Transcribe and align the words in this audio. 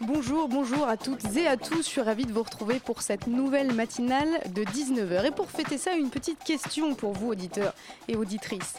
Bonjour, 0.00 0.46
bonjour 0.46 0.86
à 0.86 0.96
toutes 0.96 1.36
et 1.36 1.48
à 1.48 1.56
tous. 1.56 1.78
Je 1.78 1.88
suis 1.88 2.00
ravie 2.00 2.24
de 2.24 2.32
vous 2.32 2.44
retrouver 2.44 2.78
pour 2.78 3.02
cette 3.02 3.26
nouvelle 3.26 3.74
matinale 3.74 4.28
de 4.54 4.62
19h. 4.62 5.26
Et 5.26 5.30
pour 5.32 5.50
fêter 5.50 5.76
ça, 5.76 5.94
une 5.94 6.08
petite 6.08 6.38
question 6.44 6.94
pour 6.94 7.14
vous, 7.14 7.30
auditeurs 7.30 7.74
et 8.06 8.14
auditrices. 8.14 8.74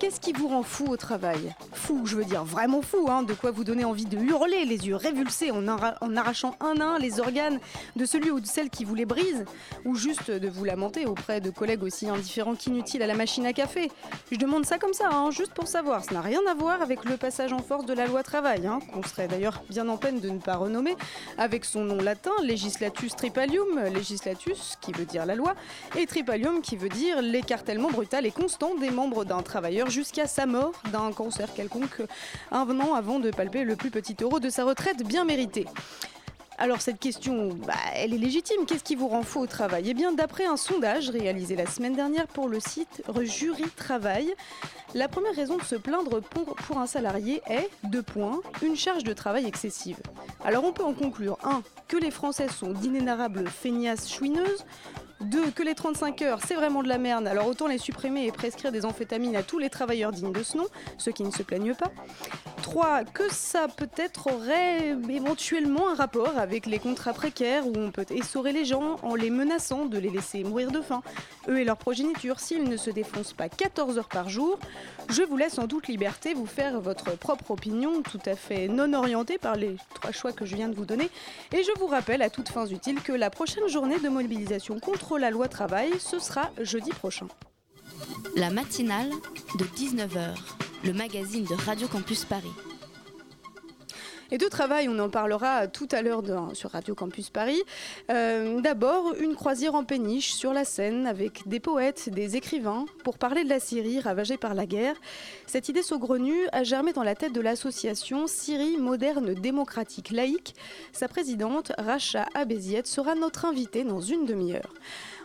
Qu'est-ce 0.00 0.18
qui 0.18 0.32
vous 0.32 0.48
rend 0.48 0.64
fou 0.64 0.86
au 0.88 0.96
travail? 0.96 1.54
Fou, 1.72 2.06
je 2.06 2.16
veux 2.16 2.24
dire 2.24 2.44
vraiment 2.44 2.82
fou, 2.82 3.06
hein, 3.08 3.22
de 3.22 3.34
quoi 3.34 3.52
vous 3.52 3.62
donner 3.62 3.84
envie 3.84 4.04
de 4.04 4.18
hurler, 4.18 4.64
les 4.64 4.88
yeux 4.88 4.96
révulsés 4.96 5.52
en, 5.52 5.64
en 5.68 6.16
arrachant 6.16 6.56
un 6.58 6.80
à 6.80 6.84
un 6.84 6.98
les 6.98 7.20
organes 7.20 7.60
de 7.94 8.04
celui 8.04 8.32
ou 8.32 8.40
de 8.40 8.46
celle 8.46 8.68
qui 8.68 8.84
vous 8.84 8.96
les 8.96 9.06
brise, 9.06 9.44
ou 9.84 9.94
juste 9.94 10.32
de 10.32 10.48
vous 10.48 10.64
lamenter 10.64 11.06
auprès 11.06 11.40
de 11.40 11.50
collègues 11.50 11.84
aussi 11.84 12.08
indifférents 12.08 12.56
qu'inutiles 12.56 13.02
à 13.04 13.06
la 13.06 13.14
machine 13.14 13.46
à 13.46 13.52
café? 13.52 13.92
Je 14.32 14.38
demande 14.38 14.66
ça 14.66 14.78
comme 14.78 14.92
ça, 14.92 15.08
hein, 15.12 15.30
juste 15.30 15.54
pour 15.54 15.68
savoir. 15.68 16.02
Ça 16.04 16.14
n'a 16.14 16.20
rien 16.20 16.40
à 16.50 16.54
voir 16.54 16.82
avec 16.82 17.04
le 17.04 17.16
passage 17.16 17.52
en 17.52 17.60
force 17.60 17.86
de 17.86 17.94
la 17.94 18.06
loi 18.06 18.24
travail, 18.24 18.66
hein, 18.66 18.80
qu'on 18.92 19.04
serait 19.04 19.28
d'ailleurs 19.28 19.62
bien 19.70 19.88
en 19.88 19.96
peine 19.96 20.18
de 20.18 20.30
ne 20.30 20.38
pas 20.38 20.63
avec 21.38 21.64
son 21.64 21.84
nom 21.84 21.98
latin, 21.98 22.32
legislatus 22.42 23.16
tripalium, 23.16 23.78
legislatus 23.92 24.76
qui 24.80 24.92
veut 24.92 25.04
dire 25.04 25.26
la 25.26 25.34
loi, 25.34 25.54
et 25.96 26.06
tripalium 26.06 26.60
qui 26.62 26.76
veut 26.76 26.88
dire 26.88 27.22
l'écartèlement 27.22 27.90
brutal 27.90 28.26
et 28.26 28.30
constant 28.30 28.74
des 28.74 28.90
membres 28.90 29.24
d'un 29.24 29.42
travailleur 29.42 29.90
jusqu'à 29.90 30.26
sa 30.26 30.46
mort 30.46 30.72
d'un 30.92 31.12
cancer 31.12 31.52
quelconque, 31.54 32.02
un 32.50 32.80
an 32.80 32.94
avant 32.94 33.20
de 33.20 33.30
palper 33.30 33.64
le 33.64 33.76
plus 33.76 33.90
petit 33.90 34.16
euro 34.20 34.40
de 34.40 34.48
sa 34.48 34.64
retraite 34.64 35.06
bien 35.06 35.24
méritée. 35.24 35.66
Alors 36.56 36.80
cette 36.80 37.00
question, 37.00 37.48
bah, 37.66 37.74
elle 37.94 38.14
est 38.14 38.18
légitime. 38.18 38.64
Qu'est-ce 38.66 38.84
qui 38.84 38.94
vous 38.94 39.08
rend 39.08 39.22
fou 39.22 39.40
au 39.40 39.46
travail? 39.46 39.90
Eh 39.90 39.94
bien, 39.94 40.12
d'après 40.12 40.46
un 40.46 40.56
sondage 40.56 41.10
réalisé 41.10 41.56
la 41.56 41.66
semaine 41.66 41.94
dernière 41.94 42.28
pour 42.28 42.48
le 42.48 42.60
site 42.60 43.02
Jury 43.22 43.64
Travail, 43.76 44.34
la 44.94 45.08
première 45.08 45.34
raison 45.34 45.56
de 45.56 45.64
se 45.64 45.74
plaindre 45.74 46.20
pour, 46.20 46.78
un 46.78 46.86
salarié 46.86 47.42
est, 47.48 47.68
deux 47.82 48.02
points, 48.02 48.40
une 48.62 48.76
charge 48.76 49.02
de 49.02 49.12
travail 49.12 49.46
excessive. 49.46 49.98
Alors 50.44 50.64
on 50.64 50.72
peut 50.72 50.84
en 50.84 50.92
conclure, 50.92 51.38
1. 51.42 51.62
que 51.88 51.96
les 51.96 52.12
Français 52.12 52.48
sont 52.48 52.70
d'inénarrables 52.70 53.48
feignasses 53.48 54.12
chouineuses, 54.12 54.64
2. 55.24 55.50
que 55.50 55.62
les 55.62 55.74
35 55.74 56.22
heures 56.22 56.40
c'est 56.46 56.54
vraiment 56.54 56.82
de 56.82 56.88
la 56.88 56.98
merde, 56.98 57.26
alors 57.26 57.46
autant 57.46 57.66
les 57.66 57.78
supprimer 57.78 58.26
et 58.26 58.32
prescrire 58.32 58.72
des 58.72 58.84
amphétamines 58.84 59.36
à 59.36 59.42
tous 59.42 59.58
les 59.58 59.70
travailleurs 59.70 60.12
dignes 60.12 60.32
de 60.32 60.42
ce 60.42 60.56
nom, 60.56 60.66
ceux 60.98 61.12
qui 61.12 61.22
ne 61.22 61.30
se 61.30 61.42
plaignent 61.42 61.74
pas. 61.74 61.90
3. 62.62 63.04
Que 63.04 63.32
ça 63.32 63.66
peut-être 63.68 64.32
aurait 64.32 64.96
éventuellement 65.08 65.90
un 65.90 65.94
rapport 65.94 66.38
avec 66.38 66.66
les 66.66 66.78
contrats 66.78 67.12
précaires 67.12 67.66
où 67.66 67.72
on 67.76 67.90
peut 67.90 68.06
essorer 68.10 68.52
les 68.52 68.64
gens 68.64 68.96
en 69.02 69.14
les 69.14 69.30
menaçant 69.30 69.86
de 69.86 69.98
les 69.98 70.10
laisser 70.10 70.44
mourir 70.44 70.70
de 70.70 70.80
faim, 70.80 71.02
eux 71.48 71.60
et 71.60 71.64
leur 71.64 71.76
progéniture, 71.76 72.40
s'ils 72.40 72.64
ne 72.64 72.76
se 72.76 72.90
défoncent 72.90 73.32
pas 73.32 73.48
14 73.48 73.98
heures 73.98 74.08
par 74.08 74.28
jour. 74.28 74.58
Je 75.10 75.22
vous 75.22 75.36
laisse 75.36 75.58
en 75.58 75.68
toute 75.68 75.88
liberté 75.88 76.34
vous 76.34 76.46
faire 76.46 76.80
votre 76.80 77.16
propre 77.18 77.50
opinion, 77.50 78.02
tout 78.02 78.20
à 78.26 78.34
fait 78.34 78.68
non 78.68 78.92
orientée 78.94 79.38
par 79.38 79.56
les 79.56 79.76
trois 79.94 80.12
choix 80.12 80.32
que 80.32 80.46
je 80.46 80.56
viens 80.56 80.68
de 80.68 80.74
vous 80.74 80.86
donner. 80.86 81.10
Et 81.52 81.62
je 81.62 81.78
vous 81.78 81.86
rappelle 81.86 82.22
à 82.22 82.30
toutes 82.30 82.48
fins 82.48 82.66
utiles 82.66 83.02
que 83.02 83.12
la 83.12 83.30
prochaine 83.30 83.68
journée 83.68 83.98
de 83.98 84.08
mobilisation 84.08 84.80
contre 84.80 85.13
la 85.16 85.30
loi 85.30 85.48
travail, 85.48 85.92
ce 85.98 86.18
sera 86.18 86.50
jeudi 86.60 86.90
prochain. 86.90 87.28
La 88.36 88.50
matinale 88.50 89.10
de 89.58 89.64
19h, 89.64 90.34
le 90.84 90.92
magazine 90.92 91.44
de 91.44 91.54
Radio 91.54 91.88
Campus 91.88 92.24
Paris. 92.24 92.52
Et 94.34 94.38
de 94.38 94.48
travail, 94.48 94.88
on 94.88 94.98
en 94.98 95.10
parlera 95.10 95.68
tout 95.68 95.86
à 95.92 96.02
l'heure 96.02 96.20
sur 96.54 96.72
Radio 96.72 96.96
Campus 96.96 97.30
Paris. 97.30 97.62
Euh, 98.10 98.60
D'abord, 98.62 99.14
une 99.20 99.36
croisière 99.36 99.76
en 99.76 99.84
péniche 99.84 100.32
sur 100.32 100.52
la 100.52 100.64
Seine 100.64 101.06
avec 101.06 101.46
des 101.46 101.60
poètes, 101.60 102.08
des 102.08 102.34
écrivains, 102.34 102.84
pour 103.04 103.16
parler 103.16 103.44
de 103.44 103.48
la 103.48 103.60
Syrie 103.60 104.00
ravagée 104.00 104.36
par 104.36 104.54
la 104.54 104.66
guerre. 104.66 104.96
Cette 105.46 105.68
idée 105.68 105.84
saugrenue 105.84 106.48
a 106.50 106.64
germé 106.64 106.92
dans 106.92 107.04
la 107.04 107.14
tête 107.14 107.32
de 107.32 107.40
l'association 107.40 108.26
Syrie 108.26 108.76
moderne 108.76 109.34
démocratique 109.34 110.10
laïque. 110.10 110.56
Sa 110.92 111.06
présidente, 111.06 111.70
Racha 111.78 112.26
Abéziet, 112.34 112.86
sera 112.86 113.14
notre 113.14 113.44
invitée 113.44 113.84
dans 113.84 114.00
une 114.00 114.26
demi-heure. 114.26 114.74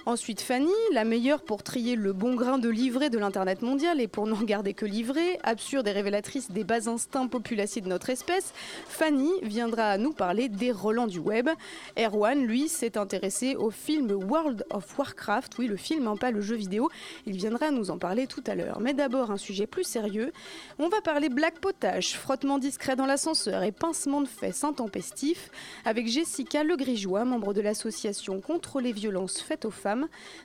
Ensuite, 0.06 0.42
Fanny, 0.42 0.72
la 0.94 1.04
meilleure 1.04 1.44
pour 1.44 1.62
trier 1.62 1.96
le 1.96 2.14
bon 2.14 2.34
grain 2.34 2.58
de 2.58 2.70
livret 2.70 3.10
de 3.10 3.18
l'Internet 3.18 3.62
mondial 3.62 4.00
et 4.00 4.08
pour 4.08 4.26
n'en 4.26 4.42
garder 4.42 4.74
que 4.74 4.86
livret, 4.86 5.40
absurde 5.44 5.88
et 5.88 5.92
révélatrice 5.92 6.52
des 6.52 6.64
bas 6.64 6.88
instincts 6.88 7.28
populaciers 7.28 7.82
de 7.82 7.90
notre 7.90 8.09
espèce, 8.09 8.54
Fanny 8.88 9.30
viendra 9.44 9.98
nous 9.98 10.14
parler 10.14 10.48
des 10.48 10.72
relents 10.72 11.06
du 11.06 11.20
web. 11.20 11.50
Erwan, 11.98 12.44
lui, 12.46 12.70
s'est 12.70 12.98
intéressé 12.98 13.56
au 13.56 13.72
film 13.72 14.09
World 14.12 14.66
of 14.72 14.98
Warcraft, 14.98 15.58
oui, 15.59 15.68
le 15.68 15.76
film, 15.76 16.08
hein, 16.08 16.16
pas 16.16 16.32
le 16.32 16.42
jeu 16.42 16.56
vidéo. 16.56 16.90
Il 17.26 17.36
viendra 17.36 17.70
nous 17.70 17.92
en 17.92 17.98
parler 17.98 18.26
tout 18.26 18.44
à 18.48 18.56
l'heure. 18.56 18.80
Mais 18.80 18.94
d'abord, 18.94 19.32
un 19.32 19.38
sujet 19.38 19.68
plus 19.68 19.84
sérieux. 19.84 20.32
On 20.80 20.88
va 20.88 21.02
parler 21.02 21.30
black 21.30 21.59
potage, 21.59 22.18
frottement 22.18 22.58
discret 22.58 22.96
dans 22.96 23.06
l'ascenseur 23.06 23.64
et 23.64 23.72
pincement 23.72 24.22
de 24.22 24.28
fesses 24.28 24.64
intempestifs 24.64 25.52
avec 25.86 26.08
Jessica 26.08 26.64
Legrigeois, 26.64 27.26
membre 27.26 27.54
de 27.54 27.62
l'association 27.62 28.40
contre 28.42 28.80
les 28.80 28.94
violences 28.94 29.42
faites 29.42 29.66
aux 29.66 29.72
femmes. 29.72 29.99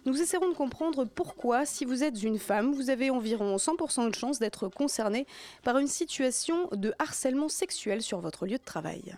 Nous 0.06 0.20
essaierons 0.20 0.48
de 0.48 0.54
comprendre 0.54 1.04
pourquoi, 1.04 1.66
si 1.66 1.84
vous 1.84 2.03
êtes 2.03 2.22
une 2.22 2.38
femme, 2.38 2.72
vous 2.72 2.91
avez 2.91 3.10
environ 3.10 3.56
100% 3.56 4.10
de 4.10 4.15
chances 4.15 4.38
d'être 4.38 4.69
concernée 4.69 5.26
par 5.62 5.78
une 5.78 5.88
situation 5.88 6.69
de 6.72 6.92
harcèlement 6.98 7.48
sexuel 7.48 8.03
sur 8.03 8.20
votre 8.20 8.47
lieu 8.47 8.59
de 8.59 8.64
travail. 8.64 9.16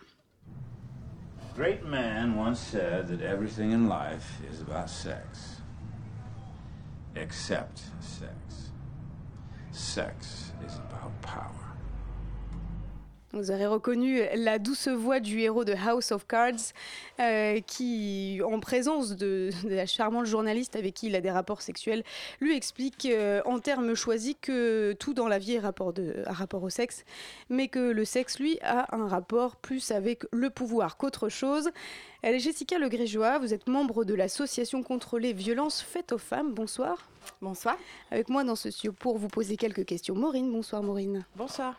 Great 1.56 1.82
man 1.84 2.36
once 2.36 2.60
said 2.60 3.08
that 3.08 3.22
everything 3.22 3.72
in 3.72 3.88
life 3.88 4.42
is 4.52 4.60
about 4.60 4.90
sex. 4.90 5.62
Except 7.14 7.80
sex. 8.00 8.72
Sex 9.72 10.52
is 10.66 10.74
about 10.76 11.12
power. 11.22 11.65
Vous 13.36 13.50
aurez 13.50 13.66
reconnu 13.66 14.22
la 14.34 14.58
douce 14.58 14.88
voix 14.88 15.20
du 15.20 15.40
héros 15.40 15.64
de 15.64 15.74
House 15.74 16.10
of 16.10 16.26
Cards, 16.26 16.72
euh, 17.20 17.60
qui, 17.60 18.40
en 18.42 18.60
présence 18.60 19.14
de, 19.14 19.50
la 19.68 19.84
charmante 19.84 20.24
journaliste 20.24 20.74
avec 20.74 20.94
qui 20.94 21.08
il 21.08 21.14
a 21.14 21.20
des 21.20 21.30
rapports 21.30 21.60
sexuels, 21.60 22.02
lui 22.40 22.56
explique 22.56 23.04
euh, 23.04 23.42
en 23.44 23.58
termes 23.58 23.94
choisis 23.94 24.36
que 24.40 24.94
tout 24.98 25.12
dans 25.12 25.28
la 25.28 25.38
vie 25.38 25.54
est 25.54 25.58
rapport 25.58 25.92
rapport 26.24 26.62
au 26.62 26.70
sexe, 26.70 27.04
mais 27.50 27.68
que 27.68 27.78
le 27.78 28.04
sexe, 28.06 28.38
lui, 28.38 28.58
a 28.62 28.94
un 28.96 29.06
rapport 29.06 29.56
plus 29.56 29.90
avec 29.90 30.24
le 30.32 30.48
pouvoir 30.48 30.96
qu'autre 30.96 31.28
chose. 31.28 31.70
Elle 32.28 32.34
est 32.34 32.40
Jessica 32.40 32.76
Legrégeois, 32.80 33.38
vous 33.38 33.54
êtes 33.54 33.68
membre 33.68 34.04
de 34.04 34.12
l'association 34.12 34.82
contre 34.82 35.20
les 35.20 35.32
violences 35.32 35.80
faites 35.80 36.10
aux 36.10 36.18
femmes. 36.18 36.54
Bonsoir. 36.54 37.08
Bonsoir. 37.40 37.76
Avec 38.10 38.28
moi 38.28 38.42
dans 38.42 38.56
ce 38.56 38.68
studio 38.72 38.90
pour 38.92 39.16
vous 39.16 39.28
poser 39.28 39.56
quelques 39.56 39.84
questions. 39.84 40.16
Maureen, 40.16 40.50
bonsoir 40.50 40.82
Maureen. 40.82 41.24
Bonsoir. 41.36 41.78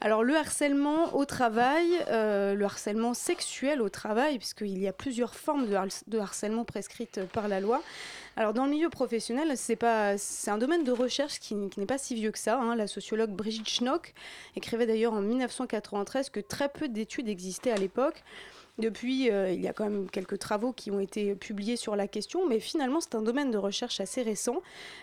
Alors 0.00 0.22
le 0.22 0.36
harcèlement 0.36 1.16
au 1.16 1.24
travail, 1.24 1.88
euh, 2.06 2.54
le 2.54 2.64
harcèlement 2.64 3.14
sexuel 3.14 3.82
au 3.82 3.88
travail, 3.88 4.38
puisqu'il 4.38 4.78
y 4.78 4.86
a 4.86 4.92
plusieurs 4.92 5.34
formes 5.34 5.66
de, 5.66 5.74
har- 5.74 5.88
de 6.06 6.18
harcèlement 6.20 6.64
prescrites 6.64 7.24
par 7.32 7.48
la 7.48 7.58
loi. 7.58 7.82
Alors 8.36 8.54
dans 8.54 8.66
le 8.66 8.70
milieu 8.70 8.90
professionnel, 8.90 9.56
c'est 9.56 9.74
pas, 9.74 10.16
c'est 10.18 10.52
un 10.52 10.58
domaine 10.58 10.84
de 10.84 10.92
recherche 10.92 11.40
qui, 11.40 11.68
qui 11.68 11.80
n'est 11.80 11.86
pas 11.86 11.98
si 11.98 12.14
vieux 12.14 12.30
que 12.30 12.38
ça. 12.38 12.60
hein. 12.60 12.76
La 12.76 12.86
sociologue 12.86 13.30
Brigitte 13.30 13.68
Schnock 13.68 14.14
écrivait 14.54 14.86
d'ailleurs 14.86 15.14
en 15.14 15.20
1993 15.20 16.30
que 16.30 16.38
très 16.38 16.68
peu 16.68 16.86
d'études 16.86 17.28
existaient 17.28 17.72
à 17.72 17.76
l'époque. 17.76 18.22
Depuis, 18.80 19.30
euh, 19.30 19.50
il 19.50 19.60
y 19.60 19.68
a 19.68 19.72
quand 19.72 19.84
même 19.84 20.10
quelques 20.10 20.38
travaux 20.38 20.72
qui 20.72 20.90
ont 20.90 21.00
été 21.00 21.34
publiés 21.34 21.76
sur 21.76 21.96
la 21.96 22.08
question, 22.08 22.48
mais 22.48 22.60
finalement, 22.60 23.00
c'est 23.00 23.14
un 23.14 23.22
domaine 23.22 23.50
de 23.50 23.58
recherche 23.58 24.00
assez 24.00 24.22
récent. 24.22 24.56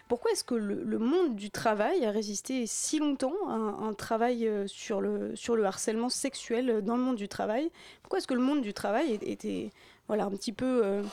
Pourquoi 0.08 0.32
est-ce 0.32 0.44
que 0.44 0.56
le, 0.56 0.98
monde 0.98 1.36
du 1.36 1.52
travail 1.52 2.06
a 2.06 2.12
résisté 2.12 2.66
si 2.66 3.00
longtemps 3.00 3.36
à 3.48 3.54
un, 3.54 3.94
travail 3.94 4.48
euh, 4.48 4.68
sur 4.68 5.02
le, 5.02 5.34
harcèlement 5.66 6.10
sexuel 6.10 6.82
dans 6.84 6.98
le 6.98 7.04
monde 7.04 7.16
du 7.16 7.28
travail? 7.28 7.70
Pourquoi 8.02 8.20
est-ce 8.20 8.28
que 8.28 8.34
le 8.34 8.42
monde 8.42 8.62
du 8.62 8.74
travail 8.74 9.20
était 9.22 9.72
un 10.10 10.32
petit 10.32 10.54
peu 10.54 10.82
euh, 10.84 11.04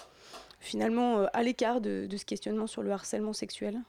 finalement 0.61 1.27
à 1.33 1.43
l'écart 1.43 1.81
de 1.81 2.09
ce 2.17 2.25
questionnement 2.25 2.67
sur 2.67 2.83
le 2.83 2.91
harcèlement 2.91 3.33
sexuel? 3.33 3.81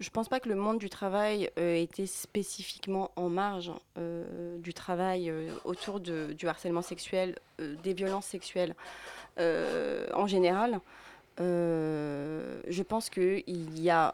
Je 0.00 0.10
pense 0.10 0.28
pas 0.28 0.38
que 0.38 0.48
le 0.48 0.54
monde 0.54 0.78
du 0.78 0.88
travail 0.88 1.50
euh, 1.58 1.74
était 1.74 2.06
spécifiquement 2.06 3.10
en 3.16 3.28
marge 3.28 3.72
euh, 3.98 4.56
du 4.58 4.72
travail 4.72 5.28
euh, 5.28 5.50
autour 5.64 5.98
du 5.98 6.46
harcèlement 6.46 6.82
sexuel, 6.82 7.34
euh, 7.60 7.74
des 7.82 7.94
violences 7.94 8.26
sexuelles 8.26 8.74
en 10.14 10.26
général. 10.26 10.80
Je 11.38 12.82
pense 12.82 13.08
qu'il 13.10 13.80
y 13.80 13.88
a 13.88 14.12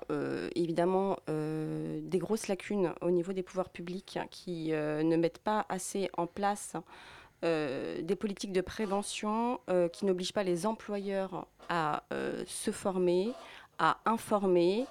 évidemment 0.55 1.17
des 1.27 2.19
grosses 2.19 2.49
lacunes 2.49 2.93
au 3.01 3.11
niveau 3.11 3.33
des 3.33 3.43
pouvoirs 3.43 3.71
publics 3.71 4.19
qui 4.31 4.73
ne 4.73 5.17
mettent 5.17 5.39
pas 5.39 5.65
assez 5.71 6.11
en 6.19 6.27
place 6.27 6.75
des 7.41 8.17
politiques 8.21 8.53
de 8.53 8.61
prévention 8.61 9.59
qui 9.95 10.05
n'obligent 10.05 10.35
pas 10.35 10.43
les 10.43 10.67
employeurs 10.67 11.47
à 11.71 12.03
se 12.47 12.71
former, 12.71 13.33
à 13.79 13.97
informer, 14.05 14.85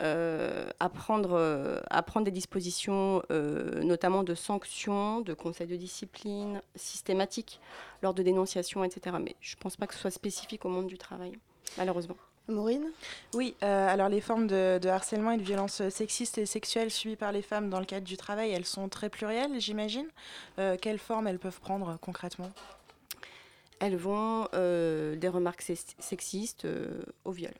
à, 0.00 0.88
prendre, 0.88 1.82
à 1.90 2.02
prendre 2.02 2.24
des 2.24 2.30
dispositions, 2.30 3.22
notamment 3.30 4.22
de 4.22 4.34
sanctions, 4.34 5.20
de 5.20 5.34
conseils 5.34 5.66
de 5.66 5.76
discipline 5.76 6.60
systématiques 6.74 7.60
lors 8.02 8.14
de 8.14 8.22
dénonciations, 8.22 8.84
etc. 8.84 9.16
Mais 9.20 9.36
je 9.40 9.56
ne 9.56 9.60
pense 9.60 9.76
pas 9.76 9.86
que 9.86 9.94
ce 9.94 10.00
soit 10.00 10.10
spécifique 10.10 10.64
au 10.64 10.68
monde 10.68 10.86
du 10.86 10.98
travail 10.98 11.32
malheureusement. 11.76 12.16
Maureen? 12.48 12.92
Oui, 13.34 13.56
euh, 13.64 13.88
alors 13.88 14.08
les 14.08 14.20
formes 14.20 14.46
de, 14.46 14.86
harcèlement 14.86 15.32
et 15.32 15.36
de 15.36 15.42
violence 15.42 15.88
sexistes 15.88 16.38
et 16.38 16.46
sexuelles 16.46 16.92
subies 16.92 17.16
par 17.16 17.32
les 17.32 17.42
femmes 17.42 17.70
dans 17.70 17.80
le 17.80 17.86
cadre 17.86 18.06
du 18.06 18.16
travail, 18.16 18.52
elles 18.52 18.64
sont 18.64 18.88
très 18.88 19.08
plurielles, 19.08 19.60
j'imagine. 19.60 20.06
Euh, 20.58 20.76
quelles 20.80 21.00
formes 21.00 21.26
elles 21.26 21.40
peuvent 21.40 21.60
prendre 21.60 21.98
concrètement? 22.00 22.50
Elles 23.80 23.96
vont 23.96 24.48
euh, 24.54 25.16
des 25.16 25.28
remarques 25.28 25.62
sexistes 25.62 26.68
au 27.24 27.32
viol, 27.32 27.52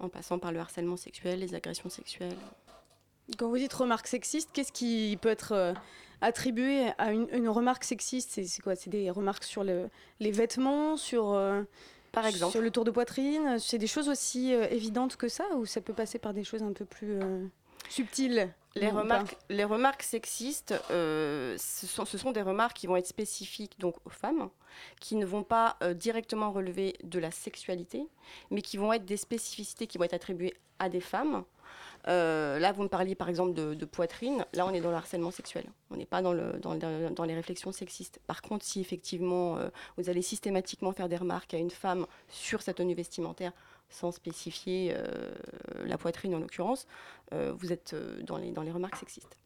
en 0.00 0.08
passant 0.08 0.38
par 0.38 0.52
le 0.52 0.58
harcèlement 0.58 0.96
sexuel, 0.96 1.40
les 1.40 1.54
agressions 1.54 1.88
sexuelles. 1.88 2.36
Quand 3.38 3.48
vous 3.48 3.58
dites 3.58 3.72
remarques 3.72 4.08
sexistes, 4.08 4.50
qu'est-ce 4.52 4.72
qui 4.72 5.16
peut 5.20 5.28
être 5.28 5.74
attribué 6.20 6.90
à 6.98 7.12
une, 7.12 7.48
remarque 7.48 7.84
sexiste? 7.84 8.40
C'est 8.44 8.62
quoi? 8.62 8.74
C'est 8.74 8.90
des 8.90 9.08
remarques 9.10 9.44
sur 9.44 9.62
les 9.62 10.30
vêtements, 10.32 10.96
sur 10.96 11.38
par 12.12 12.26
exemple. 12.26 12.52
Sur 12.52 12.60
le 12.60 12.70
tour 12.70 12.84
de 12.84 12.90
poitrine, 12.90 13.58
c'est 13.58 13.78
des 13.78 13.86
choses 13.86 14.08
aussi 14.08 14.52
euh, 14.52 14.66
évidentes 14.70 15.16
que 15.16 15.28
ça? 15.28 15.44
Ou 15.56 15.66
ça 15.66 15.80
peut 15.80 15.92
passer 15.92 16.18
par 16.18 16.34
des 16.34 16.44
choses 16.44 16.62
un 16.62 16.72
peu 16.72 16.84
plus 16.84 17.20
euh, 17.20 17.46
subtiles? 17.88 18.52
Les 18.74 18.90
remarques, 18.90 19.36
les 19.48 19.64
remarques 19.64 20.02
sexistes, 20.02 20.74
euh, 20.90 21.56
ce, 21.58 21.86
sont, 21.86 22.04
ce, 22.04 22.18
sont, 22.18 22.32
des 22.32 22.42
remarques 22.42 22.76
qui 22.76 22.86
vont 22.86 22.96
être 22.96 23.06
spécifiques 23.06 23.78
donc 23.78 23.96
aux 24.04 24.10
femmes, 24.10 24.48
qui 25.00 25.16
ne 25.16 25.26
vont 25.26 25.42
pas 25.42 25.76
directement 25.94 26.52
relever 26.52 26.96
de 27.02 27.18
la 27.18 27.30
sexualité, 27.30 28.06
mais 28.50 28.62
qui 28.62 28.76
vont 28.76 28.92
être 28.92 29.04
des 29.04 29.16
spécificités 29.16 29.86
qui 29.86 29.98
vont 29.98 30.04
être 30.04 30.14
attribuées 30.14 30.54
à 30.78 30.88
des 30.88 31.00
femmes 31.00 31.44
euh, 32.08 32.58
là, 32.58 32.72
vous 32.72 32.82
me 32.82 32.88
parliez 32.88 33.14
par 33.14 33.28
exemple 33.28 33.54
de, 33.54 33.84
poitrine. 33.84 34.44
Là, 34.54 34.66
on 34.66 34.72
est 34.72 34.80
dans 34.80 34.90
le 34.90 34.96
harcèlement 34.96 35.30
sexuel. 35.30 35.64
On 35.90 35.96
n'est 35.96 36.06
pas 36.06 36.22
dans, 36.22 36.32
le, 36.32 36.58
dans, 36.60 37.24
les 37.24 37.34
réflexions 37.34 37.72
sexistes. 37.72 38.20
Par 38.26 38.42
contre, 38.42 38.64
si 38.64 38.80
effectivement 38.80 39.58
euh, 39.58 39.68
vous 39.96 40.08
allez 40.08 40.22
systématiquement 40.22 40.92
faire 40.92 41.08
des 41.08 41.16
remarques 41.16 41.54
à 41.54 41.58
une 41.58 41.70
femme 41.70 42.06
sur 42.28 42.62
sa 42.62 42.72
tenue 42.72 42.94
vestimentaire, 42.94 43.52
sans 43.90 44.12
spécifier 44.12 44.94
euh, 44.96 45.34
la 45.84 45.98
poitrine 45.98 46.34
en 46.34 46.38
l'occurrence, 46.38 46.86
vous 47.32 47.72
êtes 47.72 47.94
dans, 48.24 48.38
les, 48.38 48.50
dans 48.50 48.62
les 48.62 48.72
remarques 48.72 48.96
sexistes. 48.96 49.36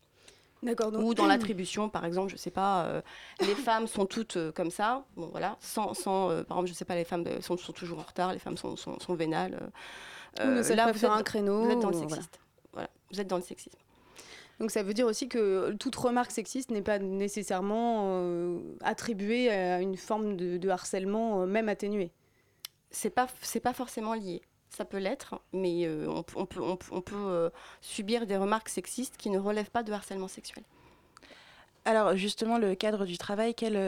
Ou 0.63 1.15
dans 1.15 1.27
l'attribution, 1.27 1.91
par 1.91 2.07
exemple, 2.07 2.31
je 2.31 2.37
sais 2.37 2.51
pas, 2.51 3.03
les 3.41 3.55
femmes 3.55 3.87
sont 3.87 4.07
toutes 4.07 4.39
comme 4.53 4.71
ça, 4.71 5.05
bon 5.17 5.27
voilà, 5.27 5.59
sans, 5.61 5.93
sans 5.93 6.29
par 6.45 6.57
exemple, 6.59 6.69
je 6.69 6.73
sais 6.73 6.87
pas, 6.87 6.95
les 6.95 7.05
femmes 7.05 7.27
sont, 7.43 7.59
sont, 7.59 7.73
toujours 7.75 7.99
en 7.99 8.05
retard, 8.05 8.33
les 8.33 8.39
femmes 8.39 8.57
sont, 8.57 8.75
sont, 8.77 8.99
sont 8.99 9.15
vénales. 9.15 9.71
là, 10.39 10.63
vous 10.63 10.73
êtes, 10.73 11.05
un 11.05 11.23
créneau. 11.23 11.65
Vous 11.65 11.71
êtes 11.71 11.81
dans 11.81 11.91
le 11.91 11.99
sexiste 11.99 12.41
vous 13.15 13.21
êtes 13.21 13.29
dans 13.29 13.37
le 13.37 13.43
sexisme. 13.43 13.79
Donc 14.61 14.71
ça 14.71 14.83
veut 14.83 14.95
dire 14.95 15.07
aussi 15.07 15.29
que 15.29 15.73
toute 15.73 15.97
remarque 15.97 16.31
sexiste 16.31 16.71
n'est 16.71 16.83
pas 16.83 16.99
nécessairement 16.99 18.07
euh, 18.07 18.59
attribuée 18.83 19.51
à 19.51 19.81
une 19.81 19.97
forme 19.97 20.37
de, 20.37 20.69
harcèlement, 20.69 21.43
euh, 21.43 21.47
même 21.47 21.69
atténuée. 21.69 22.13
C'est 22.95 23.11
pas 23.11 23.27
c'est 23.43 23.61
pas 23.61 23.73
forcément 23.73 24.15
lié. 24.15 24.43
Ça 24.71 24.85
peut 24.85 24.99
l'être, 24.99 25.41
mais 25.53 25.87
euh, 25.87 26.09
on, 26.09 26.23
peut, 26.47 26.61
on, 26.61 27.01
peut 27.01 27.51
subir 27.81 28.27
des 28.27 28.37
remarques 28.37 28.69
sexistes 28.69 29.17
qui 29.17 29.31
ne 29.31 29.39
relèvent 29.39 29.71
pas 29.71 29.85
de 29.85 29.93
harcèlement 29.93 30.27
sexuel. 30.27 30.65
Alors 31.85 32.17
justement, 32.17 32.59
le 32.59 32.75
cadre 32.75 33.05
du 33.05 33.17
travail, 33.17 33.55
quelle, 33.55 33.79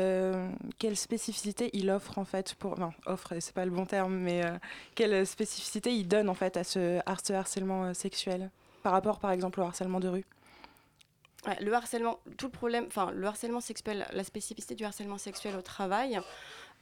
quelle 0.79 0.97
spécificité 0.97 1.71
il 1.73 1.91
offre 1.91 2.19
en 2.19 2.25
fait 2.25 2.55
pour... 2.55 2.75
Enfin, 2.75 2.93
offre, 3.07 3.35
c'est 3.41 3.55
pas 3.55 3.65
le 3.65 3.73
bon 3.73 3.85
terme, 3.85 4.15
mais 4.15 4.43
quelle 4.95 5.27
spécificité 5.27 5.93
il 5.93 6.07
donne 6.07 6.29
en 6.29 6.35
fait 6.35 6.57
à 6.57 6.63
ce 6.63 7.01
harcèlement 7.07 7.93
sexuel 7.93 8.51
par 8.85 8.93
rapport, 8.93 9.19
par 9.19 9.33
exemple, 9.33 9.61
au 9.61 9.65
harcèlement 9.65 9.99
de 9.99 10.07
rue? 10.07 10.25
Le 11.61 11.73
harcèlement, 11.73 12.19
tout 12.37 12.47
le 12.47 12.53
problème, 12.53 12.85
enfin, 12.87 13.11
le 13.13 13.27
harcèlement 13.27 13.61
sexuel, 13.61 14.07
la 14.13 14.25
spécificité 14.25 14.75
du 14.75 14.85
harcèlement 14.85 15.19
sexuel 15.19 15.55
au 15.57 15.63
travail, 15.63 16.21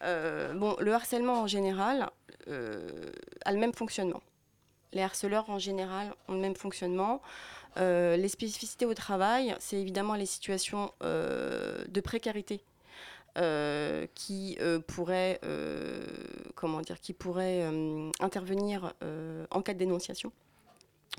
euh, 0.02 0.52
bon, 0.54 0.76
le 0.80 0.92
harcèlement 0.92 1.40
en 1.40 1.46
général 1.46 2.10
euh, 2.48 3.10
a 3.44 3.52
le 3.52 3.58
même 3.58 3.72
fonctionnement. 3.72 4.22
Les 4.92 5.02
harceleurs 5.02 5.50
en 5.50 5.58
général 5.58 6.14
ont 6.28 6.34
le 6.34 6.40
même 6.40 6.56
fonctionnement. 6.56 7.20
Euh, 7.76 8.16
les 8.16 8.28
spécificités 8.28 8.86
au 8.86 8.94
travail, 8.94 9.54
c'est 9.58 9.76
évidemment 9.76 10.14
les 10.14 10.26
situations 10.26 10.92
de 11.00 12.00
précarité 12.00 12.62
qui 14.14 14.58
pourraient, 14.86 15.40
comment 16.54 16.80
dire, 16.80 17.00
qui 17.00 17.12
pourraient 17.12 17.64
intervenir 18.20 18.94
en 19.50 19.62
cas 19.62 19.74
de 19.74 19.78
dénonciation. 19.78 20.32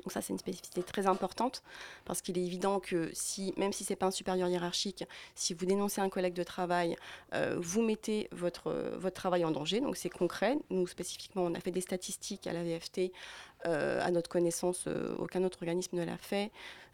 Donc 0.03 0.11
ça, 0.11 0.21
c'est 0.21 0.33
une 0.33 0.39
spécificité 0.39 0.83
très 0.83 1.07
importante 1.07 1.63
parce 2.05 2.21
qu'il 2.21 2.37
est 2.37 2.45
évident 2.45 2.79
que 2.79 3.11
même 3.57 3.73
si 3.73 3.83
ce 3.83 3.93
n'est 3.93 3.97
pas 3.97 4.05
un 4.05 4.11
supérieur 4.11 4.47
hiérarchique, 4.47 5.03
si 5.35 5.53
vous 5.53 5.65
dénoncez 5.65 6.01
un 6.01 6.09
collègue 6.09 6.33
de 6.33 6.43
travail, 6.43 6.95
euh, 7.33 7.55
vous 7.59 7.81
mettez 7.81 8.27
votre, 8.31 8.71
votre 8.97 9.15
travail 9.15 9.45
en 9.45 9.51
danger. 9.51 9.79
Donc 9.79 9.97
c'est 9.97 10.09
concret. 10.09 10.57
Nous, 10.69 10.87
spécifiquement, 10.87 11.43
on 11.43 11.53
a 11.53 11.59
fait 11.59 11.71
des 11.71 11.81
statistiques 11.81 12.47
à 12.47 12.53
la 12.53 12.63
VFT. 12.63 13.11
Euh, 13.65 13.99
à 14.01 14.11
notre 14.11 14.29
connaissance, 14.29 14.83
euh, 14.87 15.15
aucun 15.17 15.43
autre 15.43 15.57
organisme 15.61 15.95
ne 15.97 16.03
l'a 16.03 16.17
fait. 16.17 16.51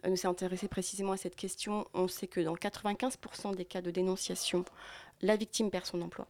nous 0.08 0.16
s'est 0.16 0.28
intéressé 0.28 0.70
précisément 0.70 1.12
à 1.12 1.18
cette 1.18 1.36
question. 1.36 1.86
On 1.94 2.08
sait 2.08 2.28
que 2.28 2.40
dans 2.40 2.56
95% 2.56 3.56
des 3.56 3.66
cas 3.66 3.82
de 3.82 3.92
dénonciation, 3.92 4.64
la 5.22 5.36
victime 5.36 5.70
perd 5.70 5.86
son 5.86 6.02
emploi. 6.02 6.28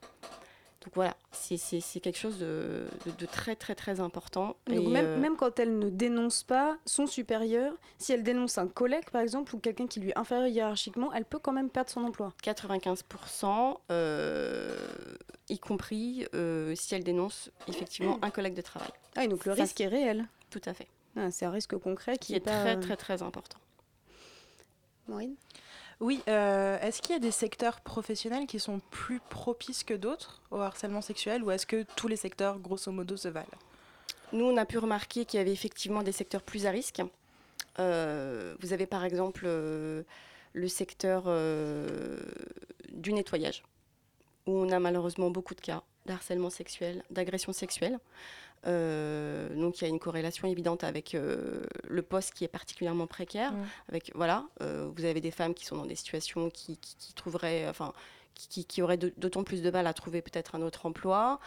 Donc 0.84 0.96
voilà, 0.96 1.16
c'est 1.32 1.58
quelque 2.00 2.18
chose 2.18 2.40
de, 2.40 2.88
très 3.32 3.56
très 3.56 3.76
très 3.76 4.00
important. 4.00 4.58
Donc 4.66 4.88
même, 4.88 5.06
euh, 5.06 5.20
même, 5.20 5.38
quand 5.38 5.60
elle 5.60 5.78
ne 5.78 5.90
dénonce 5.92 6.42
pas 6.42 6.78
son 6.88 7.06
supérieur, 7.06 7.74
si 8.00 8.14
elle 8.14 8.24
dénonce 8.24 8.58
un 8.58 8.68
collègue 8.68 9.08
par 9.12 9.22
exemple 9.22 9.56
ou 9.56 9.60
quelqu'un 9.60 9.86
qui 9.86 10.00
lui 10.00 10.10
est 10.10 10.18
inférieur 10.18 10.48
hiérarchiquement, 10.48 11.14
elle 11.14 11.26
peut 11.26 11.38
quand 11.38 11.54
même 11.54 11.70
perdre 11.70 11.92
son 11.92 12.04
emploi. 12.04 12.34
95%, 12.44 13.78
euh, 13.92 14.76
y 15.50 15.60
compris 15.60 16.26
euh, 16.34 16.74
si 16.74 16.96
elle 16.96 17.04
dénonce 17.04 17.52
effectivement 17.68 18.18
un 18.24 18.32
collègue 18.32 18.56
de 18.56 18.62
travail. 18.62 18.92
Ah, 19.16 19.26
et 19.26 19.28
donc 19.28 19.46
le 19.46 19.52
risque 19.52 19.80
est 19.82 19.88
réel. 19.88 20.28
Tout 20.50 20.62
à 20.66 20.74
fait. 20.74 20.88
Ah, 21.16 21.30
c'est 21.30 21.46
un 21.46 21.52
risque 21.52 21.78
concret 21.78 22.18
qui, 22.18 22.34
est, 22.34 22.40
très 22.40 22.80
très 22.80 22.98
très 22.98 23.22
important. 23.22 23.60
Maureen? 25.08 25.36
Oui, 26.02 26.24
euh, 26.28 26.80
est-ce 26.80 27.00
qu'il 27.00 27.14
y 27.14 27.16
a 27.16 27.20
des 27.20 27.30
secteurs 27.30 27.80
professionnels 27.80 28.48
qui 28.48 28.60
sont 28.60 28.82
plus 28.90 29.20
propices 29.20 29.84
que 29.84 29.94
d'autres 29.94 30.42
au 30.50 30.58
harcèlement 30.58 31.02
sexuel 31.02 31.44
ou 31.44 31.52
est-ce 31.52 31.68
que 31.68 31.86
tous 31.96 32.08
les 32.08 32.16
secteurs, 32.16 32.58
grosso 32.58 32.92
modo, 32.92 33.16
se 33.16 33.28
valent? 33.28 33.46
Nous, 34.34 34.44
on 34.44 34.58
a 34.58 34.66
pu 34.66 34.80
remarquer 34.80 35.26
qu'il 35.26 35.38
y 35.38 35.42
avait 35.42 35.52
effectivement 35.52 36.02
des 36.02 36.12
secteurs 36.12 36.42
plus 36.42 36.66
à 36.66 36.72
risque. 36.72 37.04
Euh, 37.78 38.56
vous 38.62 38.74
avez 38.74 38.88
par 38.88 39.06
exemple 39.06 39.44
euh, 39.46 40.02
le 40.54 40.68
secteur 40.68 41.26
du 42.92 43.14
nettoyage, 43.14 43.62
où 44.48 44.58
on 44.58 44.72
a 44.72 44.80
malheureusement 44.80 45.30
beaucoup 45.30 45.54
de 45.54 45.62
cas 45.62 45.84
d'harcèlement 46.06 46.50
sexuel, 46.50 47.04
d'agression 47.10 47.54
sexuelle. 47.54 48.00
Euh, 48.68 49.50
donc 49.56 49.80
il 49.80 49.86
y 49.86 49.88
a 49.88 49.90
une 49.90 50.00
corrélation 50.00 50.48
évidente 50.48 50.84
avec 50.84 51.16
euh, 51.16 51.64
le 51.88 52.02
poste 52.04 52.34
qui 52.34 52.44
est 52.44 52.50
particulièrement 52.50 53.08
précaire. 53.08 53.54
Avec 53.90 54.12
voilà, 54.16 54.46
euh, 54.62 54.90
vous 54.96 55.06
avez 55.06 55.22
des 55.22 55.32
femmes 55.32 55.54
qui 55.54 55.66
sont 55.66 55.78
dans 55.78 55.86
des 55.86 55.96
situations 55.96 56.50
qui, 56.50 56.78
trouveraient, 57.16 57.68
enfin, 57.68 57.94
qui, 58.36 58.66
qui, 58.66 58.82
auraient 58.82 58.98
d'autant 58.98 59.44
plus 59.44 59.62
de 59.62 59.72
mal 59.72 59.88
à 59.88 59.94
trouver 59.94 60.22
peut-être 60.22 60.56
un 60.56 60.62
autre 60.62 60.86
emploi, 60.86 61.40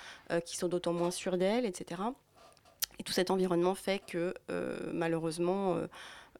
qui 0.44 0.56
sont 0.56 0.68
d'autant 0.68 0.92
moins 0.92 1.10
sûres 1.10 1.38
d'elles, 1.38 1.66
etc. 1.66 2.02
Et 2.98 3.02
tout 3.02 3.12
cet 3.12 3.30
environnement 3.30 3.74
fait 3.74 4.00
que 4.00 4.34
malheureusement, 4.92 5.78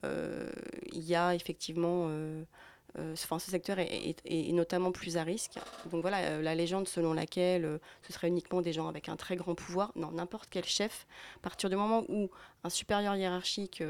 il 0.02 1.02
y 1.02 1.14
a 1.14 1.34
effectivement 1.34 2.10
enfin, 2.98 3.38
ce 3.38 3.50
secteur 3.50 3.78
est, 3.78 4.52
notamment 4.52 4.92
plus 4.92 5.16
à 5.16 5.22
risque. 5.22 5.58
Donc 5.90 6.02
voilà, 6.02 6.18
euh, 6.18 6.42
la 6.42 6.54
légende 6.54 6.86
selon 6.86 7.12
laquelle 7.12 7.64
euh, 7.64 7.78
ce 8.02 8.12
serait 8.12 8.28
uniquement 8.28 8.60
des 8.60 8.72
gens 8.72 8.88
avec 8.88 9.08
un 9.08 9.16
très 9.16 9.36
grand 9.36 9.54
pouvoir, 9.54 9.92
non, 9.96 10.10
n'importe 10.12 10.48
quel 10.50 10.64
chef, 10.64 11.06
à 11.36 11.40
partir 11.40 11.70
du 11.70 11.76
moment 11.76 12.04
où 12.08 12.30
un 12.62 12.70
supérieur 12.70 13.16
hiérarchique, 13.16 13.82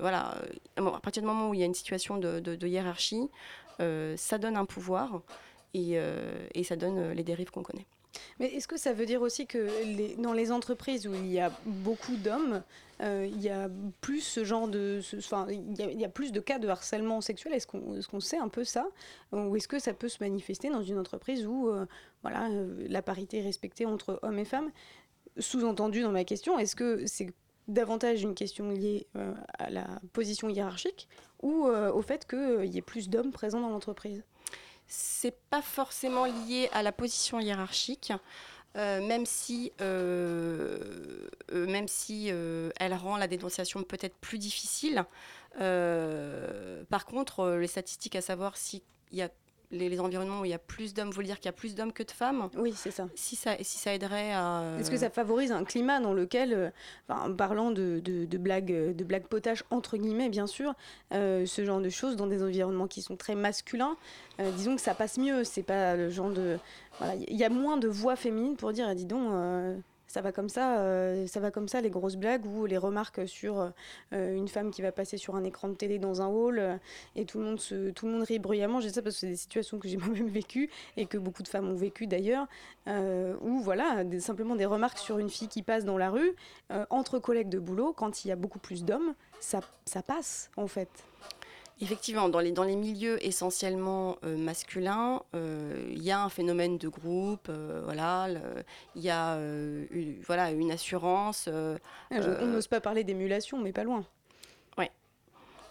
voilà, 0.00 0.34
à 0.76 1.00
partir 1.00 1.22
du 1.22 1.28
moment 1.28 1.48
où 1.48 1.54
il 1.54 1.60
y 1.60 1.62
a 1.62 1.66
une 1.66 1.74
situation 1.74 2.18
de, 2.18 2.66
hiérarchie, 2.66 3.30
ça 3.78 4.38
donne 4.38 4.56
un 4.56 4.66
pouvoir 4.66 5.22
et 5.72 5.98
ça 6.64 6.76
donne 6.76 7.12
les 7.12 7.24
dérives 7.24 7.50
qu'on 7.50 7.62
connaît. 7.62 7.86
Mais 8.38 8.46
est-ce 8.54 8.68
que 8.68 8.76
ça 8.76 8.92
veut 8.92 9.06
dire 9.06 9.22
aussi 9.22 9.46
que 9.46 10.20
dans 10.20 10.32
les 10.32 10.52
entreprises 10.52 11.06
où 11.06 11.14
il 11.14 11.30
y 11.30 11.40
a 11.40 11.52
beaucoup 11.64 12.16
d'hommes, 12.16 12.62
euh, 13.00 13.26
il 13.30 13.40
y 13.40 13.48
a 13.48 13.68
plus 14.00 14.20
ce 14.20 14.44
genre 14.44 14.68
de, 14.68 15.00
enfin, 15.16 15.46
il, 15.48 16.00
y 16.00 16.04
a, 16.04 16.08
plus 16.08 16.32
de 16.32 16.40
cas 16.40 16.58
de 16.58 16.68
harcèlement 16.68 17.20
sexuel? 17.20 17.54
Est-ce 17.54 17.66
qu'on 17.66 18.20
sait 18.20 18.38
un 18.38 18.48
peu 18.48 18.64
ça, 18.64 18.86
ou 19.32 19.56
est-ce 19.56 19.68
que 19.68 19.78
ça 19.78 19.94
peut 19.94 20.08
se 20.08 20.18
manifester 20.20 20.70
dans 20.70 20.82
une 20.82 20.98
entreprise 20.98 21.46
où, 21.46 21.68
euh, 21.68 21.86
voilà, 22.22 22.48
euh, 22.48 22.86
la 22.88 23.02
parité 23.02 23.38
est 23.38 23.42
respectée 23.42 23.86
entre 23.86 24.18
hommes 24.22 24.38
et 24.38 24.44
femmes? 24.44 24.70
Sous-entendu 25.38 26.02
dans 26.02 26.12
ma 26.12 26.24
question, 26.24 26.58
est-ce 26.58 26.76
que 26.76 27.06
c'est 27.06 27.32
davantage 27.68 28.22
une 28.22 28.34
question 28.34 28.68
liée 28.70 29.06
à 29.58 29.70
la 29.70 29.86
position 30.12 30.48
hiérarchique 30.48 31.08
ou 31.40 31.66
au 31.66 32.02
fait 32.02 32.26
qu'il 32.26 32.66
y 32.66 32.78
ait 32.78 32.82
plus 32.82 33.08
d'hommes 33.08 33.30
présents 33.30 33.60
dans 33.60 33.70
l'entreprise? 33.70 34.24
C'est 34.92 35.36
pas 35.50 35.62
forcément 35.62 36.24
lié 36.24 36.68
à 36.72 36.82
la 36.82 36.92
position 36.92 37.40
hiérarchique. 37.40 38.12
Euh, 38.76 39.04
même 39.04 39.26
si, 39.26 39.72
même 39.80 41.88
si 41.88 42.28
elle 42.28 42.94
rend 42.94 43.16
la 43.16 43.26
dénonciation 43.26 43.82
peut-être 43.82 44.16
plus 44.16 44.38
difficile. 44.38 45.04
par 45.58 47.06
contre, 47.06 47.56
les 47.56 47.66
statistiques 47.66 48.16
à 48.16 48.20
savoir 48.20 48.56
s'il 48.56 48.82
y 49.12 49.22
a 49.22 49.28
les, 49.70 50.00
environnements 50.00 50.40
où 50.40 50.44
il 50.44 50.50
y 50.50 50.54
a 50.54 50.58
plus 50.58 50.94
d'hommes 50.94 51.10
veulent 51.10 51.26
dire 51.26 51.36
qu'il 51.36 51.46
y 51.46 51.48
a 51.48 51.52
plus 51.52 51.74
d'hommes 51.74 51.92
que 51.92 52.02
de 52.02 52.10
femmes. 52.10 52.48
Oui, 52.56 52.72
c'est 52.76 52.90
ça. 52.90 53.08
Si 53.14 53.36
ça, 53.36 53.56
si 53.60 53.78
ça 53.78 53.94
aiderait 53.94 54.32
à. 54.32 54.76
Est-ce 54.78 54.90
que 54.90 54.96
ça 54.96 55.10
favorise 55.10 55.52
un 55.52 55.64
climat 55.64 56.00
dans 56.00 56.12
lequel, 56.12 56.52
euh, 56.52 56.70
en 57.08 57.32
parlant 57.34 57.70
de, 57.70 58.00
de, 58.00 58.38
blagues, 58.38 58.94
de 58.94 59.04
blagues 59.04 59.26
potages 59.26 59.64
entre 59.70 59.96
guillemets, 59.96 60.28
bien 60.28 60.46
sûr, 60.46 60.74
euh, 61.12 61.46
ce 61.46 61.64
genre 61.64 61.80
de 61.80 61.88
choses 61.88 62.16
dans 62.16 62.26
des 62.26 62.42
environnements 62.42 62.88
qui 62.88 63.02
sont 63.02 63.16
très 63.16 63.34
masculins, 63.34 63.96
euh, 64.40 64.50
disons 64.52 64.76
que 64.76 64.82
ça 64.82 64.94
passe 64.94 65.18
mieux. 65.18 65.44
C'est 65.44 65.62
pas 65.62 65.96
le 65.96 66.10
genre 66.10 66.30
de. 66.30 66.58
Voilà, 66.98 67.14
il 67.14 67.36
y 67.36 67.44
a 67.44 67.50
moins 67.50 67.76
de 67.76 67.88
voix 67.88 68.16
féminines 68.16 68.56
pour 68.56 68.72
dire, 68.72 68.94
dis 68.94 69.06
donc 69.06 69.32
ça 70.10 70.22
va 70.22 70.32
comme 70.32 70.48
ça, 70.48 70.80
euh, 70.80 71.28
ça 71.28 71.38
va 71.38 71.52
comme 71.52 71.68
ça, 71.68 71.80
les 71.80 71.88
grosses 71.88 72.16
blagues 72.16 72.44
ou 72.44 72.66
les 72.66 72.78
remarques 72.78 73.28
sur 73.28 73.70
euh, 74.12 74.34
une 74.34 74.48
femme 74.48 74.72
qui 74.72 74.82
va 74.82 74.90
passer 74.90 75.16
sur 75.16 75.36
un 75.36 75.44
écran 75.44 75.68
de 75.68 75.74
télé 75.74 76.00
dans 76.00 76.20
un 76.20 76.26
hall 76.26 76.58
euh, 76.58 76.76
et 77.14 77.24
tout 77.24 77.38
le 77.38 77.44
monde 77.44 77.60
se, 77.60 77.90
tout 77.90 78.06
le 78.06 78.12
monde 78.12 78.22
rit 78.24 78.40
bruyamment. 78.40 78.80
J'ai 78.80 78.90
ça 78.90 79.02
parce 79.02 79.14
que 79.14 79.20
c'est 79.20 79.28
des 79.28 79.36
situations 79.36 79.78
que 79.78 79.86
j'ai 79.86 79.96
moi-même 79.98 80.28
vécues 80.28 80.68
et 80.96 81.06
que 81.06 81.16
beaucoup 81.16 81.44
de 81.44 81.48
femmes 81.48 81.68
ont 81.68 81.76
vécues 81.76 82.08
d'ailleurs, 82.08 82.48
ou 82.88 83.60
voilà, 83.60 84.02
simplement 84.18 84.56
des 84.56 84.66
remarques 84.66 84.98
sur 84.98 85.18
une 85.18 85.30
fille 85.30 85.48
qui 85.48 85.62
passe 85.62 85.84
dans 85.84 85.96
la 85.96 86.10
rue 86.10 86.34
entre 86.90 87.20
collègues 87.20 87.48
de 87.48 87.60
boulot 87.60 87.92
quand 87.92 88.24
il 88.24 88.28
y 88.28 88.32
a 88.32 88.36
beaucoup 88.36 88.58
plus 88.58 88.84
d'hommes, 88.84 89.14
ça, 89.38 89.60
ça 89.84 90.02
passe 90.02 90.50
en 90.56 90.66
fait. 90.66 90.88
Effectivement, 91.82 92.28
dans 92.28 92.40
les, 92.40 92.52
dans 92.52 92.64
les 92.64 92.76
milieux 92.76 93.24
essentiellement 93.24 94.18
euh, 94.24 94.36
masculins, 94.36 95.22
euh, 95.34 95.88
il 95.90 96.02
y 96.02 96.10
a 96.10 96.22
un 96.22 96.28
phénomène 96.28 96.76
de 96.76 96.88
groupe, 96.88 97.46
euh, 97.48 97.80
voilà, 97.84 98.28
il 98.94 99.02
y 99.02 99.08
a 99.08 99.36
une, 99.90 100.20
voilà, 100.26 100.50
une 100.50 100.70
assurance. 100.70 101.48
Ah, 101.48 102.16
on 102.40 102.46
n'ose 102.46 102.66
pas 102.66 102.80
parler 102.80 103.02
d'émulation, 103.02 103.58
mais 103.58 103.72
pas 103.72 103.84
loin. 103.84 104.04
Oui, 104.76 104.86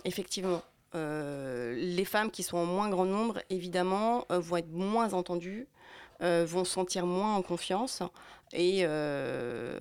effectivement. 0.04 0.64
les 0.96 2.06
femmes 2.06 2.32
qui 2.32 2.42
sont 2.42 2.58
en 2.58 2.66
moins 2.66 2.90
grand 2.90 3.06
nombre, 3.06 3.40
évidemment, 3.52 4.26
vont 4.30 4.58
être 4.58 4.72
moins 4.72 5.14
entendues, 5.14 5.68
vont 6.22 6.66
se 6.66 6.72
sentir 6.72 7.06
moins 7.06 7.36
en 7.36 7.44
confiance. 7.44 8.02
Et 8.54 8.86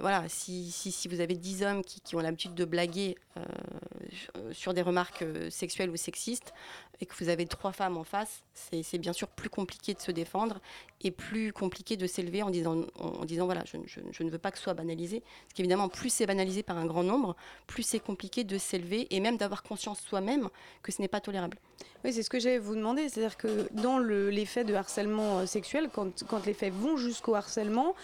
voilà, 0.01 0.25
si, 0.29 0.71
si, 0.71 1.09
vous 1.09 1.21
avez 1.21 1.35
10 1.35 1.63
hommes 1.63 1.83
qui, 1.83 2.01
qui 2.01 2.17
ont 2.17 2.21
l'habitude 2.21 2.55
de 2.55 2.65
blaguer 2.65 3.17
euh, 4.37 4.53
sur 4.53 4.75
des 4.75 4.83
remarques 4.83 5.23
euh, 5.23 5.51
sexuelles 5.51 5.91
ou 5.91 5.97
sexistes 5.97 6.53
et 7.01 7.07
que 7.07 7.15
vous 7.19 7.29
avez 7.29 7.47
trois 7.47 7.73
femmes 7.73 7.97
en 7.97 8.05
face, 8.05 8.43
c'est 8.55 8.99
bien 8.99 9.13
sûr 9.13 9.29
plus 9.29 9.49
compliqué 9.49 9.95
de 9.95 10.01
se 10.01 10.11
défendre 10.11 10.61
et 11.01 11.11
plus 11.11 11.53
compliqué 11.53 11.97
de 11.97 12.07
s'élever 12.07 12.43
en 12.43 12.51
disant, 12.51 12.83
en, 12.99 13.25
disant 13.25 13.45
voilà, 13.45 13.63
je, 13.65 14.23
ne 14.23 14.31
veux 14.31 14.39
pas 14.39 14.51
que 14.51 14.59
ce 14.59 14.65
soit 14.65 14.75
banalisé. 14.75 15.21
Parce 15.21 15.55
qu'évidemment, 15.55 15.89
plus 15.89 16.11
c'est 16.11 16.27
banalisé 16.27 16.63
par 16.63 16.77
un 16.77 16.87
grand 16.87 17.05
nombre, 17.05 17.37
plus 17.67 17.85
c'est 17.85 18.01
compliqué 18.01 18.45
de 18.45 18.59
s'élever 18.59 19.07
et 19.15 19.21
même 19.21 19.37
d'avoir 19.37 19.63
conscience 19.63 20.01
soi-même 20.01 20.49
que 20.83 20.91
ce 20.91 21.01
n'est 21.01 21.09
pas 21.09 21.21
tolérable. 21.21 21.59
Oui, 22.05 22.13
c'est 22.13 22.23
ce 22.23 22.31
que 22.31 22.39
j'allais 22.39 22.59
vous 22.59 22.75
demander. 22.75 23.09
C'est-à-dire 23.09 23.37
que 23.37 23.69
dans 23.73 23.99
les 23.99 24.47
faits 24.47 24.67
de 24.67 24.75
harcèlement 24.75 25.39
euh, 25.41 25.47
sexuel, 25.47 25.89
quand, 25.93 26.25
quand 26.25 26.47
les 26.47 26.55
faits 26.55 26.73
vont 26.73 26.97
jusqu'au 26.97 27.35
harcèlement, 27.35 27.95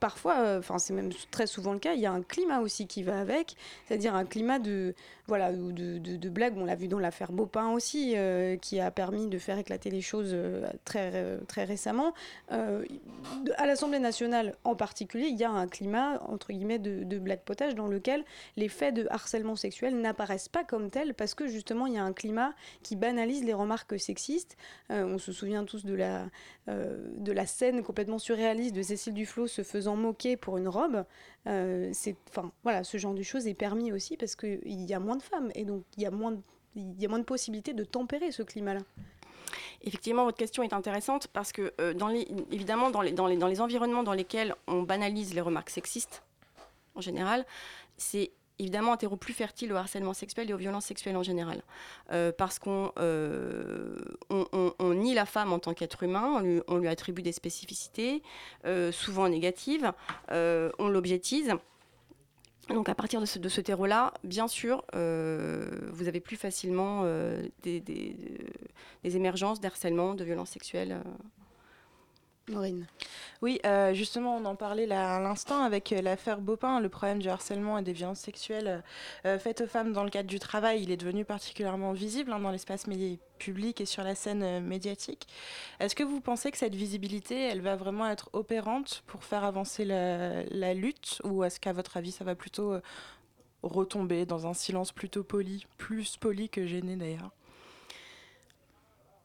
parfois, 0.00 0.58
enfin 0.58 0.78
c'est 0.78 0.92
même 0.92 1.10
très 1.30 1.46
souvent 1.46 1.72
le 1.72 1.78
cas, 1.78 1.94
il 1.94 2.00
y 2.00 2.06
a 2.06 2.12
un 2.12 2.22
climat 2.22 2.60
aussi 2.60 2.86
qui 2.86 3.02
va 3.02 3.20
avec, 3.20 3.56
c'est-à-dire 3.86 4.14
un 4.14 4.24
climat 4.24 4.58
de, 4.58 4.94
voilà, 5.26 5.52
de, 5.52 6.28
blagues. 6.28 6.54
On 6.56 6.64
l'a 6.64 6.74
vu 6.74 6.88
dans 6.88 6.98
l'affaire 6.98 7.32
Beaupin 7.54 7.70
aussi, 7.70 8.14
euh, 8.16 8.56
qui 8.56 8.80
a 8.80 8.90
permis 8.90 9.28
de 9.28 9.38
faire 9.38 9.58
éclater 9.58 9.90
les 9.90 10.00
choses 10.00 10.30
euh, 10.32 10.66
très, 10.84 11.12
euh, 11.14 11.38
très 11.46 11.64
récemment. 11.64 12.12
à 12.50 13.66
l'Assemblée 13.66 13.98
nationale 13.98 14.56
en 14.64 14.74
particulier, 14.74 15.28
il 15.28 15.36
y 15.36 15.44
a 15.44 15.50
un 15.50 15.68
climat, 15.68 16.20
entre 16.26 16.52
guillemets, 16.52 16.78
de, 16.78 17.04
de 17.04 17.18
blague 17.18 17.40
potage 17.40 17.74
dans 17.74 17.86
lequel 17.86 18.24
les 18.56 18.68
faits 18.68 18.94
de 18.94 19.06
harcèlement 19.10 19.56
sexuel 19.56 20.00
n'apparaissent 20.00 20.48
pas 20.48 20.64
comme 20.64 20.90
tels 20.90 21.14
parce 21.14 21.34
que 21.34 21.46
justement, 21.46 21.86
il 21.86 21.94
y 21.94 21.98
a 21.98 22.04
un 22.04 22.12
climat 22.12 22.52
qui 22.82 22.96
banalise 22.96 23.44
les 23.44 23.54
remarques 23.54 23.98
sexistes. 23.98 24.56
on 24.90 25.18
se 25.18 25.32
souvient 25.32 25.64
tous 25.64 25.84
de 25.84 25.94
la, 25.94 26.26
de 26.66 27.32
la 27.32 27.46
scène 27.46 27.82
complètement 27.82 28.18
surréaliste 28.18 28.74
de 28.74 28.82
Cécile 28.82 29.14
Duflot 29.14 29.46
se 29.46 29.62
faisant 29.62 29.96
moquer 29.96 30.36
pour 30.36 30.58
une 30.58 30.68
robe. 30.68 31.04
c'est, 31.46 32.16
enfin, 32.30 32.52
voilà, 32.62 32.84
ce 32.84 32.98
genre 32.98 33.14
de 33.14 33.22
choses 33.22 33.46
est 33.46 33.54
permis 33.54 33.92
aussi 33.92 34.16
parce 34.16 34.36
qu'il 34.36 34.82
y 34.82 34.94
a 34.94 35.00
moins 35.00 35.16
de 35.16 35.22
femmes 35.22 35.50
et 35.54 35.64
donc 35.64 35.84
il 35.96 36.02
y 36.02 36.06
a 36.06 36.10
moins 36.10 36.32
de, 36.32 36.40
il 36.76 37.00
y 37.00 37.06
a 37.06 37.08
moins 37.08 37.18
de 37.18 37.24
possibilités 37.24 37.72
de 37.72 37.84
tempérer 37.84 38.32
ce 38.32 38.42
climat-là. 38.42 38.80
Effectivement, 39.82 40.24
votre 40.24 40.38
question 40.38 40.62
est 40.62 40.72
intéressante 40.72 41.26
parce 41.28 41.52
que, 41.52 41.72
euh, 41.80 41.94
dans 41.94 42.08
les, 42.08 42.26
évidemment, 42.50 42.90
dans 42.90 43.02
les, 43.02 43.60
environnements 43.60 44.02
dans 44.02 44.12
lesquels 44.12 44.54
on 44.66 44.82
banalise 44.82 45.34
les 45.34 45.40
remarques 45.40 45.70
sexistes, 45.70 46.22
en 46.94 47.00
général, 47.00 47.44
c'est 47.96 48.32
évidemment 48.58 48.92
un 48.92 48.96
terreau 48.96 49.16
plus 49.16 49.34
fertile 49.34 49.72
au 49.72 49.76
harcèlement 49.76 50.14
sexuel 50.14 50.48
et 50.48 50.54
aux 50.54 50.58
violences 50.58 50.86
sexuelles 50.86 51.16
en 51.16 51.22
général. 51.22 51.62
Euh, 52.12 52.32
parce 52.32 52.58
qu'on 52.58 52.92
euh, 52.98 53.96
nie 54.80 55.14
la 55.14 55.26
femme 55.26 55.52
en 55.52 55.58
tant 55.58 55.74
qu'être 55.74 56.02
humain, 56.04 56.42
on 56.68 56.78
lui, 56.78 56.88
attribue 56.88 57.22
des 57.22 57.32
spécificités, 57.32 58.22
souvent 58.92 59.28
négatives, 59.28 59.92
on 60.30 60.88
l'objectise. 60.88 61.54
Donc 62.68 62.88
à 62.88 62.94
partir 62.94 63.20
de 63.20 63.26
ce, 63.26 63.60
terreau-là, 63.60 64.14
bien 64.22 64.48
sûr, 64.48 64.84
euh, 64.94 65.68
vous 65.92 66.08
avez 66.08 66.20
plus 66.20 66.36
facilement 66.36 67.02
euh, 67.04 67.42
des, 67.62 67.80
des, 67.80 68.16
des, 69.02 69.16
émergences 69.16 69.60
de 70.14 70.24
violences 70.24 70.50
sexuelles. 70.50 70.92
Euh. 70.92 71.10
Maureen. 72.48 72.86
Oui, 73.40 73.58
euh, 73.64 73.94
justement, 73.94 74.36
on 74.36 74.44
en 74.44 74.54
parlait 74.54 74.86
là 74.86 75.16
à 75.16 75.20
l'instant 75.20 75.62
avec 75.62 75.92
euh, 75.92 76.02
l'affaire 76.02 76.40
Beaupin, 76.40 76.80
le 76.80 76.88
problème 76.88 77.20
du 77.20 77.28
harcèlement 77.28 77.78
et 77.78 77.82
des 77.82 77.92
violences 77.92 78.20
sexuelles 78.20 78.82
euh, 79.24 79.38
faites 79.38 79.62
aux 79.62 79.66
femmes 79.66 79.92
dans 79.92 80.04
le 80.04 80.10
cadre 80.10 80.28
du 80.28 80.38
travail, 80.38 80.82
il 80.82 80.90
est 80.90 80.96
devenu 80.96 81.24
particulièrement 81.24 81.92
visible 81.92 82.32
hein, 82.32 82.38
dans 82.38 82.50
l'espace 82.50 82.86
public 83.38 83.80
et 83.80 83.86
sur 83.86 84.04
la 84.04 84.14
scène 84.14 84.60
médiatique. 84.60 85.26
Est-ce 85.80 85.94
que 85.94 86.02
vous 86.02 86.20
pensez 86.20 86.50
que 86.50 86.58
cette 86.58 86.74
visibilité, 86.74 87.40
elle 87.40 87.62
va 87.62 87.76
vraiment 87.76 88.06
être 88.08 88.28
opérante 88.34 89.02
pour 89.06 89.24
faire 89.24 89.44
avancer 89.44 89.84
la, 89.84 90.42
la 90.44 90.74
lutte 90.74 91.20
ou 91.24 91.44
est-ce 91.44 91.60
qu'à 91.60 91.72
votre 91.72 91.96
avis, 91.96 92.12
ça 92.12 92.24
va 92.24 92.34
plutôt 92.34 92.74
retomber 93.62 94.26
dans 94.26 94.46
un 94.46 94.54
silence 94.54 94.92
plutôt 94.92 95.24
poli, 95.24 95.66
plus 95.78 96.18
poli 96.18 96.50
que 96.50 96.66
gêné 96.66 96.96
d'ailleurs? 96.96 97.30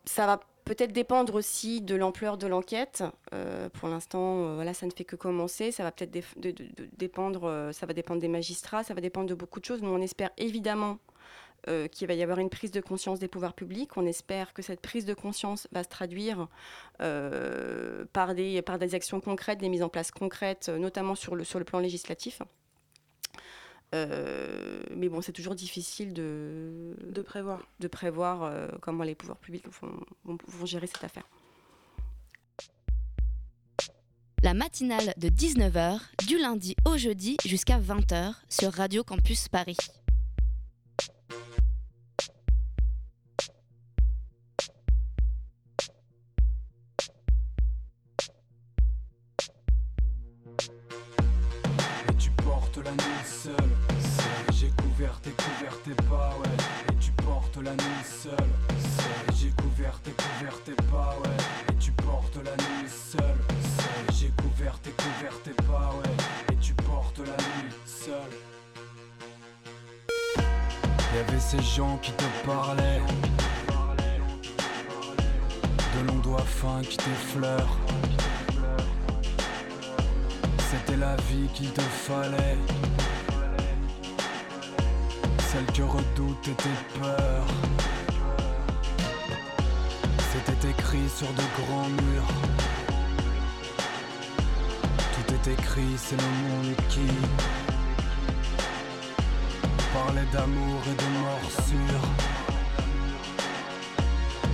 Ça 0.06 0.26
va 0.26 0.40
peut-être 0.70 0.94
dépendre 0.94 1.34
aussi 1.34 1.82
de 1.82 1.96
l'ampleur 1.96 2.38
de 2.38 2.46
l'enquête. 2.46 3.04
Euh, 3.34 3.70
pour 3.70 3.90
l'instant, 3.90 4.44
euh, 4.44 4.54
voilà, 4.54 4.76
ça 4.76 4.86
ne 4.86 4.92
fait 4.92 5.04
que 5.04 5.16
commencer. 5.16 5.72
Ça 5.72 5.82
va 5.82 5.92
peut-être 5.92 6.12
dépendre, 6.96 7.46
euh, 7.46 7.72
dépendre 7.96 8.22
des 8.22 8.28
magistrats, 8.28 8.84
ça 8.84 8.94
va 8.94 9.02
dépendre 9.02 9.28
de 9.28 9.34
beaucoup 9.34 9.60
de 9.60 9.66
choses. 9.66 9.82
Nous, 9.82 9.90
on 9.90 10.02
espère 10.02 10.30
évidemment 10.38 11.00
qu'il 11.92 12.08
va 12.08 12.14
y 12.14 12.24
avoir 12.24 12.40
une 12.40 12.50
prise 12.50 12.72
de 12.72 12.80
conscience 12.80 13.20
des 13.20 13.28
pouvoirs 13.28 13.54
publics. 13.54 13.98
On 13.98 14.06
espère 14.06 14.54
que 14.54 14.62
cette 14.62 14.80
prise 14.80 15.06
de 15.06 15.14
conscience 15.14 15.68
va 15.74 15.84
se 15.84 15.90
traduire 15.90 16.48
par, 16.98 18.34
des, 18.34 18.64
actions 18.94 19.20
concrètes, 19.20 19.60
des 19.60 19.68
mises 19.68 19.84
en 19.84 19.90
place 19.90 20.10
concrètes, 20.10 20.70
notamment 20.70 21.16
sur 21.16 21.36
le 21.36 21.64
plan 21.66 21.80
législatif. 21.80 22.42
Euh, 23.96 24.82
mais 24.96 25.10
bon, 25.10 25.22
c'est 25.22 25.32
toujours 25.32 25.56
difficile 25.56 26.14
de, 26.14 26.96
de 27.08 27.22
prévoir, 27.22 27.64
de 27.80 27.88
prévoir 27.88 28.44
euh, 28.44 28.68
comment 28.82 29.04
les 29.04 29.16
pouvoirs 29.16 29.38
publics 29.38 29.66
vont, 29.82 30.06
vont, 30.26 30.66
gérer 30.66 30.88
cette 30.88 31.04
affaire. 31.04 31.28
La 34.44 34.54
matinale 34.54 35.14
de 35.18 35.28
19h, 35.30 36.00
du 36.28 36.38
lundi 36.38 36.76
au 36.86 36.98
jeudi 36.98 37.38
jusqu'à 37.46 37.80
20h 37.80 38.36
sur 38.48 38.72
Radio 38.72 39.04
Campus 39.04 39.50
Paris. 39.50 39.78
tu 52.18 52.30
portes 52.32 52.78
la 52.78 52.92
nuit 52.92 53.26
seule 53.26 53.79
couvert, 55.00 55.20
t'es 55.22 55.32
couvert, 55.32 55.82
t'es 55.84 56.04
pas, 56.10 56.36
ouais. 56.42 56.92
Et 56.92 56.96
tu 57.00 57.12
portes 57.12 57.58
la 57.64 57.72
nuit 57.72 58.04
seule. 58.04 58.34
J'ai 59.34 59.50
couvert, 59.52 59.98
t'es 60.04 60.12
couvert, 60.12 60.62
t'es 60.66 60.76
pas, 60.92 61.16
ouais. 61.24 61.38
Et 61.70 61.76
tu 61.78 61.92
portes 61.92 62.38
la 62.44 62.52
nuit 62.52 62.90
seule. 62.90 63.40
J'ai 64.14 64.30
couvert, 64.32 64.78
t'es 64.80 64.92
couvert, 64.92 65.42
t'es 65.42 65.64
pas, 65.64 65.94
ouais. 65.96 66.52
Et 66.52 66.56
tu 66.58 66.74
portes 66.74 67.20
la 67.20 67.32
nuit 67.32 67.74
seule. 67.86 68.34
Y'avait 71.16 71.40
ces 71.40 71.62
gens 71.62 71.98
qui 72.02 72.12
te 72.12 72.26
parlaient 72.46 73.02
De 75.96 76.08
longs 76.08 76.20
doigts 76.20 76.46
fins 76.46 76.82
qui 76.82 76.98
t'effleurent 76.98 77.78
C'était 80.70 80.98
la 80.98 81.16
vie 81.16 81.48
qu'il 81.54 81.72
te 81.72 81.82
fallait. 81.82 82.58
Celle 85.52 85.66
que 85.66 85.82
redoutent 85.82 86.56
tes 86.58 87.00
peurs. 87.00 87.48
C'était 90.32 90.70
écrit 90.70 91.10
sur 91.10 91.28
de 91.30 91.42
grands 91.60 91.90
murs. 91.90 92.34
Tout 95.16 95.34
est 95.34 95.54
écrit, 95.54 95.96
c'est 95.98 96.18
le 96.18 96.22
monde 96.22 96.76
qui 96.90 97.08
parlait 99.92 100.28
d'amour 100.32 100.82
et 100.86 100.96
de 100.96 101.08
morsure. 101.24 102.06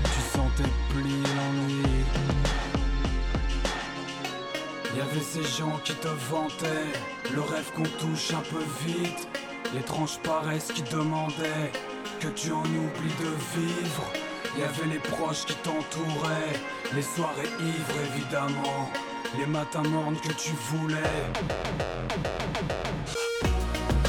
Tu 0.03 0.21
sentais 0.33 0.71
plier 0.91 1.23
l'ennui. 1.35 2.05
Y 4.95 5.01
avait 5.01 5.19
ces 5.19 5.43
gens 5.43 5.77
qui 5.83 5.93
te 5.93 6.07
vantaient, 6.31 6.93
le 7.33 7.41
rêve 7.41 7.69
qu'on 7.75 7.83
touche 7.83 8.31
un 8.31 8.43
peu 8.49 8.63
vite, 8.85 9.27
l'étrange 9.75 10.17
paresse 10.23 10.71
qui 10.73 10.83
demandait 10.83 11.71
que 12.21 12.27
tu 12.29 12.51
en 12.51 12.61
oublies 12.61 13.17
de 13.19 13.59
vivre. 13.59 14.05
Y 14.57 14.63
avait 14.63 14.93
les 14.93 14.99
proches 14.99 15.45
qui 15.45 15.55
t'entouraient, 15.55 16.55
les 16.93 17.01
soirées 17.01 17.51
ivres 17.59 17.99
évidemment, 18.15 18.89
les 19.37 19.45
matins 19.45 19.83
mornes 19.83 20.15
que 20.15 20.31
tu 20.31 20.53
voulais. 20.69 21.23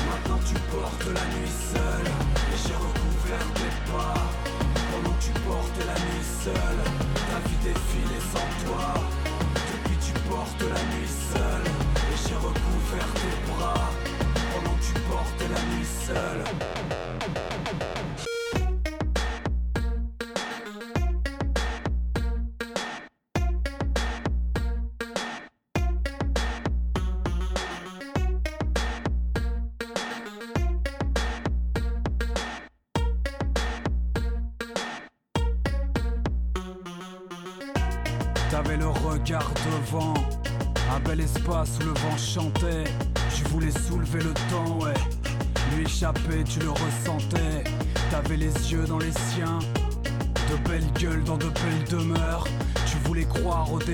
Maintenant 0.08 0.40
tu 0.46 0.54
portes 0.70 1.06
la 1.06 1.26
nuit 1.35 1.54
seule, 1.75 2.11
et 2.52 2.58
j'ai 2.64 2.75
recouvert 2.75 3.46
tes 3.54 3.90
pas. 3.90 4.14
Pendant 4.92 5.14
que 5.16 5.25
tu 5.25 5.32
portes 5.40 5.80
la 5.80 5.94
nuit 5.94 6.26
seule, 6.44 6.82
ta 7.28 7.49
vie 7.49 7.56
défile 7.64 8.20
sans 8.32 8.70
toi. 8.70 8.95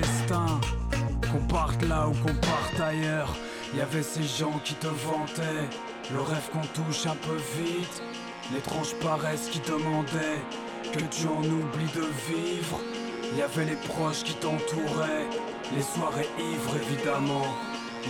Qu'on 0.01 1.53
parte 1.53 1.83
là 1.83 2.07
ou 2.07 2.13
qu'on 2.13 2.33
parte 2.33 2.79
ailleurs. 2.79 3.35
Y 3.75 3.81
avait 3.81 4.03
ces 4.03 4.23
gens 4.23 4.59
qui 4.63 4.73
te 4.75 4.87
vantaient, 4.87 5.69
le 6.11 6.21
rêve 6.21 6.49
qu'on 6.51 6.65
touche 6.81 7.05
un 7.05 7.15
peu 7.15 7.35
vite. 7.57 8.01
L'étrange 8.51 8.93
paresse 9.01 9.49
qui 9.49 9.59
demandait 9.59 10.41
que 10.91 10.99
tu 10.99 11.27
en 11.27 11.43
oublies 11.43 11.93
de 11.95 12.07
vivre. 12.27 12.79
Y 13.37 13.41
avait 13.41 13.65
les 13.65 13.75
proches 13.75 14.23
qui 14.23 14.33
t'entouraient, 14.35 15.27
les 15.75 15.81
soirées 15.81 16.29
ivres 16.39 16.75
évidemment, 16.75 17.47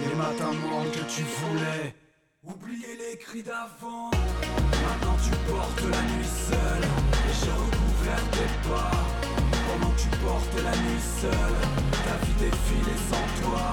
les 0.06 0.16
matins 0.16 0.54
morts 0.68 0.92
que 0.92 1.04
tu 1.14 1.24
voulais. 1.24 1.96
Oublier 2.44 2.98
les 2.98 3.18
cris 3.18 3.44
d'avant. 3.44 4.12
Maintenant 4.12 5.18
tu 5.24 5.32
portes 5.52 5.82
la 5.82 6.02
nuit 6.02 6.26
seule, 6.26 6.84
et 6.84 7.34
j'ai 7.40 7.52
recouvert 7.52 8.30
tes 8.32 8.70
pas. 8.70 9.33
Que 9.74 10.02
tu 10.02 10.10
portes 10.24 10.58
la 10.64 10.76
nuit 10.84 11.04
seule, 11.22 11.60
ta 12.06 12.26
vie 12.26 12.34
défile 12.40 12.94
sans 13.10 13.28
toi. 13.42 13.72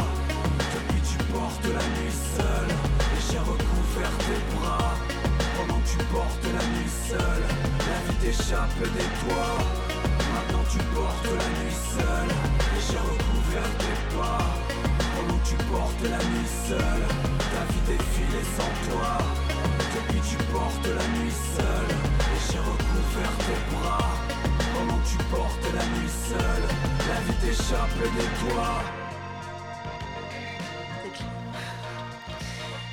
Depuis 0.74 1.02
tu 1.02 1.18
portes 1.32 1.64
la 1.64 1.86
nuit 1.96 2.16
seule, 2.36 2.70
et 2.70 3.20
j'ai 3.30 3.38
recouvert 3.38 4.16
tes 4.26 4.56
bras. 4.56 4.94
Que 5.56 5.98
tu 5.98 6.04
portes 6.12 6.44
la 6.44 6.64
nuit 6.72 6.92
seule, 7.08 7.44
la 7.90 7.98
vie 8.06 8.18
t'échappe 8.20 8.82
des 8.82 9.10
toits. 9.20 9.90
Maintenant 10.34 10.64
tu 10.70 10.78
portes 10.94 11.26
la 11.26 11.48
nuit 11.58 11.76
seule 11.96 12.32
Et 12.76 12.80
j'ai 12.80 12.98
recouvert 12.98 13.70
tes 13.78 14.16
pas 14.16 14.38
que 15.16 15.48
tu 15.48 15.56
portes 15.64 16.02
la 16.02 16.18
nuit 16.30 16.50
seule 16.68 17.06
Ta 17.52 17.62
vie 17.72 17.84
défile 17.88 18.40
sans 18.56 18.90
toi 18.90 19.18
Depuis 19.94 20.20
tu 20.28 20.36
portes 20.52 20.86
la 20.86 21.18
nuit 21.18 21.34
seule 21.56 21.96
Et 22.32 22.38
j'ai 22.46 22.58
recouvert 22.58 23.36
tes 23.46 23.74
bras 23.74 24.39
Tu 24.80 25.16
portes 25.30 25.72
la 25.74 25.84
nuit 25.98 26.08
seule? 26.08 26.38
La 27.08 27.20
vie 27.20 27.38
t'échappe 27.40 27.90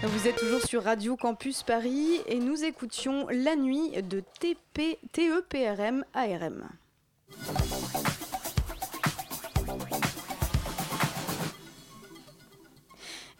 Vous 0.04 0.28
êtes 0.28 0.36
toujours 0.36 0.62
sur 0.62 0.84
Radio 0.84 1.16
Campus 1.16 1.64
Paris 1.64 2.22
et 2.28 2.40
nous 2.40 2.64
écoutions 2.64 3.28
La 3.30 3.56
Nuit 3.56 3.92
de 4.04 4.22
TP, 4.40 5.00
TEPRM 5.14 6.04
ARM. 6.14 6.68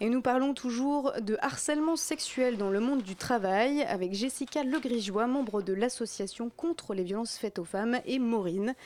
Et 0.00 0.10
nous 0.10 0.22
parlons 0.22 0.54
toujours 0.54 1.12
de 1.20 1.36
harcèlement 1.40 1.96
sexuel 1.96 2.56
dans 2.56 2.70
le 2.70 2.78
monde 2.78 3.02
du 3.02 3.16
travail 3.16 3.82
avec 3.82 4.14
Jessica 4.14 4.62
Legrigeois, 4.62 5.26
membre 5.26 5.60
de 5.60 5.72
l'association 5.72 6.50
contre 6.56 6.94
les 6.94 7.02
violences 7.02 7.36
faites 7.36 7.58
aux 7.58 7.64
femmes, 7.64 7.98
et 8.06 8.20
Maureen. 8.20 8.76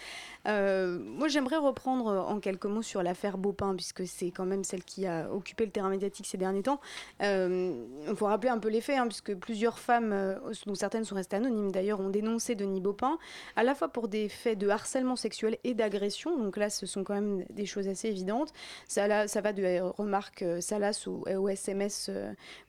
Euh, 0.47 0.99
moi, 0.99 1.29
j'aimerais 1.29 1.57
reprendre 1.57 2.07
en 2.07 2.41
quelques 2.41 2.67
mots 2.67 2.83
sur 2.83 3.03
l'affaire 3.03 3.39
Beaupin, 3.39 3.75
puisque 3.75 4.07
c'est 4.07 4.31
quand 4.31 4.45
même 4.45 4.65
celle 4.65 4.85
qui 4.85 5.07
a 5.07 5.31
occupé 5.33 5.65
le 5.65 5.71
terrain 5.71 5.91
médiatique 5.91 6.27
ces 6.27 6.39
derniers 6.39 6.63
temps. 6.63 6.81
Il 7.21 7.27
euh, 7.27 8.15
faut 8.15 8.27
rappeler 8.27 8.51
un 8.51 8.59
peu 8.59 8.69
les 8.69 8.81
faits, 8.81 8.99
hein, 8.99 9.07
puisque 9.07 9.35
plusieurs 9.35 9.79
femmes, 9.79 10.13
euh, 10.13 10.39
dont 10.67 10.75
certaines 10.75 11.05
sont 11.05 11.15
restées 11.15 11.37
anonymes 11.37 11.71
d'ailleurs, 11.71 12.01
ont 12.01 12.11
dénoncé 12.11 12.55
Denis 12.55 12.81
Beaupin, 12.81 13.19
à 13.57 13.63
la 13.63 13.75
fois 13.75 13.89
pour 13.89 14.09
des 14.09 14.29
faits 14.29 14.59
de 14.59 14.69
harcèlement 14.69 15.17
sexuel 15.17 15.59
et 15.65 15.75
d'agression. 15.75 16.37
Donc 16.39 16.57
là, 16.57 16.71
ce 16.71 16.87
sont 16.87 17.05
quand 17.05 17.15
même 17.15 17.45
des 17.51 17.67
choses 17.67 17.89
assez 17.89 18.09
évidentes. 18.09 18.53
Ça 18.89 19.07
va 19.07 19.53
de 19.53 19.81
remarques 19.81 20.45
salaces 20.61 21.07
au, 21.07 21.25
au 21.29 21.49
SMS, 21.49 22.11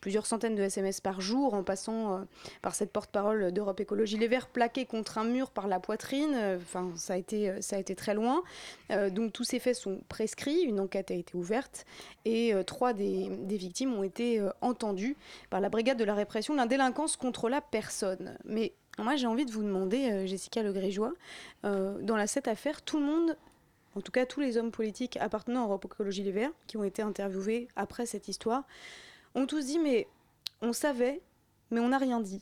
plusieurs 0.02 0.26
centaines 0.26 0.56
de 0.56 0.64
SMS 0.64 1.02
par 1.02 1.22
jour, 1.22 1.54
en 1.54 1.64
passant 1.64 2.26
par 2.62 2.76
cette 2.76 2.92
porte-parole 2.92 3.52
d'Europe 3.52 3.80
Écologie 3.80 4.18
Les 4.18 4.28
Verts 4.28 4.48
plaquée 4.48 4.86
contre 4.86 5.18
un 5.18 5.24
mur 5.24 5.50
par 5.52 5.68
la 5.68 5.80
poitrine. 5.80 6.36
Enfin, 6.58 6.92
ça 6.96 7.14
a 7.14 7.18
été 7.18 7.62
ça 7.64 7.78
a 7.78 7.80
été 7.80 7.96
très 7.96 8.14
loin. 8.14 8.44
Euh, 8.92 9.10
donc 9.10 9.34
tous 9.34 9.44
ces 9.44 9.60
faits 9.60 9.76
sont 9.76 10.02
prescrits, 10.10 10.62
une 10.62 10.80
enquête 10.80 11.10
a 11.12 11.16
été 11.16 11.36
ouverte 11.36 11.86
et 12.26 12.54
euh, 12.54 12.64
trois 12.64 12.94
des, 12.94 13.30
des, 13.30 13.58
victimes 13.58 13.94
ont 13.94 14.04
été 14.04 14.40
euh, 14.40 14.50
entendues 14.62 15.16
par 15.50 15.62
la 15.62 15.70
brigade 15.70 15.98
de 15.98 16.04
la 16.04 16.14
répression 16.14 16.54
de 16.54 16.60
la 16.60 16.68
délinquance 16.68 17.16
contre 17.16 17.50
la 17.50 17.62
personne. 17.62 18.38
Mais 18.46 18.74
moi 19.00 19.16
j'ai 19.16 19.28
envie 19.28 19.46
de 19.46 19.52
vous 19.52 19.64
demander, 19.64 20.28
Jessica 20.28 20.62
Legrégeois, 20.62 21.14
dans 21.64 22.16
la, 22.16 22.28
cette 22.28 22.48
affaire, 22.48 22.84
tout 22.84 23.00
le 23.00 23.06
monde 23.06 23.36
en 23.96 24.02
tout 24.02 24.12
cas 24.12 24.26
tous 24.26 24.40
les 24.40 24.58
hommes 24.58 24.72
politiques 24.72 25.18
appartenant 25.18 25.64
à 25.64 25.66
Europe 25.66 25.86
Écologie 25.86 26.24
Les 26.24 26.32
Verts, 26.32 26.52
qui 26.68 26.78
ont 26.78 26.84
été 26.84 27.02
interviewés 27.02 27.68
après 27.76 28.06
cette 28.06 28.28
histoire, 28.28 28.64
ont 29.36 29.46
tous 29.46 29.66
dit 29.66 29.80
mais 29.80 30.08
on 30.62 30.74
savait, 30.74 31.22
mais 31.72 31.80
on 31.80 31.90
n'a 31.90 31.98
rien 31.98 32.20
dit. 32.20 32.42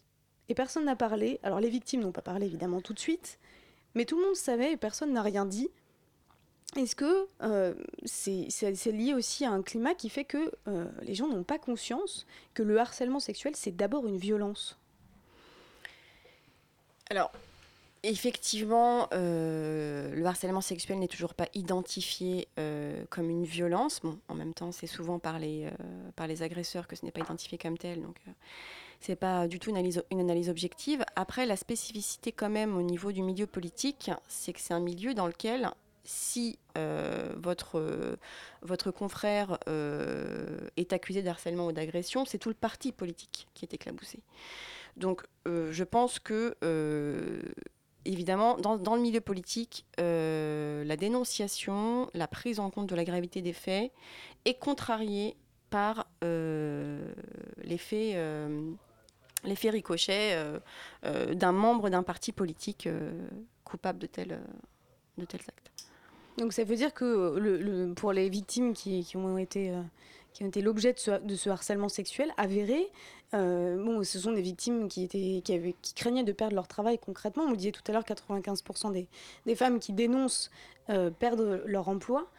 Et 0.49 0.53
personne 0.53 0.85
n'a 0.85 0.95
parlé. 0.95 1.39
Alors 1.43 1.59
les 1.59 1.69
victimes 1.69 2.01
n'ont 2.01 2.11
pas 2.11 2.21
parlé 2.21 2.45
évidemment 2.45 2.81
tout 2.81 2.93
de 2.93 2.99
suite, 2.99 3.39
mais 3.95 4.05
tout 4.05 4.17
le 4.19 4.25
monde 4.25 4.35
savait 4.35 4.73
et 4.73 4.77
personne 4.77 5.13
n'a 5.13 5.21
rien 5.21 5.45
dit. 5.45 5.69
Est-ce 6.77 6.95
que 6.95 7.27
euh, 7.41 7.73
c'est 8.05 8.91
lié 8.91 9.13
aussi 9.13 9.43
à 9.43 9.51
un 9.51 9.61
climat 9.61 9.93
qui 9.93 10.09
fait 10.09 10.23
que 10.23 10.51
euh, 10.67 10.85
les 11.01 11.15
gens 11.15 11.27
n'ont 11.27 11.43
pas 11.43 11.59
conscience 11.59 12.25
que 12.53 12.63
le 12.63 12.79
harcèlement 12.79 13.19
sexuel, 13.19 13.55
c'est 13.57 13.75
d'abord 13.75 14.07
une 14.07 14.17
violence? 14.17 14.79
Alors, 17.09 17.29
effectivement, 18.03 19.09
euh, 19.11 20.15
le 20.15 20.25
harcèlement 20.25 20.61
sexuel 20.61 20.99
n'est 20.99 21.09
toujours 21.09 21.33
pas 21.33 21.49
identifié 21.53 22.47
comme 23.09 23.29
une 23.29 23.43
violence. 23.43 23.99
Bon, 23.99 24.17
en 24.29 24.35
même 24.35 24.53
temps, 24.53 24.71
c'est 24.71 24.87
souvent 24.87 25.19
par 25.19 25.39
les, 25.39 25.69
par 26.15 26.27
les 26.27 26.41
agresseurs 26.41 26.87
que 26.87 26.95
ce 26.95 27.03
n'est 27.03 27.11
pas 27.11 27.19
identifié 27.19 27.57
comme 27.57 27.77
tel. 27.77 28.01
Donc, 28.01 28.15
c'est 29.01 29.15
pas 29.15 29.47
du 29.47 29.59
tout 29.59 29.71
une 29.71 30.19
analyse, 30.19 30.49
objective. 30.49 31.03
Après, 31.15 31.45
la 31.45 31.55
spécificité 31.55 32.31
quand 32.31 32.49
même 32.49 32.77
au 32.77 32.83
niveau 32.83 33.11
du 33.11 33.23
milieu 33.23 33.47
politique, 33.47 34.11
c'est 34.27 34.53
que 34.53 34.59
c'est 34.59 34.75
un 34.75 34.79
milieu 34.79 35.13
dans 35.15 35.27
lequel 35.27 35.71
si 36.03 36.59
euh, 36.77 37.33
votre, 37.37 37.79
euh, 37.79 38.15
votre 38.61 38.91
confrère 38.91 39.57
euh, 39.67 40.67
est 40.77 40.93
accusé 40.93 41.21
d'harcèlement 41.21 41.67
ou 41.67 41.71
d'agression, 41.71 42.25
c'est 42.25 42.37
tout 42.37 42.49
le 42.49 42.55
parti 42.55 42.91
politique 42.91 43.47
qui 43.53 43.65
est 43.65 43.73
éclaboussé. 43.73 44.19
Donc 44.97 45.23
je 45.45 45.83
pense 45.83 46.19
que, 46.19 46.55
évidemment, 48.03 48.57
dans, 48.57 48.77
dans, 48.77 48.95
le 48.95 49.01
milieu 49.01 49.21
politique, 49.21 49.85
la 49.97 50.97
dénonciation, 50.97 52.09
la 52.13 52.27
prise 52.27 52.59
en 52.59 52.69
compte 52.69 52.87
de 52.87 52.95
la 52.95 53.05
gravité 53.05 53.41
des 53.41 53.53
faits 53.53 53.91
est 54.43 54.59
contrariée 54.59 55.37
par 55.69 56.07
l'effet 57.63 58.17
l'effet 59.43 59.69
ricochet 59.69 60.37
d'un 61.03 61.51
membre 61.51 61.89
d'un 61.89 62.03
parti 62.03 62.31
politique 62.31 62.87
coupable 63.63 63.99
de, 63.99 64.07
tel, 64.07 64.39
de 65.17 65.25
tels 65.25 65.41
actes. 65.41 65.71
Donc 66.37 66.53
ça 66.53 66.63
veut 66.63 66.75
dire 66.75 66.93
que 66.93 67.93
pour 67.93 68.13
les 68.13 68.29
victimes 68.29 68.73
qui, 68.73 69.05
ont 69.15 69.37
été 69.37 69.71
l'objet 70.61 70.93
de 70.93 71.35
ce, 71.35 71.49
harcèlement 71.49 71.89
sexuel 71.89 72.31
avéré. 72.37 72.87
Euh, 73.33 73.81
bon, 73.81 74.03
ce 74.03 74.19
sont 74.19 74.33
des 74.33 74.41
victimes 74.41 74.89
qui, 74.89 75.07
craignaient 75.95 76.23
de 76.23 76.31
perdre 76.33 76.55
leur 76.55 76.67
travail 76.67 76.99
concrètement. 76.99 77.43
On 77.43 77.53
disait 77.53 77.71
tout 77.71 77.83
à 77.87 77.91
l'heure 77.93 78.03
95% 78.03 78.91
des, 78.91 79.07
des, 79.45 79.55
femmes 79.55 79.79
qui 79.79 79.93
dénoncent 79.93 80.51
euh, 80.89 81.09
perdre 81.09 81.61
leur 81.65 81.87
emploi. 81.87 82.29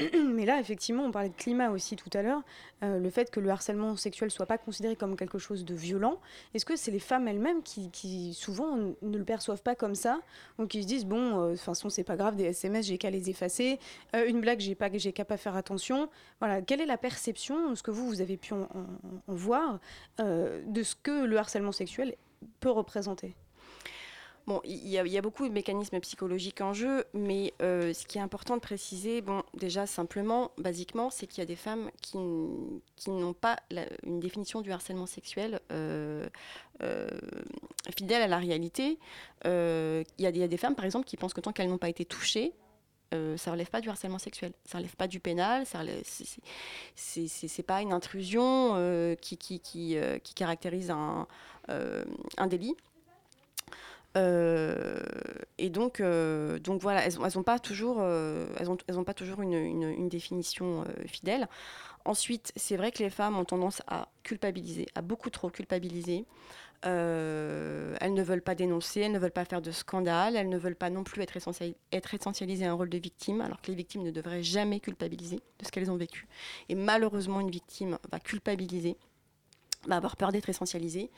Mais 0.34 0.44
là, 0.46 0.58
effectivement, 0.60 1.04
on 1.04 1.10
parlait 1.10 1.28
de 1.28 1.34
climat 1.34 1.70
aussi 1.70 1.96
tout 1.96 2.10
à 2.14 2.22
l'heure. 2.22 2.42
Euh, 2.82 2.98
le 2.98 3.10
fait 3.10 3.30
que 3.30 3.40
le 3.40 3.50
harcèlement 3.50 3.96
sexuel 3.96 4.30
soit 4.30 4.46
pas 4.46 4.58
considéré 4.58 4.96
comme 4.96 5.16
quelque 5.16 5.38
chose 5.38 5.64
de 5.64 5.74
violent, 5.74 6.20
est-ce 6.54 6.64
que 6.64 6.76
c'est 6.76 6.90
les 6.90 6.98
femmes 6.98 7.28
elles-mêmes 7.28 7.62
qui, 7.62 8.32
souvent 8.34 8.76
ne 8.76 9.18
le 9.18 9.24
perçoivent 9.24 9.62
pas 9.62 9.74
comme 9.74 9.94
ça, 9.94 10.20
ou 10.58 10.66
qui 10.66 10.82
se 10.82 10.88
disent 10.88 11.04
bon, 11.04 11.40
euh, 11.40 11.46
de 11.48 11.56
toute 11.56 11.60
façon 11.60 11.90
c'est 11.90 12.04
pas 12.04 12.16
grave, 12.16 12.36
des 12.36 12.44
SMS 12.44 12.86
j'ai 12.86 12.98
qu'à 12.98 13.10
les 13.10 13.28
effacer, 13.28 13.78
euh, 14.16 14.26
une 14.26 14.40
blague 14.40 14.60
j'ai 14.60 14.74
pas 14.74 14.90
qu'à 14.90 15.24
pas 15.24 15.36
faire 15.36 15.56
attention. 15.56 16.08
Voilà, 16.38 16.62
quelle 16.62 16.80
est 16.80 16.86
la 16.86 16.98
perception, 16.98 17.74
ce 17.74 17.82
que 17.82 17.90
vous 17.90 18.06
vous 18.06 18.20
avez 18.20 18.36
pu 18.36 18.54
en 18.54 18.66
voir 19.26 19.80
de 20.18 20.82
ce 20.82 20.94
que 20.94 21.24
le 21.24 21.36
harcèlement 21.36 21.72
sexuel 21.72 22.16
peut 22.60 22.70
représenter? 22.70 23.34
Il 24.64 24.88
y, 24.88 24.98
a 25.18 25.22
beaucoup 25.22 25.46
de 25.48 25.52
mécanismes 25.52 26.00
psychologiques 26.00 26.60
en 26.60 26.72
jeu, 26.72 27.04
mais 27.14 27.54
euh, 27.62 27.92
ce 27.92 28.06
qui 28.06 28.18
est 28.18 28.20
important 28.20 28.56
de 28.56 28.60
préciser, 28.60 29.20
bon, 29.20 29.42
déjà 29.54 29.86
simplement, 29.86 30.50
basiquement, 30.58 31.10
c'est 31.10 31.26
qu'il 31.26 31.38
y 31.38 31.42
a 31.42 31.46
des 31.46 31.56
femmes 31.56 31.90
qui, 32.00 32.18
n'ont 32.18 33.32
pas 33.32 33.56
une 34.04 34.20
définition 34.20 34.60
du 34.60 34.72
harcèlement 34.72 35.06
sexuel 35.06 35.60
euh, 35.72 36.28
euh, 36.82 37.08
fidèle 37.96 38.22
à 38.22 38.26
la 38.28 38.38
réalité. 38.38 38.98
Il 39.44 40.04
y, 40.18 40.26
a 40.26 40.48
des 40.48 40.56
femmes, 40.56 40.74
par 40.74 40.84
exemple, 40.84 41.06
qui 41.06 41.16
pensent 41.16 41.34
que 41.34 41.40
tant 41.40 41.52
qu'elles 41.52 41.68
n'ont 41.68 41.78
pas 41.78 41.88
été 41.88 42.04
touchées, 42.04 42.52
ça 43.36 43.50
relève 43.50 43.70
pas 43.70 43.80
du 43.80 43.88
harcèlement 43.88 44.18
sexuel, 44.18 44.52
ça 44.64 44.78
relève 44.78 44.94
pas 44.96 45.08
du 45.08 45.20
pénal, 45.20 45.66
ça 45.66 45.80
c'est 46.94 47.62
pas 47.62 47.82
une 47.82 47.92
intrusion 47.92 49.16
qui, 49.20 49.98
caractérise 50.34 50.90
un 50.90 51.26
délit. 52.48 52.76
Euh, 54.16 55.00
et 55.58 55.70
donc, 55.70 56.00
euh, 56.00 56.58
donc 56.58 56.82
voilà, 56.82 57.06
elles 57.06 57.14
n'ont 57.18 57.42
pas 57.42 57.58
toujours, 57.58 57.98
euh, 58.00 58.46
elles 58.58 58.98
ont, 58.98 59.04
pas 59.04 59.14
toujours 59.14 59.40
une, 59.42 59.54
une, 59.54 60.08
définition 60.08 60.84
fidèle. 61.06 61.48
Ensuite, 62.04 62.52
c'est 62.56 62.76
vrai 62.76 62.90
que 62.92 63.02
les 63.02 63.10
femmes 63.10 63.38
ont 63.38 63.44
tendance 63.44 63.82
à 63.86 64.08
culpabiliser, 64.22 64.86
à 64.94 65.02
beaucoup 65.02 65.30
trop 65.30 65.50
culpabiliser. 65.50 66.24
elles 66.82 68.14
ne 68.14 68.22
veulent 68.22 68.42
pas 68.42 68.54
dénoncer, 68.54 69.00
elles 69.00 69.12
ne 69.12 69.18
veulent 69.18 69.30
pas 69.30 69.44
faire 69.44 69.62
de 69.62 69.70
scandale, 69.70 70.34
elles 70.36 70.48
ne 70.48 70.58
veulent 70.58 70.74
pas 70.76 70.90
non 70.90 71.04
plus 71.04 71.22
être, 71.22 71.36
être 71.92 72.14
essentialisées 72.14 72.64
à 72.64 72.70
un 72.70 72.74
rôle 72.74 72.88
de 72.88 72.98
victime, 72.98 73.42
alors 73.42 73.60
que 73.60 73.68
les 73.68 73.76
victimes 73.76 74.02
ne 74.02 74.10
devraient 74.10 74.42
jamais 74.42 74.80
culpabiliser 74.80 75.40
de 75.58 75.64
ce 75.64 75.70
qu'elles 75.70 75.90
ont 75.90 75.96
vécu. 75.96 76.26
Et 76.68 76.74
malheureusement, 76.74 77.40
une 77.40 77.50
victime 77.50 77.98
va 78.10 78.18
culpabiliser 78.18 78.96
va 79.86 79.96
avoir 79.96 80.16
peur 80.16 80.32
d'être 80.32 80.48
essentialisée. 80.48 81.10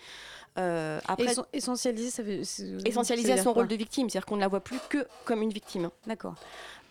Euh, 0.59 1.01
après, 1.07 1.35
essentialiser, 1.53 2.11
ça 2.11 2.23
veut, 2.23 2.41
essentialiser 2.87 3.33
à 3.33 3.43
son 3.43 3.53
rôle 3.53 3.69
de 3.69 3.77
victime, 3.77 4.11
c'est-à-dire 4.11 4.27
qu'on 4.27 4.37
ne 4.37 4.41
la 4.41 4.49
voit 4.49 4.61
plus 4.61 4.79
que 4.88 5.07
comme 5.25 5.43
une 5.43 5.53
victime. 5.53 5.91
D'accord. 6.07 6.35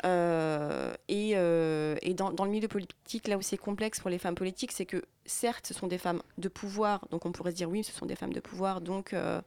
Euh, 0.04 0.94
et, 1.08 1.34
euh, 1.36 1.96
et 2.02 2.14
dans, 2.14 2.32
dans, 2.32 2.46
le 2.46 2.52
milieu 2.52 2.68
politique, 2.68 3.28
là 3.28 3.38
où 3.38 3.42
c'est 3.42 3.58
complexe 3.58 4.00
pour 4.00 4.10
les 4.10 4.18
femmes 4.18 4.36
politiques, 4.36 4.72
c'est 4.72 4.86
que 4.86 5.04
certes, 5.26 5.68
ce 5.68 5.76
sont 5.76 5.86
des 5.86 6.00
femmes 6.00 6.24
de 6.40 6.50
pouvoir, 6.50 7.08
donc 7.12 7.28
on 7.28 7.32
pourrait 7.32 7.52
se 7.52 7.58
dire 7.58 7.70
oui, 7.70 7.84
ce 7.84 7.92
sont 7.92 8.08
des 8.08 8.16
femmes 8.16 8.34
de 8.34 8.40
pouvoir, 8.40 8.82
donc, 8.82 9.14
euh, 9.14 9.42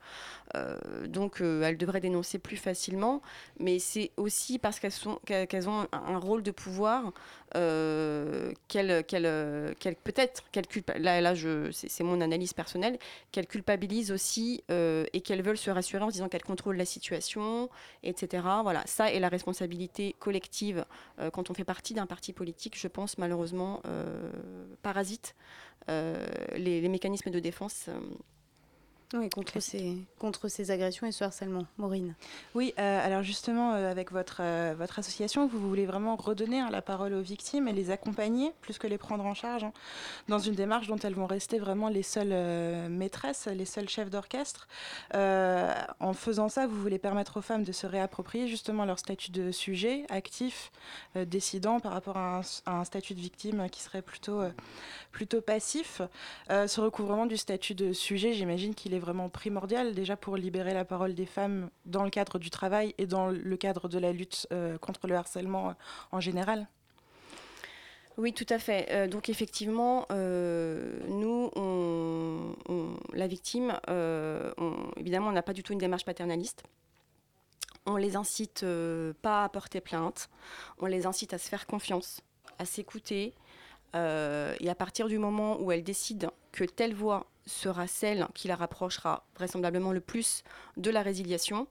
donc 1.09 1.40
elles 1.40 1.77
devraient 1.77 2.00
dénoncer 2.00 2.38
plus 2.38 2.57
facilement, 2.57 3.20
mais 3.59 3.81
c'est 3.81 4.12
aussi 4.16 4.61
parce 4.61 4.79
qu'elles 4.79 5.48
qu'elles 5.48 5.68
ont 5.68 5.88
un, 5.92 6.18
rôle 6.18 6.44
de 6.44 6.53
pouvoir 6.53 7.12
qu'elles 7.53 9.05
peut-être 10.05 10.44
qu'elles 10.53 10.66
là, 10.98 11.20
là 11.20 11.35
c'est 11.72 12.05
mon 12.05 12.20
analyse 12.20 12.53
personnelle, 12.53 12.98
qu'elles 13.33 13.48
culpabilisent 13.48 14.03
aussi 14.10 14.62
et 14.68 15.20
qu'elles 15.22 15.42
veulent 15.42 15.58
se 15.58 15.70
rassurer 15.70 16.02
en 16.04 16.08
se 16.08 16.14
disant 16.14 16.28
qu'elles 16.28 16.42
contrôlent 16.42 16.76
la 16.76 16.84
situation, 16.84 17.68
etc. 18.02 18.42
Voilà, 18.62 18.82
ça 18.86 19.12
est 19.12 19.20
la 19.20 19.28
responsabilité 19.28 20.14
collective 20.18 20.84
quand 21.32 21.50
on 21.50 21.54
fait 21.54 21.64
partie 21.64 21.94
d'un 21.94 22.06
parti 22.06 22.32
politique, 22.32 22.78
je 22.78 22.88
pense 22.88 23.18
malheureusement 23.18 23.82
parasite 24.82 25.34
euh, 25.90 26.24
les, 26.56 26.88
mécanismes 26.88 27.30
de 27.30 27.40
défense 27.40 27.86
euh, 27.88 28.00
oui, 29.18 29.31
contre 29.31 29.61
ces, 29.61 29.96
contre 30.18 30.48
ces 30.48 30.70
agressions 30.72 31.07
et 31.07 31.12
ce 31.12 31.22
harcèlement. 31.22 31.66
Maureen. 31.79 32.14
Oui, 32.55 32.74
euh, 32.79 33.07
alors 33.07 33.22
justement, 33.22 33.74
euh, 33.74 33.90
avec 33.90 34.11
votre, 34.11 34.38
euh, 34.40 34.74
votre 34.77 34.98
association, 34.98 35.46
vous 35.46 35.61
voulez 35.61 35.87
vraiment 35.87 36.16
redonner 36.16 36.59
hein, 36.59 36.68
la 36.70 36.83
parole 36.83 37.14
aux 37.14 37.20
victimes 37.20 37.68
et 37.68 37.72
les 37.72 37.90
accompagner, 37.90 38.53
plus 38.61 38.79
que 38.79 38.88
les 38.88 38.98
prendre 38.98 39.24
en 39.24 39.35
charge, 39.35 39.64
hein, 39.64 39.72
dans 40.29 40.40
une 40.40 40.55
démarche 40.55 40.88
dont 40.88 40.96
elles 40.96 41.14
vont 41.14 41.27
rester 41.27 41.59
vraiment 41.59 41.88
les 41.88 42.03
seules 42.03 42.35
maîtresses, 42.90 43.46
les 43.46 43.64
seuls 43.64 43.88
chefs 43.88 44.11
d'orchestre. 44.11 44.66
en 45.12 46.12
faisant 46.12 46.48
ça, 46.48 46.66
vous 46.66 46.81
voulez 46.81 46.98
permettre 46.98 47.37
aux 47.38 47.42
femmes 47.42 47.62
de 47.62 47.72
se 47.72 47.87
réapproprier 47.87 48.48
justement 48.48 48.85
leur 48.85 48.98
statut 48.98 49.31
de 49.31 49.53
sujet 49.53 50.05
actif, 50.09 50.72
décidant 51.14 51.79
par 51.81 51.92
rapport 51.92 52.16
à 52.16 52.40
un, 52.66 52.85
statut 52.85 53.14
de 53.14 53.20
victime 53.20 53.68
qui 53.70 53.83
serait 53.83 54.03
plutôt, 54.03 54.42
plutôt 55.12 55.40
passif. 55.40 56.03
ce 56.48 56.81
recouvrement 56.81 57.27
du 57.27 57.37
statut 57.37 57.74
de 57.74 57.92
sujet, 57.92 58.33
j'imagine 58.33 58.74
qu'il 58.74 58.94
est 58.94 59.03
vraiment 59.04 59.28
primordial 59.28 59.94
déjà 59.94 60.16
pour 60.16 60.36
libérer 60.36 60.72
la 60.72 60.84
parole 60.84 61.14
des 61.14 61.26
femmes 61.26 61.68
dans 61.84 62.02
le 62.02 62.10
cadre 62.10 62.38
du 62.38 62.48
travail 62.48 62.94
et 62.96 63.06
dans 63.06 63.28
le 63.28 63.56
cadre 63.56 63.88
de 63.88 63.98
la 63.98 64.12
lutte 64.12 64.46
euh, 64.52 64.78
contre 64.78 65.06
le 65.06 65.14
harcèlement 65.14 65.70
euh, 65.70 65.72
en 66.12 66.20
général 66.20 66.66
oui, 68.16 68.32
tout 68.32 68.46
à 68.48 68.60
fait. 68.60 68.86
Euh, 68.92 69.08
donc 69.08 69.28
effectivement, 69.28 70.06
nous, 70.08 71.50
on, 71.56 72.54
la 73.12 73.26
victime, 73.26 73.76
évidemment, 74.96 75.30
on 75.30 75.32
n'a 75.32 75.42
pas 75.42 75.52
du 75.52 75.64
tout 75.64 75.72
une 75.72 75.80
démarche 75.80 76.04
paternaliste. 76.04 76.62
On 77.86 77.96
les 77.96 78.14
incite 78.14 78.64
pas 79.20 79.42
à 79.42 79.48
porter 79.48 79.80
plainte. 79.80 80.30
On 80.78 80.86
les 80.86 81.06
incite 81.06 81.34
à 81.34 81.38
se 81.38 81.48
faire 81.48 81.66
confiance, 81.66 82.20
à 82.60 82.64
s'écouter. 82.64 83.34
et 83.94 84.68
à 84.68 84.74
partir 84.78 85.08
du 85.08 85.18
moment 85.18 85.60
où 85.60 85.72
elles 85.72 85.82
décident 85.82 86.30
que 86.52 86.62
telle 86.62 86.94
voix 86.94 87.26
sera 87.46 87.87
celle 87.87 88.26
qui 88.35 88.48
la 88.48 88.57
rapprochera 88.57 89.26
vraisemblablement 89.37 89.92
le 89.92 90.00
plus 90.00 90.42
de 90.76 90.90
la 90.90 91.02
résiliation. 91.02 91.66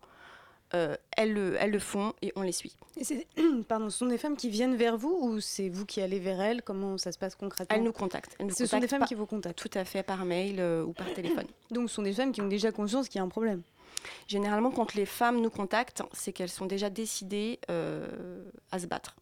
Euh, 0.73 0.95
elles, 1.15 1.33
le, 1.33 1.55
elles, 1.59 1.69
le, 1.69 1.77
font 1.77 2.13
et 2.23 2.33
on 2.35 2.41
les 2.41 2.51
suit. 2.51 2.75
Et 2.97 3.27
pardon, 3.67 3.91
ce 3.91 3.99
sont 3.99 4.07
des 4.07 4.17
femmes 4.17 4.35
qui 4.35 4.49
viennent 4.49 4.75
vers 4.75 4.97
vous 4.97 5.15
ou 5.21 5.39
c'est 5.39 5.69
vous 5.69 5.85
qui 5.85 6.01
allez 6.01 6.17
vers 6.17 6.41
elles? 6.41 6.63
Comment 6.63 6.97
ça 6.97 7.11
se 7.11 7.19
passe 7.19 7.35
concrètement? 7.35 7.77
Elles 7.77 7.83
nous 7.83 7.93
contactent. 7.93 8.35
ce 8.49 8.65
sont 8.65 8.79
des 8.79 8.87
femmes 8.87 9.05
qui 9.05 9.13
vous 9.13 9.27
contactent 9.27 9.59
Tout 9.59 9.77
à 9.77 9.85
fait, 9.85 10.01
par 10.01 10.25
mail 10.25 10.59
euh, 10.59 10.83
ou 10.83 10.93
par 10.93 11.05
téléphone. 11.13 11.45
Donc 11.69 11.89
ce 11.89 11.95
sont 11.95 12.01
des 12.01 12.13
femmes 12.13 12.31
qui 12.31 12.41
ont 12.41 12.47
déjà 12.47 12.71
conscience 12.71 13.07
qu'il 13.07 13.19
y 13.19 13.21
a 13.21 13.23
un 13.23 13.29
problème 13.29 13.61
Généralement, 14.27 14.71
quand 14.71 14.95
les 14.95 15.05
femmes 15.05 15.41
nous 15.41 15.51
contactent, 15.51 16.01
c'est 16.11 16.33
qu'elles 16.33 16.49
sont 16.49 16.65
déjà 16.65 16.89
décidées 16.89 17.59
euh, 17.69 18.43
à 18.71 18.79
se 18.79 18.87
battre. 18.87 19.15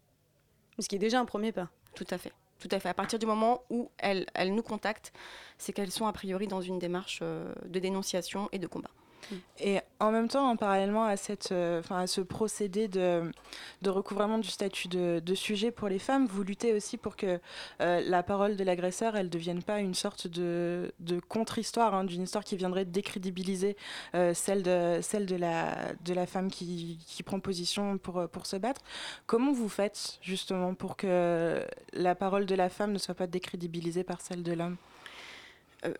Ce 0.80 0.88
qui 0.88 0.96
est 0.96 1.00
déjà 1.00 1.20
un 1.20 1.26
premier 1.26 1.52
pas. 1.52 1.70
Tout 1.96 2.08
à 2.10 2.18
fait. 2.18 2.32
Tout 2.62 2.70
à 2.72 2.80
fait. 2.80 2.90
À 2.90 2.94
partir 2.94 3.18
du 3.18 3.26
moment 3.26 3.64
où 3.72 3.90
elles, 3.98 4.28
nous 4.46 4.62
contactent, 4.62 5.12
c'est 5.58 5.74
qu'elles 5.74 5.92
sont 5.92 6.06
a 6.06 6.14
priori 6.14 6.48
dans 6.48 6.62
une 6.62 6.78
démarche 6.78 7.20
euh, 7.24 7.52
de 7.66 7.80
dénonciation 7.80 8.50
et 8.52 8.60
de 8.60 8.68
combat. 8.68 8.92
Et 9.60 9.80
en 10.00 10.12
même 10.12 10.28
temps, 10.28 10.50
en 10.50 10.56
parallèlement 10.56 11.06
à, 11.06 11.18
cette, 11.18 11.52
euh, 11.52 11.82
à 11.90 12.08
ce 12.08 12.22
procédé 12.22 12.88
de, 12.88 13.32
de, 13.82 13.90
recouvrement 13.90 14.38
du 14.38 14.48
statut 14.50 14.88
de, 14.88 15.22
de, 15.24 15.36
sujet 15.36 15.72
pour 15.72 15.88
les 15.88 16.00
femmes, 16.00 16.26
vous 16.26 16.44
luttez 16.44 16.74
aussi 16.74 16.98
pour 16.98 17.16
que 17.16 17.40
euh, 17.82 18.02
la 18.06 18.24
parole 18.24 18.56
de 18.56 18.64
l'agresseur, 18.64 19.16
elle 19.16 19.28
ne 19.28 19.32
devienne 19.32 19.64
pas 19.64 19.80
une 19.80 19.94
sorte 19.94 20.28
de, 20.28 20.94
de 21.00 21.20
contre-histoire, 21.20 21.94
hein, 21.94 22.04
d'une 22.04 22.24
histoire 22.24 22.44
qui 22.44 22.58
viendrait 22.58 22.86
décrédibiliser 22.86 23.78
euh, 24.16 24.34
celle, 24.34 24.64
de, 24.64 25.00
celle 25.02 25.26
de, 25.26 25.36
la, 25.36 25.94
de 26.04 26.14
la 26.14 26.26
femme 26.26 26.50
qui, 26.50 26.98
qui 27.06 27.24
prend 27.24 27.40
position 27.40 27.98
pour, 27.98 28.28
pour 28.30 28.46
se 28.46 28.56
battre. 28.56 28.82
Comment 29.28 29.52
vous 29.52 29.70
faites 29.70 30.18
justement 30.22 30.74
pour 30.74 30.98
que 30.98 31.64
la 31.94 32.16
parole 32.16 32.46
de 32.46 32.56
la 32.56 32.70
femme 32.70 32.92
ne 32.92 32.98
soit 32.98 33.16
pas 33.16 33.28
décrédibilisée 33.28 34.04
par 34.04 34.22
celle 34.22 34.44
de 34.44 34.54
l'homme? 34.54 34.78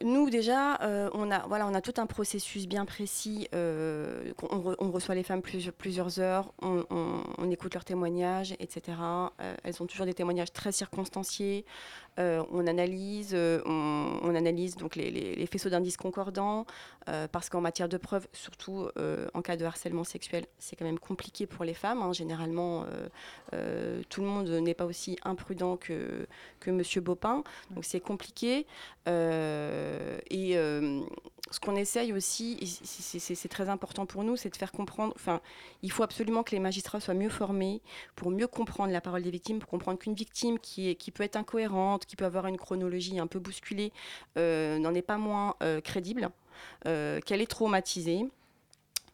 Nous 0.04 0.30
déjà, 0.30 0.80
euh, 0.82 1.10
on, 1.14 1.32
a, 1.32 1.40
voilà, 1.48 1.66
on 1.68 1.74
a 1.74 1.82
tout 1.82 1.94
un 1.98 2.06
processus 2.06 2.68
bien 2.68 2.86
précis. 2.86 3.48
Euh, 3.56 4.32
on, 4.50 4.92
reçoit 4.92 5.16
les 5.16 5.24
femmes 5.24 5.42
plusieurs 5.42 6.20
heures, 6.20 6.54
on, 6.62 7.52
écoute 7.52 7.74
leurs 7.74 7.86
témoignages, 7.86 8.54
etc. 8.60 8.98
elles 9.64 9.82
ont 9.82 9.86
toujours 9.86 10.06
des 10.06 10.14
témoignages 10.14 10.54
très 10.54 10.72
circonstanciés. 10.72 11.66
Euh, 12.20 12.44
on 12.52 12.68
analyse, 12.68 13.32
euh, 13.34 13.62
on, 13.66 14.36
analyse 14.36 14.76
donc 14.76 14.96
les, 14.96 15.46
faisceaux 15.52 15.70
d'indices 15.70 15.98
concordants, 15.98 16.66
euh, 17.08 17.28
parce 17.28 17.50
qu'en 17.50 17.62
matière 17.62 17.88
de 17.90 17.98
preuves, 17.98 18.28
surtout 18.34 18.90
en 19.34 19.42
cas 19.42 19.58
de 19.58 19.66
harcèlement 19.66 20.04
sexuel, 20.04 20.46
c'est 20.60 20.76
quand 20.76 20.86
même 20.86 21.00
compliqué 21.00 21.46
pour 21.46 21.66
les 21.66 21.74
femmes. 21.74 22.02
hein. 22.02 22.14
Généralement, 22.14 22.86
tout 24.10 24.22
le 24.22 24.28
monde 24.28 24.50
n'est 24.50 24.74
pas 24.74 24.86
aussi 24.86 25.18
imprudent 25.24 25.78
que, 25.78 26.28
que 26.60 26.72
Monsieur 26.72 27.02
Bopin, 27.02 27.44
donc 27.72 27.86
c'est 27.86 28.00
compliqué. 28.00 28.66
Et 29.08 30.56
ce 31.52 31.60
qu'on 31.60 31.76
essaye 31.76 32.14
aussi, 32.14 32.58
c'est- 32.66 33.48
très 33.52 33.68
important 33.70 34.06
pour 34.06 34.24
nous, 34.24 34.38
c'est 34.38 34.50
de 34.50 34.56
faire 34.56 34.72
comprendre, 34.72 35.14
enfin, 35.16 35.42
il 35.82 35.92
faut 35.92 36.04
absolument 36.04 36.44
que 36.44 36.52
les 36.52 36.60
magistrats 36.60 37.02
soient 37.02 37.14
mieux 37.14 37.30
formés 37.30 37.82
pour 38.16 38.32
mieux 38.32 38.48
comprendre 38.48 38.94
la 38.94 39.02
parole 39.02 39.24
des 39.24 39.32
victimes, 39.32 39.60
pour 39.60 39.70
comprendre 39.70 40.00
qu'une 40.00 40.14
victime 40.14 40.58
qui 40.60 40.96
peut 41.14 41.24
être 41.24 41.36
incohérente, 41.36 42.01
qui 42.06 42.16
peut 42.16 42.26
avoir 42.26 42.48
une 42.48 42.58
chronologie 42.58 43.20
un 43.20 43.28
peu 43.28 43.40
bousculée, 43.40 43.92
euh, 44.38 44.78
n'en 44.80 44.94
est 44.94 45.02
pas 45.02 45.18
moins 45.18 45.56
euh, 45.64 45.82
crédible, 45.82 46.30
euh, 46.88 47.20
qu'elle 47.22 47.42
est 47.42 47.50
traumatisée. 47.50 48.26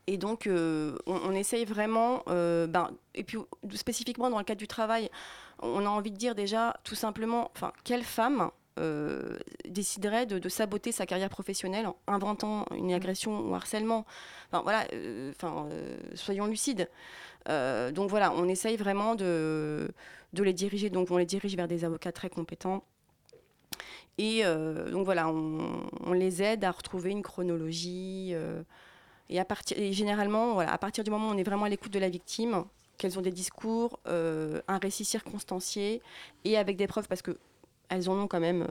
Et 0.10 0.16
donc, 0.16 0.48
on, 1.06 1.32
essaye 1.34 1.66
vraiment, 1.66 2.24
ben, 2.28 2.92
et 3.14 3.26
puis 3.26 3.40
spécifiquement 3.74 4.30
dans 4.30 4.38
le 4.38 4.46
cadre 4.46 4.60
du 4.60 4.68
travail, 4.68 5.10
on 5.60 5.86
a 5.86 5.90
envie 5.90 6.12
de 6.12 6.16
dire 6.16 6.34
déjà 6.34 6.78
tout 6.86 6.96
simplement, 6.96 7.52
enfin, 7.54 7.74
quelle 7.84 8.04
femme 8.04 8.50
déciderait 9.68 10.26
de, 10.26 10.48
saboter 10.48 10.94
sa 10.94 11.06
carrière 11.06 11.30
professionnelle 11.30 11.88
en 11.88 12.14
inventant 12.14 12.66
une 12.74 12.94
agression 12.94 13.50
ou 13.50 13.54
harcèlement 13.54 14.06
Enfin 14.50 14.62
voilà, 14.62 14.88
enfin, 15.32 15.68
soyons 16.16 16.46
lucides. 16.46 16.88
Donc 17.50 18.10
voilà, 18.10 18.32
on 18.32 18.48
essaye 18.48 18.78
vraiment 18.78 19.16
de, 19.16 19.92
de 20.34 20.44
les 20.44 20.54
diriger. 20.54 20.90
Donc 20.90 21.10
on 21.12 21.18
les 21.18 21.26
dirige 21.26 21.56
vers 21.56 21.68
des 21.68 21.84
avocats 21.86 22.12
très 22.12 22.30
compétents. 22.30 22.84
Et 24.18 24.44
euh, 24.44 24.90
donc 24.90 25.06
voilà, 25.06 25.28
on, 25.30 25.88
on 26.06 26.14
les 26.14 26.42
aide 26.42 26.64
à 26.64 26.72
retrouver 26.72 27.12
une 27.12 27.22
chronologie. 27.22 28.32
euh, 28.34 28.64
et, 29.30 29.40
à 29.40 29.46
partir, 29.46 29.78
et 29.78 29.92
généralement, 29.94 30.54
voilà, 30.54 30.72
à 30.72 30.78
partir 30.78 31.04
du 31.04 31.12
moment 31.12 31.30
où 31.30 31.34
on 31.34 31.38
est 31.38 31.44
vraiment 31.44 31.66
à 31.66 31.70
l'écoute 31.70 31.92
de 31.92 32.00
la 32.00 32.10
victime, 32.10 32.64
qu'elles 32.98 33.20
ont 33.20 33.22
des 33.22 33.32
discours, 33.32 34.00
euh, 34.08 34.62
un 34.68 34.78
récit 34.80 35.06
circonstancié 35.06 36.02
et 36.46 36.58
avec 36.58 36.78
des 36.78 36.88
preuves, 36.88 37.08
parce 37.08 37.22
que 37.22 37.38
elles 37.90 38.10
en 38.10 38.18
ont 38.20 38.28
quand 38.28 38.40
même 38.40 38.66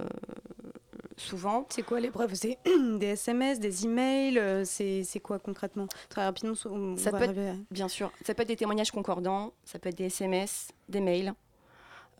souvent. 1.17 1.67
C'est 1.71 1.83
quoi 1.83 2.01
les 2.01 2.11
preuves? 2.11 2.35
C'est 2.35 2.59
des 2.99 3.07
SMS, 3.09 3.61
des 3.61 3.85
emails 3.85 4.41
C'est 4.67 5.21
quoi 5.23 5.39
concrètement? 5.39 5.87
Très 6.09 6.25
rapidement, 6.25 6.55
on 6.67 6.97
Ça 6.97 7.11
va 7.11 7.19
peut 7.19 7.25
être- 7.39 7.57
Bien 7.71 7.89
sûr, 7.89 8.11
ça 8.25 8.35
peut 8.35 8.43
être 8.43 8.49
des 8.49 8.57
témoignages 8.57 8.91
concordants, 8.91 9.53
ça 9.65 9.79
peut 9.79 9.89
être 9.91 9.99
des 9.99 10.05
SMS, 10.07 10.69
des 10.89 11.01
mails. 11.01 11.35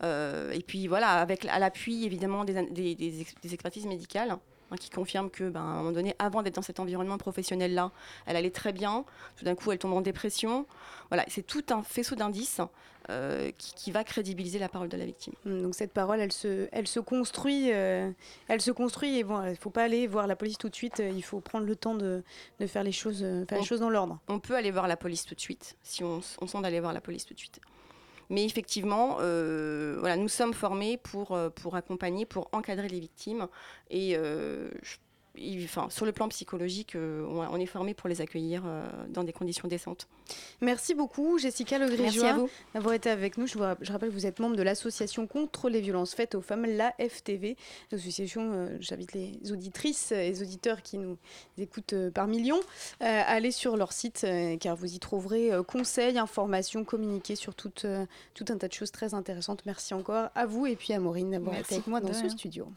Euh, 0.03 0.51
et 0.51 0.61
puis 0.61 0.87
voilà, 0.87 1.13
avec 1.21 1.45
à 1.45 1.59
l'appui 1.59 2.05
évidemment 2.05 2.45
des, 2.45 2.57
an- 2.57 2.67
des- 2.69 2.95
des 2.95 3.21
ex- 3.21 3.33
des 3.41 3.53
expertises 3.53 3.85
médicales 3.87 4.29
hein, 4.31 4.75
qui 4.79 4.89
confirment 4.91 5.29
que, 5.31 5.49
ben, 5.49 5.59
à 5.61 5.63
un 5.63 5.77
moment 5.77 5.91
donné, 5.91 6.13
avant 6.19 6.43
d'être 6.43 6.55
dans 6.55 6.61
cet 6.61 6.79
environnement 6.79 7.17
professionnel-là, 7.17 7.91
elle 8.27 8.35
allait 8.35 8.51
très 8.51 8.73
bien. 8.73 9.05
Tout 9.37 9.45
d'un 9.45 9.55
coup, 9.55 9.71
elle 9.71 9.79
tombe 9.79 9.93
en 9.93 10.01
dépression. 10.01 10.67
Voilà, 11.09 11.23
c'est 11.29 11.41
tout 11.45 11.63
un 11.71 11.81
faisceau 11.83 12.15
d'indices 12.15 12.61
euh, 13.09 13.49
qui, 13.57 13.73
qui 13.73 13.91
va 13.91 14.03
crédibiliser 14.03 14.59
la 14.59 14.67
parole 14.69 14.89
de 14.89 14.97
la 14.97 15.05
victime. 15.05 15.33
Hum, 15.45 15.61
Donc 15.63 15.73
cette 15.73 15.93
parole, 15.93 16.19
elle 16.19 16.33
se, 16.33 16.67
elle 16.73 16.87
se 16.87 16.99
construit, 16.99 17.71
euh, 17.73 18.11
elle 18.49 18.61
se 18.61 18.69
construit 18.71 19.17
et 19.17 19.23
bon, 19.23 19.41
il 19.49 19.55
faut 19.55 19.69
pas 19.71 19.83
aller 19.83 20.05
voir 20.05 20.27
la 20.27 20.35
police 20.35 20.57
tout 20.59 20.69
de 20.69 20.75
suite. 20.75 20.99
Il 21.03 21.23
faut 21.23 21.39
prendre 21.39 21.65
le 21.65 21.75
temps 21.75 21.95
de, 21.95 22.21
de 22.59 22.67
faire 22.67 22.83
les 22.83 22.91
choses, 22.91 23.23
les 23.23 23.45
dans 23.79 23.89
l'ordre. 23.89 24.19
On 24.27 24.39
peut 24.39 24.55
aller 24.55 24.69
voir 24.71 24.87
la 24.87 24.97
police 24.97 25.25
tout 25.25 25.33
de 25.33 25.39
suite, 25.39 25.75
si 25.81 26.03
on, 26.03 26.19
on 26.41 26.45
sent 26.47 26.61
d'aller 26.61 26.81
voir 26.81 26.93
la 26.93 27.01
police 27.01 27.25
tout 27.25 27.33
de 27.33 27.39
suite. 27.39 27.61
Mais 28.29 28.45
effectivement, 28.45 29.17
euh, 29.21 29.97
voilà, 29.99 30.17
nous 30.17 30.27
sommes 30.27 30.53
formés 30.53 30.97
pour, 30.97 31.31
euh, 31.31 31.49
pour 31.49 31.75
accompagner, 31.75 32.25
pour 32.25 32.49
encadrer 32.51 32.89
les 32.89 32.99
victimes. 32.99 33.47
Et, 33.89 34.15
euh, 34.17 34.69
enfin, 35.63 35.87
sur 35.89 36.05
le 36.05 36.11
plan 36.11 36.27
psychologique, 36.29 36.95
euh, 36.95 37.25
on, 37.27 37.59
est 37.59 37.65
formé 37.65 37.93
pour 37.93 38.09
les 38.09 38.21
accueillir 38.21 38.63
euh, 38.65 38.87
dans 39.09 39.23
des 39.23 39.33
conditions 39.33 39.67
décentes. 39.67 40.07
Merci 40.61 40.93
beaucoup, 40.93 41.37
Jessica 41.37 41.77
vous. 42.35 42.49
d'avoir 42.73 42.93
été 42.93 43.09
avec 43.09 43.37
nous. 43.37 43.47
Je, 43.47 43.53
vous 43.57 43.63
rapp- 43.63 43.79
je 43.81 43.91
rappelle 43.91 44.09
que 44.09 44.13
vous 44.13 44.25
êtes 44.25 44.39
membre 44.39 44.55
de 44.55 44.63
l'association 44.63 45.27
contre 45.27 45.69
les 45.69 45.81
violences 45.81 46.13
faites 46.13 46.35
aux 46.35 46.41
femmes, 46.41 46.65
la 46.65 46.93
FTV. 46.99 47.55
L'association, 47.91 48.51
euh, 48.53 48.77
j'invite 48.79 49.13
les 49.13 49.51
auditrices 49.51 50.11
et 50.11 50.29
les 50.29 50.41
auditeurs 50.41 50.81
qui 50.81 50.97
nous 50.97 51.17
écoutent 51.57 51.93
euh, 51.93 52.11
par 52.11 52.27
millions 52.27 52.59
euh, 52.59 53.05
à 53.05 53.23
aller 53.23 53.51
sur 53.51 53.77
leur 53.77 53.93
site, 53.93 54.25
car 54.59 54.75
vous 54.75 54.93
y 54.93 54.99
trouverez 54.99 55.51
conseils, 55.67 56.17
informations, 56.17 56.83
communiqués 56.83 57.35
sur 57.35 57.55
tout, 57.55 57.71
tout 58.33 58.45
un 58.49 58.57
tas 58.57 58.67
de 58.67 58.73
choses 58.73 58.91
très 58.91 59.13
intéressantes. 59.13 59.63
Merci 59.65 59.93
encore 59.93 60.29
à 60.35 60.45
vous 60.45 60.65
et 60.65 60.75
puis 60.75 60.93
à 60.93 60.99
Maureen 60.99 61.31
d'avoir 61.31 61.57
été 61.57 61.75
avec 61.75 61.87
moi 61.87 61.99
dans 61.99 62.13
ce 62.13 62.29
studio. 62.29 62.67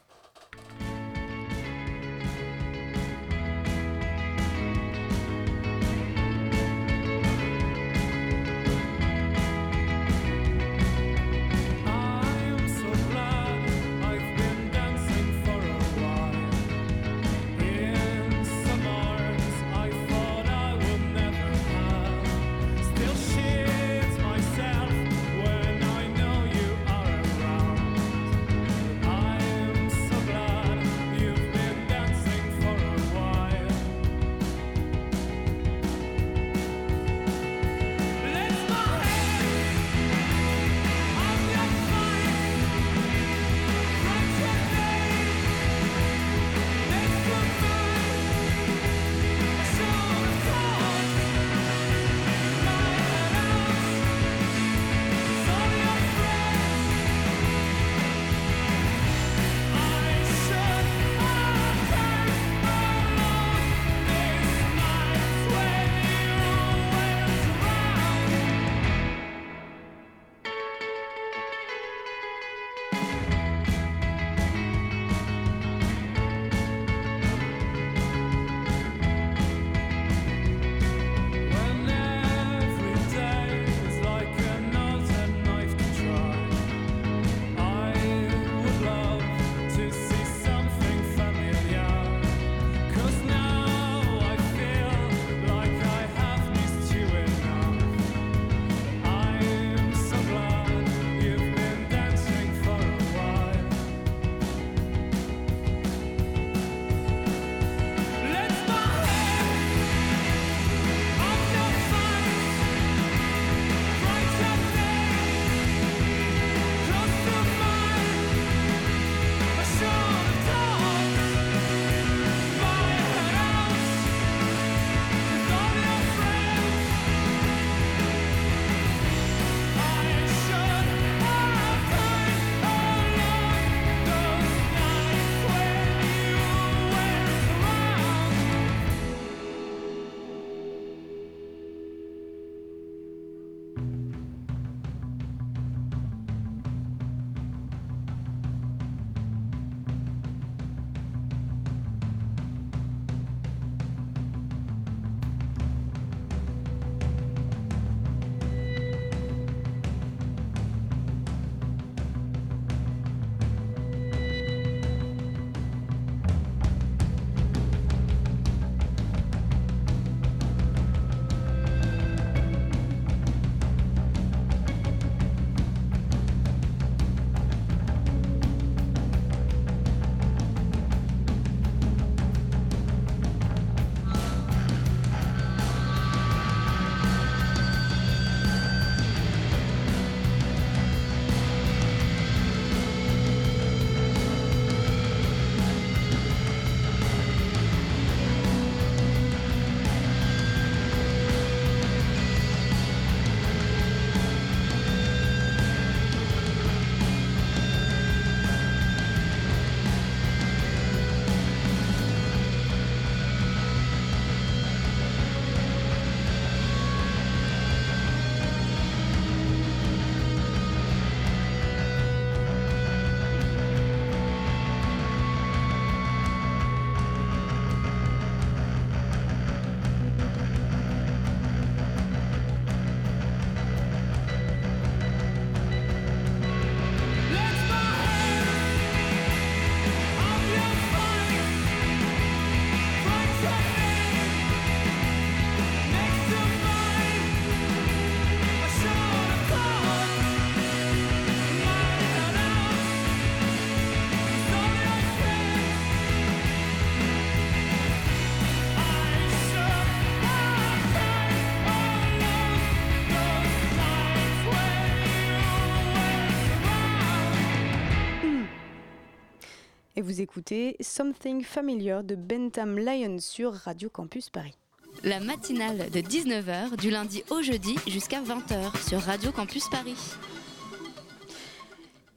Vous 270.11 270.19
écoutez 270.19 270.75
Something 270.81 271.41
Familiar 271.41 272.03
de 272.03 272.15
Bentham 272.15 272.77
Lion 272.77 273.17
sur 273.19 273.53
Radio 273.53 273.89
Campus 273.89 274.29
Paris. 274.29 274.57
La 275.05 275.21
matinale 275.21 275.89
de 275.89 276.01
19h 276.01 276.75
du 276.75 276.89
lundi 276.89 277.23
au 277.29 277.41
jeudi 277.41 277.77
jusqu'à 277.87 278.21
20h 278.21 278.89
sur 278.89 278.99
Radio 278.99 279.31
Campus 279.31 279.69
Paris. 279.69 279.95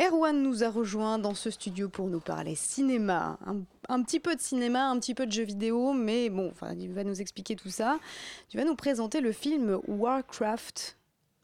Erwan 0.03 0.43
nous 0.43 0.65
a 0.65 0.71
rejoint 0.71 1.21
dans 1.21 1.35
ce 1.35 1.51
studio 1.51 1.89
pour 1.89 2.09
nous 2.09 2.19
parler 2.19 2.57
cinéma. 2.57 3.39
Un, 3.47 3.61
un 3.89 4.03
petit 4.03 4.19
peu 4.19 4.35
de 4.35 4.41
cinéma, 4.41 4.89
un 4.91 4.99
petit 4.99 5.15
peu 5.15 5.25
de 5.25 5.31
jeux 5.31 5.45
vidéo, 5.45 5.93
mais 5.93 6.31
bon, 6.31 6.51
enfin, 6.51 6.75
il 6.77 6.93
va 6.93 7.05
nous 7.05 7.21
expliquer 7.21 7.55
tout 7.55 7.71
ça. 7.71 8.01
Tu 8.49 8.57
vas 8.57 8.65
nous 8.65 8.75
présenter 8.75 9.21
le 9.21 9.31
film 9.31 9.79
Warcraft. 9.87 10.97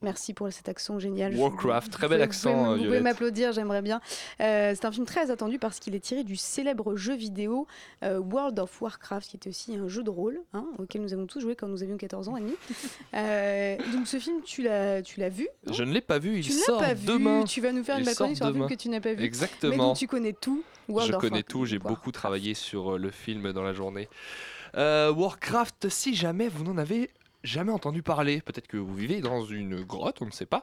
Merci 0.03 0.33
pour 0.33 0.51
cet 0.51 0.69
accent 0.71 0.99
génial. 0.99 1.35
Warcraft, 1.37 1.93
très 1.93 2.09
bel 2.09 2.23
accent, 2.23 2.51
Vous 2.51 2.57
pouvez, 2.65 2.71
euh, 2.73 2.77
vous 2.79 2.85
pouvez 2.85 3.01
m'applaudir, 3.01 3.53
j'aimerais 3.53 3.83
bien. 3.83 4.01
Euh, 4.41 4.73
c'est 4.75 4.87
un 4.87 4.93
film 4.93 5.05
très 5.05 5.31
attendu 5.31 5.59
parce 5.59 5.79
qu'il 5.79 5.95
est 5.95 6.01
tiré 6.01 6.25
du 6.25 6.37
célèbre 6.37 6.97
jeu 6.97 7.15
vidéo 7.15 7.67
euh, 8.03 8.19
World 8.19 8.59
of 8.61 8.81
Warcraft, 8.81 9.29
qui 9.29 9.37
est 9.37 9.47
aussi 9.51 9.77
un 9.77 9.89
jeu 9.89 10.03
de 10.03 10.09
rôle 10.09 10.41
hein, 10.55 10.65
auquel 10.79 11.03
nous 11.03 11.13
avons 11.13 11.27
tous 11.27 11.41
joué 11.41 11.55
quand 11.55 11.69
nous 11.69 11.83
avions 11.83 11.99
14 11.99 12.29
ans 12.31 12.37
et 12.37 12.41
demi. 12.41 12.55
Euh, 13.13 13.77
donc 13.93 14.07
ce 14.07 14.19
film, 14.19 14.41
tu 14.45 14.63
l'as, 14.63 15.03
tu 15.03 15.19
l'as 15.21 15.29
vu 15.29 15.49
Je 15.71 15.83
ne 15.83 15.93
l'ai 15.93 16.01
pas 16.01 16.19
vu, 16.19 16.39
il 16.39 16.45
Tu 16.45 16.53
sort 16.53 16.79
pas 16.79 16.95
vu, 16.95 17.07
demain. 17.07 17.45
tu 17.45 17.61
vas 17.61 17.73
nous 17.73 17.83
faire 17.83 17.99
Il 17.99 18.09
une 18.09 18.15
chronique 18.15 18.37
sur 18.37 18.47
un 18.47 18.53
film 18.53 18.69
que 18.69 18.75
tu 18.75 18.89
n'as 18.89 19.01
pas 19.01 19.11
vu. 19.11 19.17
Mais 19.19 19.25
Exactement. 19.25 19.89
donc 19.89 19.97
tu 19.97 20.07
connais 20.07 20.33
tout. 20.33 20.63
World 20.89 21.11
je 21.11 21.17
of 21.17 21.21
connais 21.21 21.31
Warcraft. 21.33 21.49
tout, 21.51 21.65
j'ai 21.67 21.79
beaucoup 21.79 22.13
travaillé 22.13 22.55
sur 22.55 22.99
le 22.99 23.11
film 23.11 23.53
dans 23.53 23.63
la 23.63 23.73
journée. 23.75 24.09
Warcraft, 24.77 25.89
si 25.89 26.15
jamais 26.15 26.49
vous 26.49 26.65
n'en 26.65 26.79
avez 26.79 27.11
jamais 27.43 27.73
entendu 27.73 28.03
parler, 28.03 28.41
peut-être 28.41 28.67
que 28.67 28.77
vous 28.77 28.95
vivez 28.95 29.21
dans 29.21 29.45
une 29.45 29.83
grotte, 29.83 30.19
on 30.21 30.27
ne 30.27 30.31
sait 30.31 30.47
pas. 30.47 30.63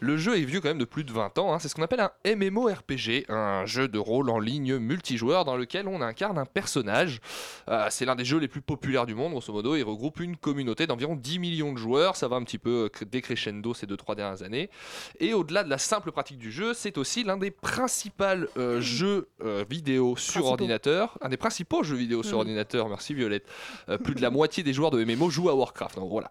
Le 0.00 0.16
jeu 0.16 0.38
est 0.38 0.44
vieux 0.44 0.60
quand 0.60 0.68
même 0.68 0.78
de 0.78 0.84
plus 0.84 1.04
de 1.04 1.12
20 1.12 1.38
ans, 1.38 1.52
hein. 1.52 1.58
c'est 1.58 1.68
ce 1.68 1.74
qu'on 1.74 1.82
appelle 1.82 2.00
un 2.00 2.12
MMORPG, 2.36 3.26
un 3.28 3.66
jeu 3.66 3.88
de 3.88 3.98
rôle 3.98 4.30
en 4.30 4.38
ligne 4.38 4.76
multijoueur 4.76 5.44
dans 5.44 5.56
lequel 5.56 5.88
on 5.88 6.00
incarne 6.00 6.38
un 6.38 6.44
personnage. 6.46 7.20
Euh, 7.68 7.86
c'est 7.90 8.04
l'un 8.04 8.14
des 8.14 8.24
jeux 8.24 8.38
les 8.38 8.48
plus 8.48 8.60
populaires 8.62 9.06
du 9.06 9.14
monde, 9.14 9.32
grosso 9.32 9.52
modo, 9.52 9.74
il 9.76 9.82
regroupe 9.82 10.20
une 10.20 10.36
communauté 10.36 10.86
d'environ 10.86 11.16
10 11.16 11.38
millions 11.38 11.72
de 11.72 11.78
joueurs, 11.78 12.16
ça 12.16 12.28
va 12.28 12.36
un 12.36 12.42
petit 12.44 12.58
peu 12.58 12.88
euh, 13.00 13.04
décrescendo 13.06 13.74
ces 13.74 13.86
2-3 13.86 14.14
dernières 14.16 14.42
années. 14.42 14.70
Et 15.20 15.34
au-delà 15.34 15.64
de 15.64 15.70
la 15.70 15.78
simple 15.78 16.12
pratique 16.12 16.38
du 16.38 16.52
jeu, 16.52 16.74
c'est 16.74 16.98
aussi 16.98 17.24
l'un 17.24 17.36
des 17.36 17.50
principaux 17.50 18.12
euh, 18.56 18.80
jeux 18.80 19.28
euh, 19.44 19.64
vidéo 19.68 20.16
sur 20.16 20.32
Principaux. 20.32 20.48
ordinateur. 20.50 21.18
Un 21.20 21.28
des 21.28 21.36
principaux 21.36 21.82
jeux 21.82 21.96
vidéo 21.96 22.22
sur 22.22 22.32
Mhm. 22.36 22.40
ordinateur, 22.40 22.88
merci 22.88 23.14
Violette. 23.14 23.46
Plus 24.04 24.14
de 24.14 24.20
la 24.22 24.30
moitié 24.30 24.62
des 24.62 24.72
joueurs 24.72 24.90
de 24.90 25.02
MMO 25.04 25.30
jouent 25.30 25.48
à 25.48 25.54
Warcraft. 25.54 25.96
Donc 25.96 26.11
voilà. 26.12 26.30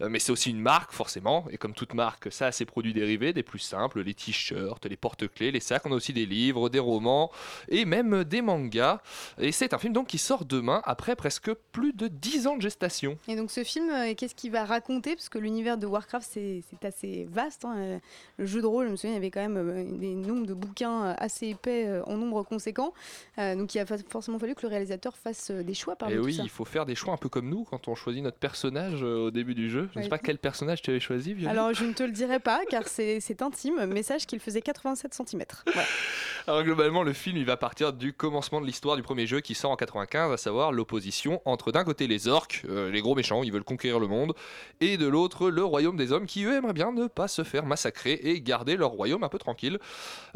Euh, 0.00 0.08
mais 0.08 0.18
c'est 0.18 0.32
aussi 0.32 0.50
une 0.50 0.60
marque, 0.60 0.92
forcément. 0.92 1.44
Et 1.50 1.56
comme 1.56 1.72
toute 1.74 1.94
marque, 1.94 2.30
ça 2.32 2.46
a 2.46 2.52
ses 2.52 2.64
produits 2.64 2.92
dérivés, 2.92 3.32
des 3.32 3.42
plus 3.42 3.58
simples, 3.58 4.02
les 4.02 4.14
t-shirts, 4.14 4.86
les 4.86 4.96
porte-clés, 4.96 5.50
les 5.50 5.60
sacs. 5.60 5.84
On 5.86 5.92
a 5.92 5.94
aussi 5.96 6.12
des 6.12 6.26
livres, 6.26 6.68
des 6.68 6.78
romans 6.78 7.30
et 7.68 7.84
même 7.84 8.24
des 8.24 8.42
mangas. 8.42 9.00
Et 9.38 9.52
c'est 9.52 9.74
un 9.74 9.78
film 9.78 9.92
donc 9.92 10.06
qui 10.08 10.18
sort 10.18 10.44
demain 10.44 10.82
après 10.84 11.16
presque 11.16 11.52
plus 11.72 11.92
de 11.92 12.08
10 12.08 12.46
ans 12.46 12.56
de 12.56 12.62
gestation. 12.62 13.18
Et 13.28 13.36
donc 13.36 13.50
ce 13.50 13.64
film, 13.64 13.90
euh, 13.90 14.14
qu'est-ce 14.14 14.34
qu'il 14.34 14.50
va 14.52 14.64
raconter? 14.64 15.14
Parce 15.16 15.28
que 15.28 15.38
l'univers 15.38 15.78
de 15.78 15.86
Warcraft, 15.86 16.28
c'est 16.32 16.62
assez 16.84 17.26
vaste. 17.30 17.64
hein. 17.64 17.74
Euh, 17.76 17.98
Le 18.38 18.46
jeu 18.46 18.60
de 18.62 18.66
rôle, 18.66 18.86
je 18.86 18.92
me 18.92 18.96
souviens, 18.96 19.12
il 19.12 19.14
y 19.14 19.18
avait 19.18 19.30
quand 19.30 19.40
même 19.48 19.98
des 19.98 20.14
nombres 20.14 20.46
de 20.46 20.54
bouquins 20.54 21.14
assez 21.18 21.48
épais 21.48 21.88
en 22.06 22.16
nombre 22.16 22.42
conséquent. 22.42 22.92
Euh, 23.38 23.54
donc 23.54 23.74
il 23.74 23.78
a 23.78 23.86
forcément 24.08 24.38
fallu 24.38 24.54
que 24.54 24.62
le 24.62 24.68
réalisateur 24.68 25.16
fasse 25.16 25.50
des 25.50 25.74
choix 25.74 25.96
parmi 25.96 26.14
Et 26.14 26.18
tout 26.18 26.24
oui, 26.24 26.34
ça. 26.34 26.42
il 26.42 26.48
faut 26.50 26.64
faire 26.64 26.84
des 26.86 26.94
choix 26.94 27.14
un 27.14 27.16
peu 27.16 27.28
comme 27.28 27.48
nous 27.48 27.64
quand 27.64 27.88
on 27.88 27.94
choisit 27.94 28.22
notre 28.22 28.38
personnage 28.38 29.02
au 29.14 29.30
début 29.30 29.54
du 29.54 29.70
jeu. 29.70 29.88
Je 29.94 29.98
ne 29.98 30.04
sais 30.04 30.08
pas 30.08 30.18
quel 30.18 30.38
personnage 30.38 30.82
tu 30.82 30.90
avais 30.90 31.00
choisi, 31.00 31.34
Violette. 31.34 31.56
Alors 31.56 31.72
je 31.72 31.84
ne 31.84 31.92
te 31.92 32.02
le 32.02 32.12
dirai 32.12 32.40
pas 32.40 32.60
car 32.68 32.86
c'est 32.88 33.42
intime, 33.42 33.86
mais 33.86 34.02
sache 34.02 34.26
qu'il 34.26 34.40
faisait 34.40 34.62
87 34.62 35.14
cm. 35.14 35.42
Alors 36.46 36.62
globalement, 36.62 37.02
le 37.02 37.12
film 37.12 37.36
il 37.36 37.44
va 37.44 37.56
partir 37.56 37.92
du 37.92 38.12
commencement 38.12 38.60
de 38.60 38.66
l'histoire 38.66 38.96
du 38.96 39.02
premier 39.02 39.26
jeu 39.26 39.40
qui 39.40 39.54
sort 39.54 39.70
en 39.70 39.76
95, 39.76 40.32
à 40.32 40.36
savoir 40.36 40.72
l'opposition 40.72 41.40
entre 41.44 41.72
d'un 41.72 41.84
côté 41.84 42.06
les 42.06 42.28
orques, 42.28 42.62
euh, 42.68 42.90
les 42.90 43.00
gros 43.00 43.14
méchants, 43.14 43.42
ils 43.42 43.52
veulent 43.52 43.64
conquérir 43.64 43.98
le 43.98 44.08
monde, 44.08 44.34
et 44.80 44.96
de 44.96 45.06
l'autre 45.06 45.50
le 45.50 45.64
royaume 45.64 45.96
des 45.96 46.12
hommes 46.12 46.26
qui 46.26 46.44
eux 46.44 46.54
aimeraient 46.54 46.72
bien 46.72 46.92
ne 46.92 47.06
pas 47.06 47.28
se 47.28 47.44
faire 47.44 47.64
massacrer 47.64 48.12
et 48.12 48.40
garder 48.40 48.76
leur 48.76 48.90
royaume 48.90 49.24
un 49.24 49.28
peu 49.28 49.38
tranquille. 49.38 49.78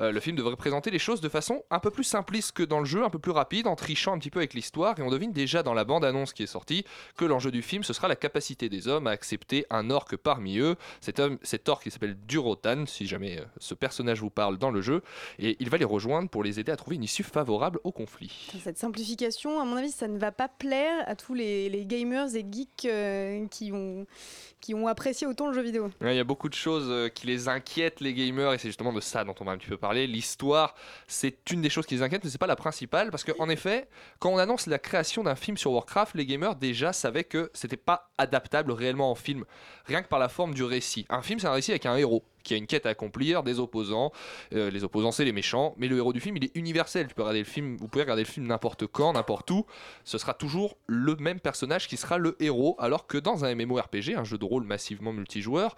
Euh, 0.00 0.12
le 0.12 0.20
film 0.20 0.36
devrait 0.36 0.56
présenter 0.56 0.90
les 0.90 0.98
choses 0.98 1.20
de 1.20 1.28
façon 1.28 1.62
un 1.70 1.78
peu 1.78 1.90
plus 1.90 2.04
simpliste 2.04 2.52
que 2.52 2.62
dans 2.62 2.80
le 2.80 2.86
jeu, 2.86 3.04
un 3.04 3.10
peu 3.10 3.18
plus 3.18 3.32
rapide, 3.32 3.66
en 3.66 3.76
trichant 3.76 4.14
un 4.14 4.18
petit 4.18 4.30
peu 4.30 4.38
avec 4.38 4.54
l'histoire, 4.54 4.98
et 4.98 5.02
on 5.02 5.10
devine 5.10 5.32
déjà 5.32 5.62
dans 5.62 5.74
la 5.74 5.84
bande-annonce 5.84 6.32
qui 6.32 6.42
est 6.42 6.46
sortie 6.46 6.84
que 7.16 7.24
l'enjeu 7.24 7.50
du 7.50 7.62
film 7.62 7.82
ce 7.82 7.92
sera 7.92 8.08
la 8.08 8.16
capacité 8.16 8.67
des 8.68 8.88
hommes 8.88 9.06
à 9.06 9.10
accepter 9.10 9.66
un 9.70 9.90
orque 9.90 10.16
parmi 10.16 10.58
eux. 10.58 10.76
Cet 11.00 11.18
homme, 11.20 11.38
cet 11.42 11.68
orque 11.68 11.84
qui 11.84 11.90
s'appelle 11.90 12.16
Durotan, 12.26 12.86
si 12.86 13.06
jamais 13.06 13.40
euh, 13.40 13.44
ce 13.58 13.74
personnage 13.74 14.20
vous 14.20 14.30
parle 14.30 14.58
dans 14.58 14.70
le 14.70 14.80
jeu, 14.80 15.02
et 15.38 15.56
il 15.60 15.70
va 15.70 15.78
les 15.78 15.84
rejoindre 15.84 16.28
pour 16.28 16.42
les 16.42 16.60
aider 16.60 16.72
à 16.72 16.76
trouver 16.76 16.96
une 16.96 17.04
issue 17.04 17.22
favorable 17.22 17.80
au 17.84 17.92
conflit. 17.92 18.50
Cette 18.62 18.78
simplification, 18.78 19.60
à 19.60 19.64
mon 19.64 19.76
avis, 19.76 19.90
ça 19.90 20.08
ne 20.08 20.18
va 20.18 20.32
pas 20.32 20.48
plaire 20.48 21.04
à 21.06 21.14
tous 21.14 21.34
les, 21.34 21.68
les 21.68 21.86
gamers 21.86 22.34
et 22.34 22.44
geeks 22.50 22.86
euh, 22.86 23.46
qui, 23.48 23.72
ont, 23.72 24.06
qui 24.60 24.74
ont 24.74 24.86
apprécié 24.86 25.26
autant 25.26 25.48
le 25.48 25.54
jeu 25.54 25.62
vidéo. 25.62 25.90
Ouais, 26.00 26.14
Il 26.14 26.16
y 26.16 26.20
a 26.20 26.24
beaucoup 26.24 26.48
de 26.48 26.54
choses 26.54 26.88
euh, 26.88 27.08
qui 27.08 27.26
les 27.26 27.48
inquiètent, 27.48 28.00
les 28.00 28.14
gamers, 28.14 28.52
et 28.52 28.58
c'est 28.58 28.68
justement 28.68 28.92
de 28.92 29.00
ça 29.00 29.24
dont 29.24 29.34
on 29.40 29.44
va 29.44 29.52
un 29.52 29.58
petit 29.58 29.68
peu 29.68 29.76
parler. 29.76 30.06
L'histoire, 30.06 30.74
c'est 31.06 31.50
une 31.52 31.62
des 31.62 31.70
choses 31.70 31.86
qui 31.86 31.94
les 31.94 32.02
inquiète, 32.02 32.24
mais 32.24 32.30
c'est 32.30 32.38
pas 32.38 32.46
la 32.46 32.56
principale, 32.56 33.10
parce 33.10 33.24
qu'en 33.24 33.48
effet, 33.48 33.88
quand 34.18 34.30
on 34.30 34.38
annonce 34.38 34.66
la 34.66 34.78
création 34.78 35.22
d'un 35.22 35.36
film 35.36 35.56
sur 35.56 35.72
Warcraft, 35.72 36.14
les 36.14 36.26
gamers 36.26 36.56
déjà 36.56 36.92
savaient 36.92 37.24
que 37.24 37.50
c'était 37.54 37.76
pas 37.76 38.10
adaptable 38.18 38.57
réellement 38.68 39.10
en 39.10 39.14
film, 39.14 39.44
rien 39.86 40.02
que 40.02 40.08
par 40.08 40.18
la 40.18 40.28
forme 40.28 40.54
du 40.54 40.64
récit. 40.64 41.06
Un 41.08 41.22
film, 41.22 41.38
c'est 41.38 41.46
un 41.46 41.52
récit 41.52 41.70
avec 41.70 41.86
un 41.86 41.96
héros 41.96 42.24
qui 42.44 42.54
a 42.54 42.56
une 42.56 42.66
quête 42.66 42.86
à 42.86 42.90
accomplir, 42.90 43.42
des 43.42 43.58
opposants. 43.60 44.12
Euh, 44.54 44.70
les 44.70 44.84
opposants, 44.84 45.12
c'est 45.12 45.24
les 45.24 45.32
méchants, 45.32 45.74
mais 45.76 45.86
le 45.86 45.96
héros 45.96 46.12
du 46.12 46.20
film, 46.20 46.36
il 46.36 46.44
est 46.44 46.56
universel. 46.56 47.06
Tu 47.08 47.14
peux 47.14 47.22
regarder 47.22 47.40
le 47.40 47.44
film, 47.44 47.76
vous 47.76 47.88
pouvez 47.88 48.04
regarder 48.04 48.22
le 48.22 48.28
film 48.28 48.46
n'importe 48.46 48.86
quand, 48.86 49.12
n'importe 49.12 49.50
où. 49.50 49.66
Ce 50.04 50.18
sera 50.18 50.34
toujours 50.34 50.76
le 50.86 51.14
même 51.16 51.40
personnage 51.40 51.88
qui 51.88 51.96
sera 51.96 52.18
le 52.18 52.36
héros, 52.40 52.76
alors 52.78 53.06
que 53.06 53.18
dans 53.18 53.44
un 53.44 53.54
MMORPG, 53.54 54.14
un 54.16 54.24
jeu 54.24 54.38
de 54.38 54.44
rôle 54.44 54.64
massivement 54.64 55.12
multijoueur, 55.12 55.76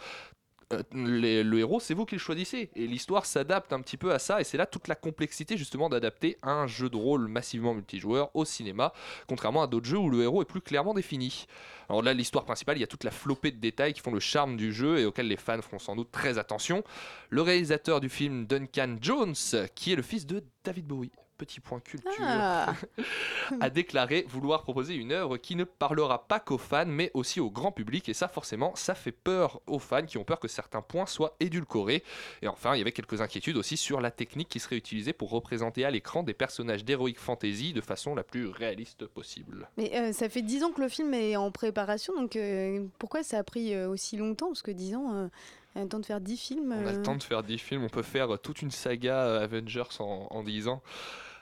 euh, 0.73 0.83
le 0.93 1.59
héros, 1.59 1.81
c'est 1.81 1.95
vous 1.95 2.05
qui 2.05 2.14
le 2.14 2.21
choisissez. 2.21 2.71
Et 2.77 2.87
l'histoire 2.87 3.27
s'adapte 3.27 3.73
un 3.73 3.81
petit 3.81 3.97
peu 3.97 4.12
à 4.12 4.18
ça. 4.18 4.41
Et 4.41 4.45
c'est 4.45 4.57
là 4.57 4.66
toute 4.66 4.89
la 4.89 4.95
complexité, 4.95 5.57
justement, 5.57 5.89
d'adapter 5.89 6.39
un 6.43 6.66
jeu 6.66 6.89
de 6.89 6.97
rôle 6.97 7.27
massivement 7.29 7.75
multijoueur 7.75 8.31
au 8.35 8.45
cinéma, 8.45 8.93
contrairement 9.29 9.62
à 9.62 9.66
d'autres 9.66 9.87
jeux 9.87 9.99
où 9.99 10.11
le 10.11 10.23
héros 10.23 10.43
est 10.43 10.47
plus 10.47 10.61
clairement 10.61 10.95
défini. 10.95 11.47
Alors 11.89 12.03
là, 12.03 12.14
l'histoire 12.14 12.45
principale, 12.45 12.77
il 12.77 12.81
y 12.81 12.85
a 12.85 12.87
toute 12.87 13.05
la 13.05 13.11
flopée 13.11 13.51
de 13.51 13.59
détails 13.59 13.93
qui 13.93 14.01
font 14.01 14.12
le 14.12 14.21
charme 14.21 14.57
du 14.57 14.73
jeu 14.73 14.99
et 14.99 15.05
auxquels 15.07 15.29
les 15.29 15.37
fans 15.37 15.61
feront 15.61 15.81
sans 15.81 15.97
doute 15.97 16.12
très 16.12 16.39
attention. 16.39 16.85
Le 17.31 17.43
réalisateur 17.43 18.01
du 18.01 18.09
film, 18.09 18.47
Duncan 18.47 18.97
Jones, 19.01 19.35
qui 19.75 19.93
est 19.93 19.97
le 19.97 20.03
fils 20.03 20.27
de 20.27 20.45
David 20.64 20.87
Bowie. 20.87 21.11
Petit 21.41 21.61
point 21.61 21.80
culture 21.80 22.12
Ah. 22.20 22.74
a 23.62 23.70
déclaré 23.70 24.26
vouloir 24.28 24.62
proposer 24.62 24.95
une 24.95 25.11
œuvre 25.11 25.38
qui 25.38 25.57
ne 25.57 25.64
parlera 25.64 26.28
pas 26.28 26.38
qu'aux 26.38 26.59
fans, 26.59 26.84
mais 26.84 27.11
aussi 27.14 27.41
au 27.41 27.51
grand 27.51 27.72
public. 27.72 28.11
Et 28.11 28.14
ça, 28.14 28.28
forcément, 28.28 28.74
ça 28.76 28.95
fait 28.95 29.11
peur 29.11 29.62
aux 29.66 29.78
fans 29.78 30.05
qui 30.05 30.18
ont 30.18 30.24
peur 30.24 30.38
que 30.38 30.49
certains 30.49 30.82
points 30.82 31.07
soient 31.07 31.34
édulcorés. 31.41 32.05
Et 32.43 32.49
enfin, 32.49 32.74
il 32.74 32.78
y 32.78 32.82
avait 32.82 32.93
quelques 32.93 33.22
inquiétudes 33.22 33.57
aussi 33.57 33.78
sur 33.78 34.03
la 34.03 34.11
technique 34.11 34.51
qui 34.51 34.61
serait 34.61 34.76
utilisée 34.76 35.14
pour 35.14 35.30
représenter 35.30 35.86
à 35.86 35.91
l'écran 35.91 36.22
des 36.22 36.34
personnages 36.34 36.84
d'Heroic 36.84 37.14
Fantasy 37.16 37.72
de 37.72 37.80
façon 37.80 38.14
la 38.14 38.22
plus 38.22 38.47
réaliste 38.49 39.07
possible. 39.07 39.66
Mais 39.78 39.97
euh, 39.97 40.12
ça 40.12 40.28
fait 40.28 40.43
10 40.43 40.64
ans 40.64 40.72
que 40.72 40.82
le 40.82 40.91
film 40.91 41.14
est 41.14 41.36
en 41.36 41.51
préparation, 41.51 42.14
donc 42.14 42.36
euh, 42.36 42.84
pourquoi 42.99 43.22
ça 43.22 43.38
a 43.38 43.45
pris 43.45 43.72
euh, 43.72 43.88
aussi 43.88 44.18
longtemps? 44.18 44.49
Parce 44.49 44.61
que 44.61 44.72
10 44.72 44.97
ans, 44.97 45.30
on 45.74 45.80
a 45.80 45.82
le 45.84 45.88
temps 45.88 46.01
de 46.01 46.07
faire 46.07 46.20
10 46.20 46.36
films. 46.36 46.74
On 46.76 46.86
a 46.86 46.93
le 46.93 47.03
temps 47.03 47.16
de 47.16 47.22
faire 47.22 47.43
10 47.43 47.59
films, 47.59 47.84
on 47.84 47.88
peut 47.88 48.03
faire 48.03 48.38
toute 48.43 48.61
une 48.61 48.70
saga 48.72 49.41
Avengers 49.41 50.01
en, 50.01 50.26
en 50.30 50.43
10 50.43 50.68
ans. 50.68 50.82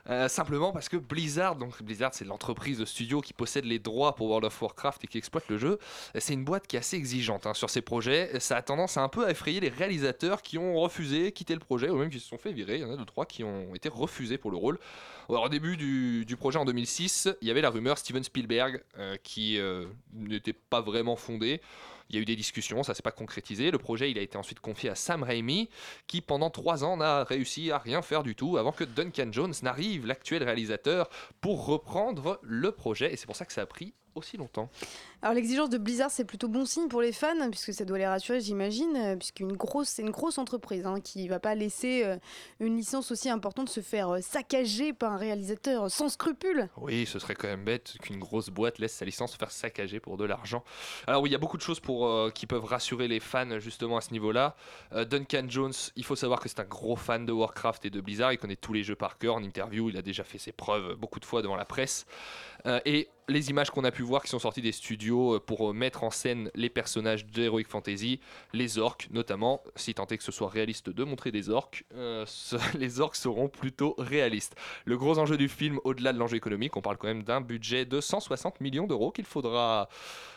Euh, 0.09 0.29
simplement 0.29 0.73
parce 0.73 0.89
que 0.89 0.97
Blizzard, 0.97 1.57
donc 1.57 1.83
Blizzard 1.83 2.15
c'est 2.15 2.25
l'entreprise 2.25 2.79
de 2.79 2.85
studio 2.85 3.21
qui 3.21 3.33
possède 3.33 3.65
les 3.65 3.79
droits 3.79 4.15
pour 4.15 4.29
World 4.29 4.47
of 4.47 4.63
Warcraft 4.63 5.05
et 5.05 5.07
qui 5.07 5.19
exploite 5.19 5.45
le 5.49 5.59
jeu, 5.59 5.79
c'est 6.19 6.33
une 6.33 6.45
boîte 6.45 6.67
qui 6.67 6.77
est 6.77 6.79
assez 6.79 6.97
exigeante 6.97 7.47
hein, 7.47 7.55
sur 7.55 7.69
ses 7.71 7.83
projets. 7.83 8.39
Ça 8.41 8.57
a 8.57 8.63
tendance 8.63 8.97
à 8.97 9.03
un 9.03 9.09
peu 9.09 9.29
effrayer 9.29 9.61
les 9.61 9.69
réalisateurs 9.69 10.43
qui 10.43 10.59
ont 10.59 10.75
refusé, 10.81 11.33
quitté 11.33 11.55
le 11.55 11.61
projet, 11.61 11.91
ou 11.91 11.97
même 11.97 12.11
qui 12.11 12.21
se 12.21 12.29
sont 12.29 12.39
fait 12.39 12.53
virer. 12.53 12.77
Il 12.77 12.81
y 12.83 12.85
en 12.85 12.93
a 12.93 12.97
deux, 12.97 13.05
trois 13.05 13.27
qui 13.27 13.45
ont 13.45 13.75
été 13.75 13.89
refusés 13.89 14.39
pour 14.39 14.51
le 14.51 14.57
rôle. 14.57 14.79
Au 15.29 15.49
début 15.49 15.77
du, 15.77 16.25
du 16.25 16.37
projet 16.37 16.59
en 16.59 16.65
2006, 16.65 17.29
il 17.43 17.49
y 17.49 17.51
avait 17.51 17.61
la 17.61 17.71
rumeur 17.71 17.99
Steven 17.99 18.25
Spielberg 18.25 18.83
euh, 18.99 19.17
qui 19.23 19.59
euh, 19.59 19.85
n'était 20.15 20.55
pas 20.55 20.81
vraiment 20.81 21.17
fondée. 21.17 21.61
Il 22.11 22.17
y 22.17 22.19
a 22.19 22.23
eu 22.23 22.25
des 22.25 22.37
discussions, 22.37 22.83
ça 22.83 22.95
s'est 22.95 23.03
pas 23.03 23.13
concrétisé. 23.13 23.71
Le 23.71 23.79
projet, 23.79 24.11
il 24.11 24.19
a 24.19 24.23
été 24.23 24.39
ensuite 24.39 24.61
confié 24.61 24.91
à 24.91 24.95
Sam 24.95 25.23
Raimi, 25.23 25.69
qui 26.07 26.21
pendant 26.21 26.51
trois 26.51 26.85
ans 26.85 26.97
n'a 26.97 27.25
réussi 27.25 27.71
à 27.71 27.79
rien 27.79 28.03
faire 28.03 28.23
du 28.23 28.35
tout 28.35 28.57
avant 28.57 28.73
que 28.73 28.85
Duncan 28.85 29.29
Jones 29.31 29.55
n'arrive, 29.63 30.07
l'actuel 30.07 30.43
réalisateur, 30.43 31.11
pour 31.41 31.67
reprendre 31.67 32.39
le 32.43 32.73
projet. 32.73 33.13
Et 33.13 33.17
c'est 33.17 33.27
pour 33.27 33.37
ça 33.37 33.45
que 33.45 33.53
ça 33.53 33.63
a 33.63 33.67
pris 33.67 33.95
aussi 34.19 34.37
longtemps. 34.37 34.69
Alors 35.23 35.35
l'exigence 35.35 35.69
de 35.71 35.79
Blizzard, 35.79 36.11
c'est 36.11 36.25
plutôt 36.25 36.49
bon 36.49 36.65
signe 36.65 36.89
pour 36.89 37.01
les 37.01 37.13
fans, 37.13 37.51
puisque 37.51 37.75
ça 37.75 37.85
doit 37.85 37.99
les 37.99 38.07
rassurer, 38.07 38.41
j'imagine, 38.41 38.97
euh, 38.97 39.17
puisqu'une 39.17 39.53
grosse, 39.53 39.89
c'est 39.89 40.03
une 40.03 40.11
grosse 40.11 40.39
entreprise 40.39 40.87
hein, 40.87 41.01
qui 41.01 41.27
va 41.27 41.41
pas 41.41 41.55
laisser 41.55 42.05
euh, 42.05 42.17
une 42.61 42.77
licence 42.77 43.11
aussi 43.11 43.29
importante 43.29 43.69
se 43.69 43.81
faire 43.81 44.11
euh, 44.11 44.21
saccager 44.21 44.93
par 44.93 45.13
un 45.13 45.17
réalisateur 45.17 45.91
sans 45.91 46.09
scrupules. 46.09 46.69
Oui, 46.77 47.07
ce 47.07 47.19
serait 47.19 47.35
quand 47.35 47.49
même 47.49 47.65
bête 47.65 47.95
qu'une 48.03 48.19
grosse 48.19 48.51
boîte 48.51 48.79
laisse 48.79 48.95
sa 48.95 49.05
licence 49.05 49.33
se 49.33 49.37
faire 49.37 49.51
saccager 49.51 50.01
pour 50.01 50.17
de 50.17 50.25
l'argent. 50.25 50.63
Alors 51.07 51.23
oui, 51.23 51.31
il 51.31 51.33
y 51.33 51.37
a 51.37 51.39
beaucoup 51.39 51.57
de 51.57 51.63
choses 51.63 51.81
pour, 51.81 52.07
euh, 52.07 52.31
qui 52.31 52.47
peuvent 52.47 52.65
rassurer 52.65 53.09
les 53.09 53.21
fans 53.21 53.59
justement 53.59 53.97
à 53.97 54.01
ce 54.01 54.13
niveau-là. 54.13 54.57
Euh, 54.93 55.05
Duncan 55.05 55.45
Jones, 55.49 55.73
il 55.97 56.05
faut 56.05 56.17
savoir 56.17 56.41
que 56.41 56.49
c'est 56.49 56.61
un 56.61 56.65
gros 56.65 56.97
fan 56.97 57.27
de 57.27 57.33
Warcraft 57.33 57.87
et 57.87 57.91
de 57.91 58.01
Blizzard. 58.01 58.33
Il 58.33 58.39
connaît 58.39 58.57
tous 58.57 58.73
les 58.73 58.83
jeux 58.83 58.97
par 58.97 59.19
cœur. 59.19 59.35
En 59.35 59.43
interview, 59.43 59.91
il 59.91 59.97
a 59.97 60.03
déjà 60.03 60.25
fait 60.25 60.39
ses 60.39 60.53
preuves 60.53 60.95
beaucoup 60.97 61.21
de 61.21 61.25
fois 61.25 61.43
devant 61.43 61.57
la 61.57 61.65
presse. 61.65 62.07
Euh, 62.67 62.81
et 62.85 63.09
les 63.29 63.51
images 63.51 63.71
qu'on 63.71 63.85
a 63.85 63.91
pu 63.91 64.03
voir 64.03 64.23
qui 64.23 64.31
sont 64.31 64.39
sorties 64.39 64.63
des 64.63 64.73
studios 64.73 65.35
euh, 65.35 65.41
pour 65.41 65.71
euh, 65.71 65.73
mettre 65.73 66.03
en 66.03 66.11
scène 66.11 66.51
les 66.55 66.71
personnages 66.71 67.27
d'Heroic 67.27 67.65
Fantasy, 67.69 68.21
les 68.53 68.79
orques 68.79 69.09
notamment, 69.11 69.63
si 69.77 69.95
tant 69.95 70.07
est 70.07 70.17
que 70.17 70.25
ce 70.25 70.33
soit 70.33 70.49
réaliste 70.49 70.91
de 70.91 71.05
montrer 71.05 71.31
des 71.31 71.51
orques, 71.51 71.85
les 72.79 73.01
orques 73.01 73.17
seront 73.17 73.49
plutôt 73.49 73.95
réalistes. 73.99 74.57
Le 74.85 74.97
gros 74.97 75.19
enjeu 75.19 75.37
du 75.37 75.49
film, 75.49 75.79
au-delà 75.85 76.13
de 76.13 76.19
l'enjeu 76.19 76.37
économique, 76.37 76.77
on 76.77 76.83
parle 76.83 76.97
quand 76.97 77.09
même 77.09 77.23
d'un 77.23 77.41
budget 77.41 77.85
de 77.85 78.01
160 78.01 78.61
millions 78.61 78.87
d'euros 78.87 79.11
qu'il 79.11 79.27
faudra 79.27 79.89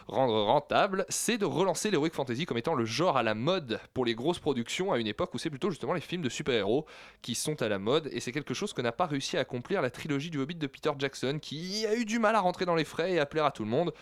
rendre 0.07 0.41
rentable, 0.43 1.05
c'est 1.09 1.37
de 1.37 1.45
relancer 1.45 1.89
l'Heroic 1.89 2.11
Fantasy 2.11 2.45
comme 2.45 2.57
étant 2.57 2.75
le 2.75 2.85
genre 2.85 3.17
à 3.17 3.23
la 3.23 3.33
mode 3.33 3.79
pour 3.93 4.05
les 4.05 4.15
grosses 4.15 4.39
productions 4.39 4.91
à 4.91 4.99
une 4.99 5.07
époque 5.07 5.33
où 5.33 5.37
c'est 5.37 5.49
plutôt 5.49 5.69
justement 5.69 5.93
les 5.93 6.01
films 6.01 6.21
de 6.21 6.29
super-héros 6.29 6.85
qui 7.21 7.35
sont 7.35 7.61
à 7.61 7.69
la 7.69 7.79
mode 7.79 8.09
et 8.11 8.19
c'est 8.19 8.31
quelque 8.31 8.53
chose 8.53 8.73
que 8.73 8.81
n'a 8.81 8.91
pas 8.91 9.05
réussi 9.05 9.37
à 9.37 9.41
accomplir 9.41 9.81
la 9.81 9.89
trilogie 9.89 10.29
du 10.29 10.39
Hobbit 10.39 10.55
de 10.55 10.67
Peter 10.67 10.91
Jackson 10.97 11.39
qui 11.41 11.85
a 11.85 11.95
eu 11.95 12.05
du 12.05 12.19
mal 12.21 12.35
à 12.35 12.39
rentrer 12.39 12.65
dans 12.65 12.75
les 12.75 12.85
frais 12.85 13.11
et 13.11 13.19
à 13.19 13.25
plaire 13.25 13.45
à 13.45 13.51
tout 13.51 13.63
le 13.63 13.69
monde. 13.69 13.93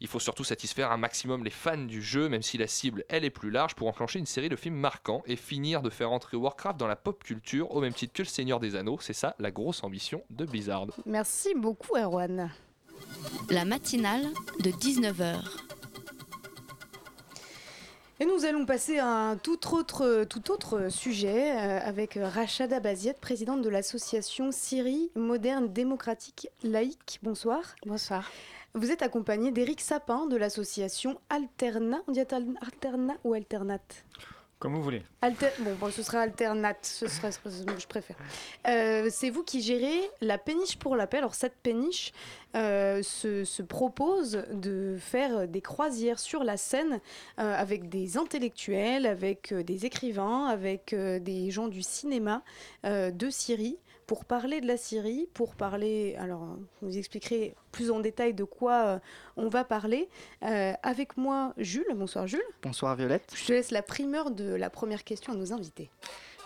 Il 0.00 0.08
faut 0.08 0.18
surtout 0.18 0.44
satisfaire 0.44 0.90
un 0.90 0.96
maximum 0.96 1.44
les 1.44 1.50
fans 1.50 1.76
du 1.76 2.02
jeu 2.02 2.28
même 2.28 2.42
si 2.42 2.56
la 2.56 2.66
cible 2.66 3.04
elle 3.08 3.24
est 3.24 3.30
plus 3.30 3.50
large 3.50 3.74
pour 3.74 3.88
enclencher 3.88 4.18
une 4.18 4.26
série 4.26 4.48
de 4.48 4.56
films 4.56 4.76
marquants 4.76 5.22
et 5.26 5.36
finir 5.36 5.82
de 5.82 5.90
faire 5.90 6.12
entrer 6.12 6.36
Warcraft 6.36 6.78
dans 6.78 6.86
la 6.86 6.96
pop 6.96 7.22
culture 7.22 7.70
au 7.74 7.80
même 7.80 7.92
titre 7.92 8.14
que 8.14 8.22
le 8.22 8.28
Seigneur 8.28 8.60
des 8.60 8.76
Anneaux, 8.76 8.98
c'est 9.00 9.12
ça 9.12 9.34
la 9.38 9.50
grosse 9.50 9.84
ambition 9.84 10.22
de 10.30 10.44
Blizzard. 10.44 10.86
Merci 11.06 11.54
beaucoup, 11.54 11.96
Erwan. 11.96 12.50
La 13.50 13.64
matinale 13.64 14.26
de 14.60 14.70
19h. 14.70 15.73
Et 18.20 18.26
nous 18.26 18.44
allons 18.44 18.64
passer 18.64 18.98
à 18.98 19.08
un 19.08 19.36
tout 19.36 19.74
autre, 19.74 20.24
tout 20.24 20.52
autre 20.52 20.88
sujet 20.88 21.50
euh, 21.52 21.80
avec 21.82 22.16
Rachada 22.22 22.78
Baziette, 22.78 23.20
présidente 23.20 23.60
de 23.60 23.68
l'association 23.68 24.52
Syrie 24.52 25.10
moderne 25.16 25.72
démocratique 25.72 26.48
laïque. 26.62 27.18
Bonsoir. 27.24 27.74
Bonsoir. 27.84 28.30
Vous 28.74 28.92
êtes 28.92 29.02
accompagnée 29.02 29.50
d'Éric 29.50 29.80
Sapin 29.80 30.26
de 30.26 30.36
l'association 30.36 31.18
Alterna. 31.28 32.02
On 32.06 32.12
dit 32.12 32.20
Alter- 32.20 32.44
Alterna 32.60 33.14
ou 33.24 33.34
Alternate 33.34 34.04
Comme 34.64 34.76
vous 34.76 34.82
voulez. 34.82 35.02
Bon, 35.78 35.90
ce 35.90 36.02
sera 36.02 36.20
alternate, 36.20 36.78
ce 36.86 37.06
serait, 37.06 37.28
je 37.78 37.86
préfère. 37.86 38.16
Euh, 38.66 39.08
c'est 39.10 39.28
vous 39.28 39.42
qui 39.42 39.60
gérez 39.60 40.00
la 40.22 40.38
péniche 40.38 40.78
pour 40.78 40.96
la 40.96 41.06
paix. 41.06 41.18
Alors 41.18 41.34
cette 41.34 41.56
péniche 41.56 42.14
euh, 42.56 43.02
se, 43.02 43.44
se 43.44 43.62
propose 43.62 44.42
de 44.52 44.96
faire 44.98 45.46
des 45.48 45.60
croisières 45.60 46.18
sur 46.18 46.44
la 46.44 46.56
Seine 46.56 47.00
euh, 47.38 47.54
avec 47.54 47.90
des 47.90 48.16
intellectuels, 48.16 49.04
avec 49.04 49.52
euh, 49.52 49.62
des 49.62 49.84
écrivains, 49.84 50.46
avec 50.46 50.94
des 50.94 51.50
gens 51.50 51.68
du 51.68 51.82
cinéma 51.82 52.42
de 52.84 53.28
Syrie 53.28 53.76
pour 54.06 54.24
parler 54.24 54.60
de 54.60 54.66
la 54.66 54.76
Syrie, 54.76 55.28
pour 55.34 55.54
parler, 55.54 56.16
alors 56.18 56.56
vous 56.82 56.96
expliquerez 56.96 57.54
plus 57.72 57.90
en 57.90 58.00
détail 58.00 58.34
de 58.34 58.44
quoi 58.44 58.84
euh, 58.84 58.98
on 59.36 59.48
va 59.48 59.64
parler. 59.64 60.08
Euh, 60.42 60.72
avec 60.82 61.16
moi, 61.16 61.52
Jules. 61.56 61.86
Bonsoir 61.94 62.26
Jules. 62.26 62.42
Bonsoir 62.62 62.96
Violette. 62.96 63.32
Je 63.34 63.46
te 63.46 63.52
laisse 63.52 63.70
la 63.70 63.82
primeur 63.82 64.30
de 64.30 64.54
la 64.54 64.70
première 64.70 65.04
question 65.04 65.32
à 65.32 65.36
nos 65.36 65.52
invités. 65.52 65.90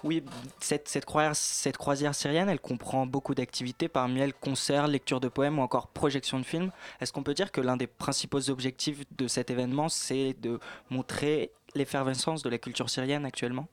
Oui, 0.04 0.22
cette, 0.61 0.88
cette, 0.88 1.04
croisière, 1.04 1.34
cette 1.34 1.76
croisière 1.76 2.14
syrienne, 2.14 2.48
elle 2.48 2.61
comprend 2.61 3.04
beaucoup 3.04 3.34
d'activités, 3.34 3.88
parmi 3.88 4.20
elles 4.20 4.34
concerts, 4.34 4.86
lecture 4.86 5.18
de 5.18 5.28
poèmes 5.28 5.59
ou 5.59 5.62
encore 5.62 5.88
projection 5.88 6.38
de 6.38 6.44
films. 6.44 6.70
Est-ce 7.00 7.12
qu'on 7.12 7.24
peut 7.24 7.34
dire 7.34 7.50
que 7.50 7.61
l'un 7.61 7.76
des 7.76 7.88
principaux 7.88 8.48
objectifs 8.48 9.02
de 9.16 9.26
cet 9.26 9.50
événement, 9.50 9.88
c'est 9.88 10.36
de 10.40 10.61
montrer 10.90 11.50
l'effervescence 11.74 12.42
de 12.42 12.48
la 12.48 12.59
culture 12.59 12.88
syrienne 12.88 13.24
actuellement? 13.24 13.66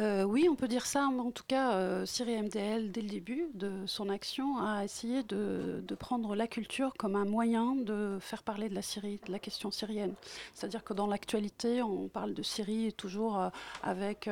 Euh, 0.00 0.22
oui, 0.24 0.48
on 0.50 0.54
peut 0.54 0.68
dire 0.68 0.86
ça. 0.86 1.08
mais 1.12 1.20
En 1.20 1.30
tout 1.30 1.44
cas, 1.46 1.74
euh, 1.74 2.06
Syrie 2.06 2.40
MDL, 2.40 2.90
dès 2.90 3.02
le 3.02 3.08
début 3.08 3.48
de 3.54 3.70
son 3.86 4.08
action, 4.08 4.56
a 4.58 4.84
essayé 4.84 5.22
de, 5.24 5.82
prendre 5.98 6.34
la 6.34 6.46
culture 6.46 6.94
comme 6.96 7.14
un 7.14 7.26
moyen 7.26 7.74
de 7.74 8.16
faire 8.20 8.42
parler 8.42 8.70
de 8.70 8.74
la 8.74 8.80
Syrie, 8.80 9.20
de 9.26 9.32
la 9.32 9.38
question 9.38 9.70
syrienne. 9.70 10.14
C'est-à-dire 10.54 10.82
que 10.82 10.94
dans 10.94 11.06
l'actualité, 11.06 11.82
on 11.82 12.08
parle 12.08 12.32
de 12.32 12.42
Syrie 12.42 12.94
toujours 12.94 13.38
euh, 13.38 13.50
avec 13.82 14.30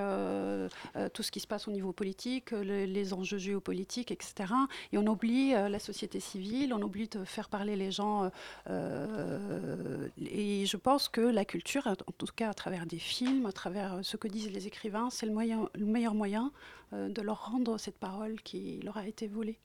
tout 1.12 1.22
ce 1.22 1.30
qui 1.30 1.40
se 1.40 1.46
passe 1.46 1.68
au 1.68 1.72
niveau 1.72 1.92
politique, 1.92 2.52
euh, 2.54 2.64
le- 2.64 2.84
les 2.86 3.12
enjeux 3.12 3.36
géopolitiques, 3.38 4.10
etc. 4.10 4.54
Et 4.92 4.98
on 4.98 5.06
oublie 5.06 5.50
la 5.50 5.78
société 5.78 6.20
civile, 6.20 6.72
on 6.72 6.80
oublie 6.80 7.08
de 7.08 7.24
faire 7.24 7.48
parler 7.50 7.76
les 7.76 7.90
gens. 7.90 8.30
et 8.68 10.66
je 10.66 10.76
pense 10.76 11.08
que 11.08 11.20
la 11.20 11.44
culture, 11.44 11.86
en 11.86 12.12
tout 12.16 12.26
cas 12.34 12.48
à 12.50 12.54
travers 12.54 12.86
des 12.86 12.98
films, 12.98 13.44
à 13.46 13.52
travers 13.52 13.98
ce 14.02 14.16
que 14.16 14.28
disent 14.28 14.50
les 14.50 14.66
écrivains, 14.66 15.10
c'est 15.10 15.26
le, 15.26 15.32
moyen, 15.32 15.57
le 15.74 15.86
meilleur 15.86 16.14
moyen 16.14 16.52
euh, 16.92 17.08
de 17.08 17.22
leur 17.22 17.50
rendre 17.50 17.78
cette 17.78 17.98
parole 17.98 18.40
qui 18.42 18.80
leur 18.84 18.96
a 18.96 19.06
été 19.06 19.26
volée. 19.26 19.58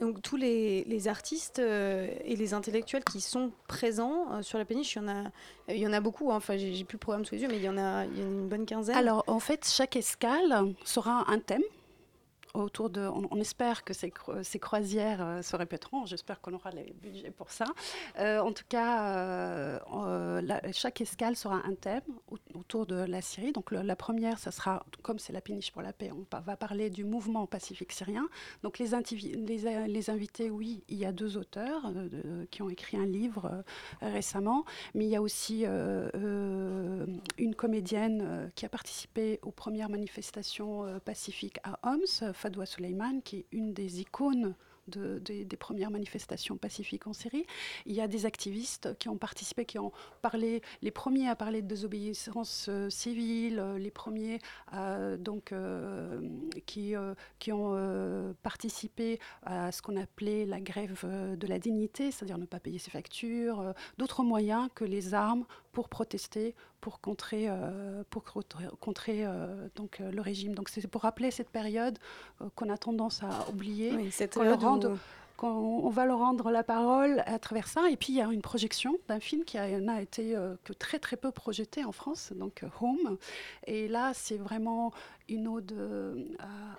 Donc 0.00 0.22
tous 0.22 0.36
les, 0.36 0.84
les 0.84 1.08
artistes 1.08 1.58
euh, 1.58 2.08
et 2.24 2.36
les 2.36 2.54
intellectuels 2.54 3.04
qui 3.04 3.20
sont 3.20 3.50
présents 3.66 4.26
euh, 4.32 4.42
sur 4.42 4.58
la 4.58 4.64
péniche, 4.64 4.94
il 4.94 4.98
y 4.98 5.02
en 5.02 5.08
a, 5.08 5.24
il 5.68 5.78
y 5.78 5.86
en 5.86 5.92
a 5.92 6.00
beaucoup. 6.00 6.30
hein. 6.30 6.36
Enfin, 6.36 6.56
j'ai 6.56 6.72
j'ai 6.72 6.84
plus 6.84 6.96
le 6.96 7.00
programme 7.00 7.24
sous 7.24 7.34
les 7.34 7.42
yeux, 7.42 7.48
mais 7.48 7.56
il 7.56 7.64
y 7.64 7.68
en 7.68 7.76
a, 7.76 8.04
il 8.06 8.18
y 8.18 8.22
en 8.22 8.26
a 8.26 8.30
une 8.30 8.48
bonne 8.48 8.64
quinzaine. 8.64 8.96
Alors, 8.96 9.24
en 9.26 9.40
fait, 9.40 9.66
chaque 9.68 9.96
escale 9.96 10.74
sera 10.84 11.30
un 11.30 11.40
thème. 11.40 11.64
Autour 12.56 12.88
de, 12.88 13.02
on, 13.02 13.36
espère 13.38 13.84
que 13.84 13.92
ces, 13.92 14.08
cro- 14.08 14.42
ces 14.42 14.58
croisières 14.58 15.20
euh, 15.20 15.42
se 15.42 15.54
répéteront. 15.56 16.06
J'espère 16.06 16.40
qu'on 16.40 16.54
aura 16.54 16.70
les 16.70 16.94
budgets 17.02 17.30
pour 17.30 17.50
ça. 17.50 17.66
Euh, 18.18 18.40
en 18.40 18.50
tout 18.52 18.64
cas, 18.66 19.14
euh, 19.14 19.78
chaque 20.72 21.00
escale 21.02 21.36
sera 21.36 21.56
un 21.66 21.74
thème 21.74 22.00
au- 22.30 22.38
autour 22.58 22.86
de 22.86 22.94
la 22.96 23.20
Syrie. 23.20 23.52
Donc, 23.52 23.72
la 23.72 23.96
première, 23.96 24.38
ça 24.38 24.50
sera, 24.50 24.84
comme 25.02 25.18
c'est 25.18 25.34
la 25.34 25.42
péniche 25.42 25.70
pour 25.70 25.82
la 25.82 25.92
paix, 25.92 26.10
on 26.12 26.24
va 26.40 26.56
parler 26.56 26.88
du 26.88 27.04
mouvement 27.04 27.46
pacifique 27.46 27.92
syrien. 27.92 28.26
Donc, 28.62 28.78
les, 28.78 28.94
invités, 28.94 30.48
oui, 30.50 30.82
il 30.88 30.96
y 30.96 31.04
a 31.04 31.12
deux 31.12 31.36
auteurs 31.36 31.92
qui 32.50 32.62
ont 32.62 32.70
écrit 32.70 32.96
un 32.96 33.04
livre 33.06 33.62
récemment, 34.00 34.64
mais 34.94 35.04
il 35.04 35.10
y 35.10 35.16
a 35.16 35.20
aussi 35.22 35.64
une 35.64 37.54
comédienne 37.54 38.50
qui 38.54 38.64
a 38.64 38.68
participé 38.68 39.40
aux 39.42 39.50
premières 39.50 39.90
manifestations 39.90 41.00
pacifiques 41.04 41.58
à 41.64 41.78
Homs, 41.82 42.32
qui 43.24 43.38
est 43.38 43.46
une 43.52 43.72
des 43.72 44.00
icônes 44.00 44.54
de- 44.88 45.18
des- 45.18 45.56
premières 45.56 45.90
manifestations 45.90 46.56
pacifiques 46.56 47.06
en 47.06 47.12
Syrie. 47.12 47.46
Il 47.86 47.94
y 47.94 48.00
a 48.00 48.08
des 48.08 48.26
activistes 48.26 48.96
qui 48.98 49.08
ont 49.08 49.16
participé, 49.16 49.64
qui 49.64 49.78
ont 49.78 49.90
parlé, 50.22 50.62
les 50.82 50.90
premiers 50.90 51.28
à 51.28 51.34
parler 51.34 51.62
de 51.62 51.66
désobéissance 51.66 52.66
euh, 52.68 52.90
civile, 52.90 53.58
euh, 53.58 53.78
les 53.78 53.90
premiers 53.90 54.38
donc, 55.18 55.52
euh, 55.52 56.20
qui, 56.66 56.94
ont 57.52 58.34
participé 58.42 59.18
à 59.42 59.72
ce 59.72 59.80
qu'on 59.82 59.96
appelait 59.96 60.44
la 60.44 60.60
grève 60.60 61.04
de 61.04 61.46
la 61.46 61.58
dignité, 61.58 62.10
c'est-à-dire 62.10 62.38
ne 62.38 62.44
pas 62.44 62.60
payer 62.60 62.78
ses 62.78 62.90
factures, 62.90 63.72
d'autres 63.98 64.22
moyens 64.22 64.68
que 64.74 64.84
les 64.84 65.14
armes 65.14 65.46
pour 65.76 65.90
protester, 65.90 66.54
pour 66.80 67.00
contrer, 67.02 67.50
euh, 67.50 68.02
pour 68.08 68.24
contrer, 68.80 69.26
euh, 69.26 69.68
donc, 69.76 70.00
euh, 70.00 70.10
le 70.10 70.22
régime. 70.22 70.54
Donc 70.54 70.70
c'est 70.70 70.86
pour 70.86 71.02
rappeler 71.02 71.30
cette 71.30 71.50
période 71.50 71.98
qu'on 72.54 72.70
a 72.70 72.78
tendance 72.78 73.22
à 73.22 73.46
oublier, 73.50 73.92
Oui, 73.94 74.10
cette 74.10 74.32
qu'on 74.38 74.50
où- 74.50 74.56
rende- 74.56 74.98
qu'on 75.36 75.48
on 75.84 75.88
va 75.90 76.06
leur 76.06 76.18
rendre 76.18 76.50
la 76.50 76.62
parole 76.62 77.22
à 77.26 77.38
travers 77.38 77.68
ça. 77.68 77.90
Et 77.90 77.96
puis 77.96 78.12
il 78.12 78.16
y 78.16 78.20
a 78.20 78.26
une 78.26 78.42
projection 78.42 78.96
d'un 79.08 79.20
film 79.20 79.44
qui 79.44 79.58
n'a 79.58 80.00
été 80.00 80.36
euh, 80.36 80.54
que 80.64 80.72
très 80.72 80.98
très 80.98 81.16
peu 81.16 81.30
projeté 81.30 81.84
en 81.84 81.92
France, 81.92 82.32
donc 82.34 82.62
euh, 82.62 82.68
Home. 82.80 83.18
Et 83.66 83.88
là, 83.88 84.12
c'est 84.14 84.36
vraiment 84.36 84.92
une 85.28 85.48
ode 85.48 85.72
euh, 85.72 86.24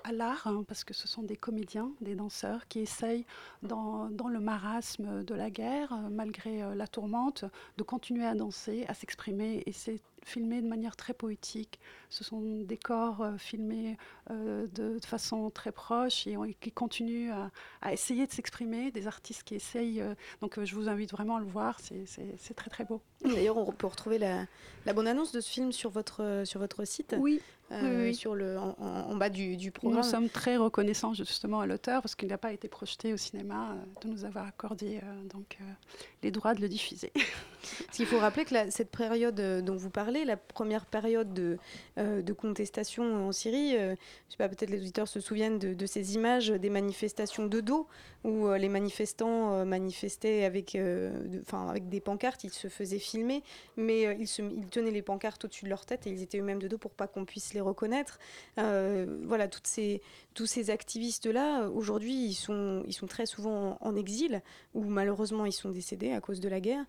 à, 0.03 0.11
l'art, 0.11 0.47
hein, 0.47 0.63
parce 0.67 0.83
que 0.83 0.93
ce 0.93 1.07
sont 1.07 1.23
des 1.23 1.35
comédiens, 1.35 1.91
des 2.01 2.15
danseurs 2.15 2.67
qui 2.67 2.79
essayent, 2.79 3.25
dans, 3.61 4.09
dans 4.09 4.27
le 4.27 4.39
marasme 4.39 5.23
de 5.23 5.35
la 5.35 5.49
guerre, 5.49 5.93
malgré 6.09 6.63
la 6.75 6.87
tourmente, 6.87 7.45
de 7.77 7.83
continuer 7.83 8.25
à 8.25 8.35
danser, 8.35 8.85
à 8.87 8.93
s'exprimer. 8.93 9.63
Et 9.65 9.73
c'est 9.73 10.01
filmé 10.27 10.61
de 10.61 10.67
manière 10.67 10.95
très 10.95 11.13
poétique. 11.13 11.79
Ce 12.09 12.23
sont 12.23 12.41
des 12.63 12.77
corps 12.77 13.21
euh, 13.21 13.37
filmés 13.37 13.97
euh, 14.29 14.67
de, 14.75 14.99
de 14.99 15.05
façon 15.05 15.49
très 15.49 15.71
proche 15.71 16.27
et, 16.27 16.37
on- 16.37 16.51
qui 16.59 16.71
continuent 16.71 17.31
à, 17.31 17.49
à 17.81 17.93
essayer 17.93 18.27
de 18.27 18.31
s'exprimer, 18.31 18.91
des 18.91 19.07
artistes 19.07 19.43
qui 19.43 19.55
essayent. 19.55 20.01
euh, 20.01 20.13
donc 20.41 20.61
je 20.63 20.75
vous 20.75 20.89
invite 20.89 21.11
vraiment 21.11 21.37
à 21.37 21.39
le 21.39 21.45
voir, 21.45 21.79
c'est- 21.79 22.53
très 22.55 22.69
très 22.69 22.83
beau. 22.85 23.01
D'ailleurs, 23.23 23.57
on 23.57 23.71
peut 23.71 23.87
retrouver 23.87 24.17
la, 24.19 24.45
la 24.85 24.93
bonne 24.93 25.07
annonce 25.07 25.31
de 25.31 25.39
ce 25.41 25.49
film 25.49 25.71
sur 25.71 25.89
votre, 25.89 26.43
sur 26.45 26.59
votre 26.59 26.83
site. 26.85 27.15
Oui. 27.19 27.41
Euh. 27.69 28.13
Sur 28.13 28.33
le, 28.33 28.57
en, 28.57 29.15
bas 29.17 29.27
du, 29.29 29.57
du 29.57 29.71
programme. 29.71 29.97
Nous 30.01 30.07
sommes 30.09 30.29
très 30.29 30.55
reconnaissants 30.55 31.13
justement 31.13 31.59
à 31.59 31.67
l'auteur 31.67 32.01
parce 32.01 32.15
qu'il 32.15 32.29
n'a 32.29 32.37
pas 32.37 32.53
été 32.53 32.69
projeté 32.69 33.11
au 33.11 33.17
cinéma 33.17 33.73
euh, 33.73 34.01
de 34.03 34.07
nous 34.07 34.23
avoir 34.23 34.47
accordé 34.47 35.01
euh, 35.03 35.23
donc, 35.33 35.57
les 36.23 36.31
droits 36.31 36.53
de 36.53 36.61
le 36.61 36.69
diffuser. 36.69 37.11
Parce 37.85 37.97
qu'il 37.97 38.05
faut 38.05 38.19
rappeler 38.19 38.45
que 38.45 38.71
cette 38.71 38.91
période 38.91 39.39
euh, 39.39 39.61
dont 39.61 39.75
vous 39.75 39.89
parlez, 39.89 40.25
la 40.25 40.37
première 40.37 40.85
période 40.85 41.33
de, 41.33 41.57
euh, 41.97 42.21
de 42.21 42.33
contestation 42.33 43.27
en 43.27 43.31
Syrie, 43.31 43.75
euh, 43.75 43.95
je 44.27 44.33
sais 44.33 44.37
pas, 44.37 44.49
peut-être 44.49 44.69
les 44.69 44.79
auditeurs 44.79 45.07
se 45.07 45.19
souviennent 45.19 45.59
de, 45.59 45.73
de 45.73 45.85
ces 45.85 46.15
images 46.15 46.49
des 46.49 46.69
manifestations 46.69 47.45
de 47.45 47.59
dos, 47.59 47.87
où 48.23 48.47
euh, 48.47 48.57
les 48.57 48.69
manifestants 48.69 49.65
manifestaient 49.65 50.43
avec, 50.43 50.77
avec 51.51 51.89
des 51.89 51.99
pancartes, 51.99 52.43
ils 52.43 52.51
se 52.51 52.67
faisaient 52.67 52.99
filmer, 52.99 53.43
mais 53.77 54.17
ils, 54.19 54.27
se, 54.27 54.41
ils 54.41 54.67
tenaient 54.67 54.91
les 54.91 55.01
pancartes 55.01 55.45
au-dessus 55.45 55.65
de 55.65 55.69
leur 55.69 55.85
tête 55.85 56.07
et 56.07 56.09
ils 56.09 56.21
étaient 56.21 56.39
eux-mêmes 56.39 56.61
de 56.61 56.67
dos 56.67 56.77
pour 56.77 56.91
pas 56.91 57.07
qu'on 57.07 57.25
puisse 57.25 57.53
les 57.53 57.61
reconnaître. 57.61 58.19
Voilà, 58.57 59.47
toutes 59.47 59.67
ces, 59.67 60.01
tous 60.33 60.45
ces 60.45 60.69
activistes-là, 60.69 61.69
aujourd'hui, 61.69 62.13
ils 62.13 62.33
sont, 62.33 62.83
ils 62.87 62.93
sont 62.93 63.07
très 63.07 63.25
souvent 63.25 63.77
en, 63.81 63.95
exil, 63.95 64.41
ou 64.73 64.83
malheureusement 64.83 65.45
ils 65.45 65.53
sont 65.53 65.69
décédés 65.69 66.11
à 66.11 66.21
cause 66.21 66.39
de 66.39 66.49
la 66.49 66.59
guerre. 66.59 66.85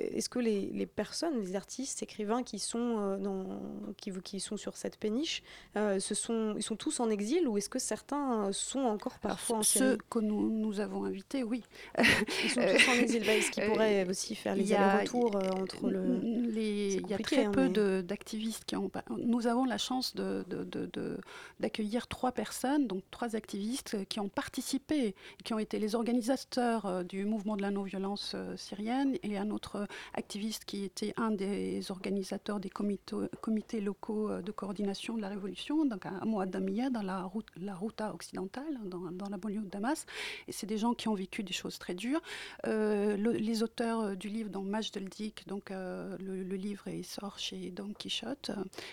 Est-ce 0.00 0.28
que 0.30 0.38
les, 0.38 0.66
les 0.72 0.86
personnes, 0.86 1.38
les 1.40 1.56
artistes, 1.56 2.02
écrivains 2.02 2.42
qui 2.42 2.58
sont, 2.58 2.96
euh, 2.98 3.16
dans, 3.18 3.60
qui, 3.98 4.10
qui 4.22 4.40
sont 4.40 4.56
sur 4.56 4.76
cette 4.76 4.96
péniche, 4.96 5.42
euh, 5.76 6.00
ce 6.00 6.14
sont, 6.14 6.54
ils 6.56 6.62
sont 6.62 6.76
tous 6.76 7.00
en 7.00 7.10
exil 7.10 7.46
ou 7.46 7.58
est-ce 7.58 7.68
que 7.68 7.78
certains 7.78 8.46
euh, 8.46 8.52
sont 8.52 8.80
encore 8.80 9.18
parfois 9.18 9.58
en 9.58 9.62
Ceux 9.62 9.98
que 10.08 10.18
nous, 10.18 10.50
nous 10.50 10.80
avons 10.80 11.04
invités, 11.04 11.42
oui. 11.42 11.62
Ils 11.98 12.50
sont 12.50 12.60
tous 12.62 12.88
en 12.88 12.94
exil, 12.94 13.24
bah, 13.26 13.34
est-ce 13.34 13.50
qu'ils 13.50 13.64
pourraient 13.66 14.08
aussi 14.08 14.34
faire 14.34 14.54
les 14.54 14.62
Il 14.62 14.68
y 14.68 14.74
a- 14.74 14.90
allers-retours 14.90 15.36
entre 15.36 15.90
le... 15.90 16.20
il 16.56 17.06
y 17.06 17.14
a 17.14 17.18
très 17.18 17.44
hein, 17.44 17.50
peu 17.50 17.68
mais- 17.68 18.02
d'activistes 18.02 18.64
qui 18.64 18.76
ont. 18.76 18.90
Nous 19.18 19.46
avons 19.46 19.64
la 19.64 19.78
chance 19.78 20.14
de- 20.14 20.44
de- 20.48 20.64
de- 20.64 20.86
de- 20.92 21.18
d'accueillir 21.60 22.06
trois 22.08 22.32
personnes, 22.32 22.86
donc 22.86 23.02
trois 23.10 23.36
activistes 23.36 23.96
qui 24.08 24.18
ont 24.20 24.28
participé, 24.30 25.14
qui 25.44 25.52
ont 25.54 25.58
été 25.58 25.78
les 25.78 25.94
organisateurs 25.94 27.04
du 27.04 27.24
mouvement 27.24 27.56
de 27.56 27.62
la 27.62 27.70
non-violence 27.70 28.34
syrienne, 28.56 29.16
et 29.22 29.36
un 29.36 29.50
autre 29.50 29.86
activiste 30.14 30.64
qui 30.64 30.84
était 30.84 31.12
un 31.16 31.30
des 31.30 31.90
organisateurs 31.90 32.60
des 32.60 32.70
comités, 32.70 33.80
locaux 33.80 34.30
euh, 34.30 34.42
de 34.42 34.52
coordination 34.52 35.16
de 35.16 35.20
la 35.22 35.28
révolution, 35.28 35.84
donc 35.84 36.06
à 36.06 36.24
Mouadamiya, 36.24 36.90
dans 36.90 37.02
la, 37.02 37.22
route, 37.22 37.46
la 37.56 37.74
Routa 37.74 38.12
occidentale, 38.14 38.78
dans, 38.84 39.10
dans 39.12 39.28
la 39.28 39.36
banlieue 39.36 39.62
de 39.62 39.68
Damas. 39.68 40.06
Et 40.48 40.52
c'est 40.52 40.66
des 40.66 40.78
gens 40.78 40.94
qui 40.94 41.08
ont 41.08 41.14
vécu 41.14 41.42
des 41.42 41.52
choses 41.52 41.78
très 41.78 41.94
dures. 41.94 42.20
Euh, 42.66 43.16
le- 43.16 43.32
les 43.32 43.62
auteurs 43.62 44.00
euh, 44.00 44.14
du 44.14 44.28
livre, 44.28 44.50
dans 44.50 44.62
Maj 44.62 44.90
Deldik, 44.92 45.46
donc 45.46 45.70
le, 45.70 46.16
livre 46.56 46.88
il 46.88 47.04
sort 47.04 47.38
chez 47.38 47.70
Don 47.70 47.92
Quichotte. 47.98 48.50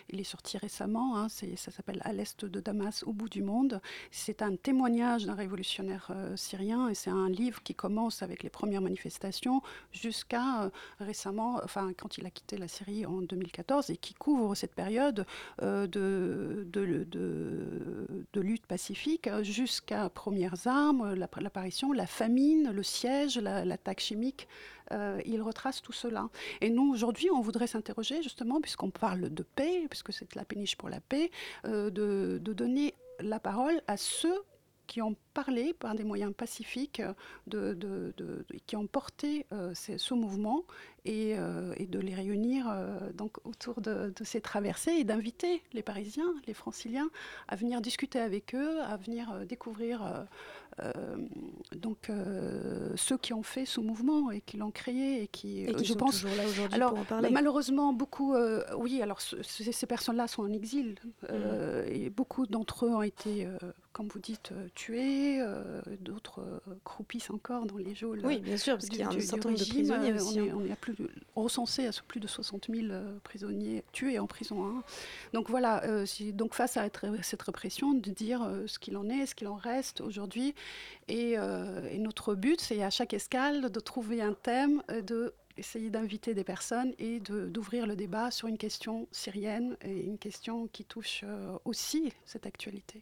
Il 0.10 0.20
est 0.20 0.24
sorti 0.24 0.58
récemment. 0.58 1.18
hein, 1.18 1.28
ça 1.30 1.72
s'appelle 1.72 2.02
À 2.04 2.14
l'est 2.14 2.46
de 2.46 2.60
Damas, 2.60 3.04
au 3.04 3.14
bout 3.14 3.30
du 3.30 3.42
monde. 3.42 3.82
C'est 4.12 4.42
un 4.42 4.56
témoignage 4.56 5.26
d'un 5.26 5.34
révolutionnaire 5.36 6.12
syrien 6.36 6.90
et 6.90 6.96
c'est 6.96 7.10
un 7.10 7.30
livre 7.30 7.62
qui 7.64 7.74
commence 7.76 8.22
avec 8.22 8.44
les 8.44 8.50
premières 8.50 8.82
manifestations 8.82 9.62
jusqu'à 9.92 10.72
récemment, 11.00 11.60
enfin 11.64 11.92
quand 11.98 12.18
il 12.18 12.26
a 12.26 12.30
quitté 12.30 12.58
la 12.58 12.68
Syrie 12.68 13.06
en 13.06 13.22
2014 13.22 13.90
et 13.90 13.98
qui 13.98 14.14
couvre 14.14 14.56
cette 14.56 14.76
période 14.76 15.26
euh, 15.62 15.88
de, 15.88 16.66
lutte 18.40 18.66
pacifique 18.68 19.30
jusqu'à 19.42 20.10
premières 20.10 20.68
armes, 20.68 21.14
la- 21.16 21.30
l'apparition, 21.40 21.92
la 21.92 22.06
famine, 22.08 22.72
le 22.72 22.84
siège, 22.84 23.38
la- 23.38 23.66
l'attaque 23.66 24.00
chimique. 24.00 24.48
Euh, 24.94 25.20
il 25.26 25.42
retrace 25.42 25.82
tout 25.82 25.92
cela. 25.92 26.30
Et 26.62 26.70
nous, 26.70 26.90
aujourd'hui, 26.94 27.30
on 27.30 27.42
voudrait 27.42 27.68
s'interroger 27.68 28.22
justement, 28.24 28.62
puisqu'on 28.62 28.90
parle 28.90 29.30
de 29.30 29.44
paix, 29.44 29.86
puisque 29.90 30.14
c'est 30.14 30.34
la 30.36 30.46
péniche 30.46 30.78
pour 30.78 30.90
la 30.90 31.02
paix, 31.02 31.30
euh, 31.66 31.90
de 31.90 32.54
donner 32.54 32.94
la 33.20 33.40
parole 33.40 33.82
à 33.88 33.98
ceux 33.98 34.42
qui 34.88 35.02
ont 35.02 35.16
parlé 35.34 35.74
par 35.74 35.94
des 35.94 36.04
moyens 36.04 36.34
pacifiques, 36.34 37.02
euh, 37.54 38.12
qui 38.66 38.76
ont 38.76 38.88
porté 38.88 39.46
euh, 39.54 39.74
ce 39.76 40.14
mouvement 40.14 40.64
et, 41.06 41.36
euh, 41.38 41.74
et 41.78 41.86
de 41.86 42.00
les 42.00 42.16
réunir 42.16 42.74
donc 43.14 43.38
autour 43.46 43.82
de, 43.82 44.12
ces 44.24 44.42
traversées 44.42 44.94
et 44.94 45.04
d'inviter 45.04 45.62
les 45.74 45.84
Parisiens, 45.84 46.34
les 46.48 46.54
Franciliens 46.54 47.10
à 47.48 47.56
venir 47.56 47.82
discuter 47.82 48.20
avec 48.20 48.56
eux, 48.56 48.82
à 48.82 48.98
venir 48.98 49.46
découvrir 49.46 50.26
donc 51.76 52.10
euh, 52.10 52.92
ceux 52.96 53.18
qui 53.18 53.34
ont 53.34 53.44
fait 53.44 53.66
ce 53.66 53.80
mouvement 53.80 54.32
et 54.32 54.42
qui 54.42 54.58
l'ont 54.58 54.72
créé 54.72 55.24
et 55.24 55.28
qui, 55.28 55.62
Et 55.62 55.70
euh, 55.70 55.74
qui 55.74 55.86
je 55.86 55.94
sont 55.94 56.00
pense, 56.00 56.22
toujours 56.22 56.36
là 56.38 56.46
aujourd'hui 56.48 56.76
alors 56.76 56.92
pour 56.92 57.00
en 57.00 57.06
parler. 57.06 57.30
malheureusement 57.30 57.94
beaucoup, 57.94 58.34
euh, 58.34 58.64
oui, 58.78 59.02
alors 59.02 59.22
ce- 59.22 59.42
ce- 59.44 59.72
ces 59.72 59.86
personnes-là 59.88 60.28
sont 60.28 60.44
en 60.44 60.54
exil 60.54 60.96
euh, 61.30 61.86
et 61.88 62.10
beaucoup 62.10 62.46
d'entre 62.46 62.86
eux 62.86 62.90
ont 62.90 63.02
été, 63.02 63.46
euh, 63.46 63.58
comme 63.94 64.08
vous 64.08 64.20
dites, 64.20 64.52
euh, 64.52 64.68
tués, 64.76 65.42
euh, 65.42 65.82
d'autres 66.02 66.42
euh, 66.42 66.60
croupissent 66.84 67.32
encore 67.32 67.66
dans 67.66 67.78
les 67.78 67.96
geôles. 67.96 68.22
Oui, 68.24 68.40
bien 68.40 68.58
sûr, 68.58 68.76
parce 68.76 68.86
du- 68.86 68.92
qu'il 68.92 69.00
y 69.00 69.04
a 69.04 69.08
un 69.10 69.20
certain 69.20 69.50
nombre 69.50 69.60
de 69.60 69.64
régime. 69.66 69.88
prisonniers 69.88 70.12
Euh, 70.12 70.16
aussi, 70.16 70.40
On 70.42 70.46
est, 70.64 70.70
on 70.70 70.72
à 70.72 70.76
plus 70.76 70.94
de- 70.96 71.10
recensé 71.36 71.88
à 71.88 71.92
plus 72.08 72.20
de 72.20 72.28
60 72.28 72.68
000 72.72 72.92
euh, 72.92 73.18
prisonniers 73.24 73.84
tués 73.92 74.20
en 74.20 74.28
prison. 74.28 74.66
hein. 74.66 74.84
Donc 75.34 75.50
voilà, 75.50 75.84
euh, 75.86 76.06
donc 76.34 76.54
face 76.54 76.78
à 76.78 76.88
cette 77.24 77.42
répression, 77.42 77.94
de 77.94 78.10
dire 78.12 78.44
euh, 78.44 78.68
ce 78.68 78.78
qu'il 78.80 78.96
en 78.98 79.10
est, 79.10 79.26
ce 79.26 79.36
qu'il 79.36 79.48
en 79.48 79.56
reste 79.56 80.02
aujourd'hui. 80.02 80.54
Et, 81.08 81.38
euh, 81.38 81.90
et 81.90 82.00
notre 82.00 82.36
but, 82.36 82.60
c'est 82.60 82.84
à 82.84 82.90
chaque 82.90 83.14
escale 83.14 83.72
de 83.72 83.80
trouver 83.80 84.22
un 84.22 84.34
thème, 84.34 84.84
de 84.90 85.34
d'inviter 85.90 86.34
des 86.34 86.44
personnes 86.44 86.94
et 87.00 87.20
d'ouvrir 87.20 87.88
le 87.88 87.96
débat 87.96 88.30
sur 88.32 88.48
une 88.48 88.58
question 88.58 89.08
syrienne 89.12 89.76
et 89.82 90.02
une 90.02 90.18
question 90.18 90.68
qui 90.68 90.86
touche 90.86 91.22
euh, 91.24 91.58
aussi 91.66 92.14
cette 92.26 92.46
actualité. 92.46 93.02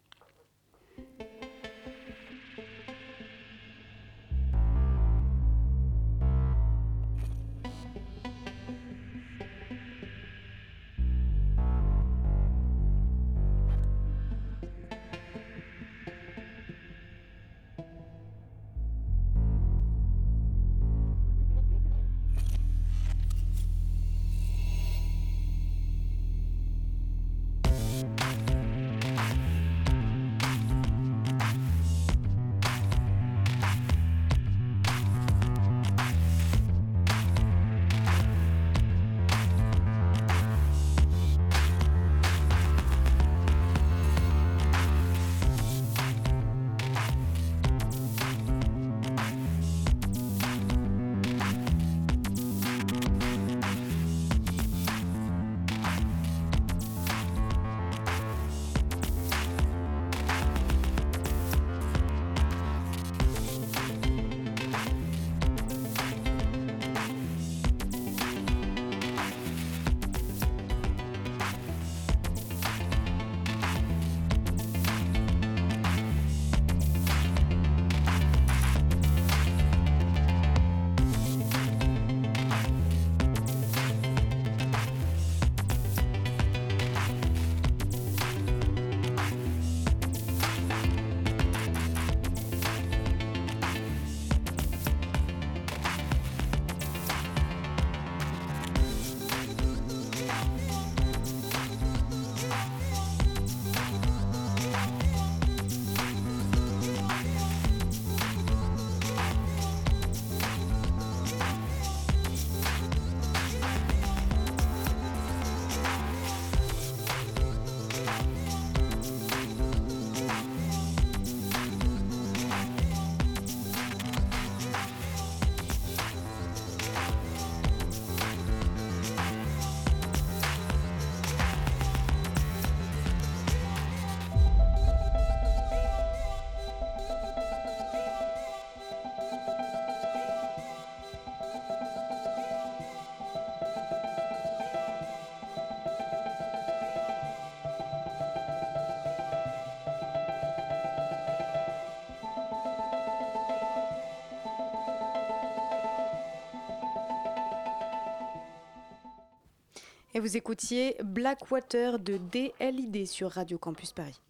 Et 160.16 160.22
vous 160.22 160.38
écoutiez 160.38 160.96
Blackwater 161.04 162.00
de 162.00 162.18
DLID 162.32 163.06
sur 163.06 163.32
Radio 163.32 163.58
Campus 163.58 163.92
Paris. 163.92 164.22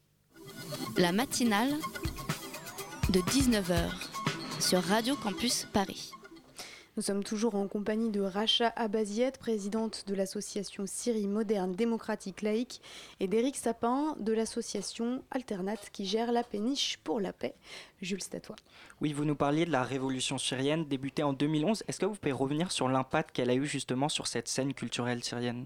La 0.97 1.11
matinale 1.11 1.75
de 3.09 3.19
19h 3.19 3.91
sur 4.59 4.81
Radio 4.81 5.15
Campus 5.15 5.67
Paris. 5.73 6.09
Nous 6.97 7.03
sommes 7.03 7.25
toujours 7.25 7.55
en 7.55 7.67
compagnie 7.67 8.09
de 8.09 8.21
Racha 8.21 8.71
Abaziet, 8.77 9.33
présidente 9.37 10.05
de 10.07 10.15
l'association 10.15 10.85
Syrie 10.87 11.27
moderne 11.27 11.73
démocratique 11.73 12.41
laïque, 12.41 12.81
et 13.19 13.27
d'Éric 13.27 13.57
Sapin 13.57 14.15
de 14.21 14.31
l'association 14.31 15.21
Alternate 15.29 15.89
qui 15.91 16.05
gère 16.05 16.31
la 16.31 16.41
péniche 16.41 16.97
pour 17.03 17.19
la 17.19 17.33
paix. 17.33 17.53
Jules, 18.01 18.21
c'est 18.21 18.35
à 18.35 18.39
toi. 18.39 18.55
Oui, 19.01 19.11
vous 19.11 19.25
nous 19.25 19.35
parliez 19.35 19.65
de 19.65 19.71
la 19.71 19.83
révolution 19.83 20.37
syrienne 20.37 20.85
débutée 20.85 21.23
en 21.23 21.33
2011. 21.33 21.83
Est-ce 21.85 21.99
que 21.99 22.05
vous 22.05 22.15
pouvez 22.15 22.31
revenir 22.31 22.71
sur 22.71 22.87
l'impact 22.87 23.35
qu'elle 23.35 23.49
a 23.49 23.55
eu 23.55 23.65
justement 23.65 24.07
sur 24.07 24.27
cette 24.27 24.47
scène 24.47 24.73
culturelle 24.73 25.21
syrienne? 25.21 25.65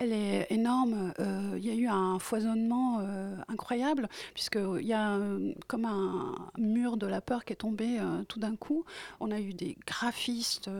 Elle 0.00 0.14
est 0.14 0.46
énorme. 0.50 1.12
Euh, 1.20 1.58
il 1.58 1.66
y 1.66 1.70
a 1.70 1.74
eu 1.74 1.86
un 1.86 2.18
foisonnement 2.18 3.00
euh, 3.00 3.36
incroyable, 3.48 4.08
puisqu'il 4.32 4.86
y 4.86 4.94
a 4.94 5.16
euh, 5.16 5.52
comme 5.66 5.84
un 5.84 6.34
mur 6.56 6.96
de 6.96 7.06
la 7.06 7.20
peur 7.20 7.44
qui 7.44 7.52
est 7.52 7.56
tombé 7.56 7.98
tout 8.28 8.40
d'un 8.40 8.56
coup. 8.56 8.84
On 9.20 9.30
a 9.30 9.38
eu 9.38 9.52
des 9.52 9.76
graphistes 9.86 10.70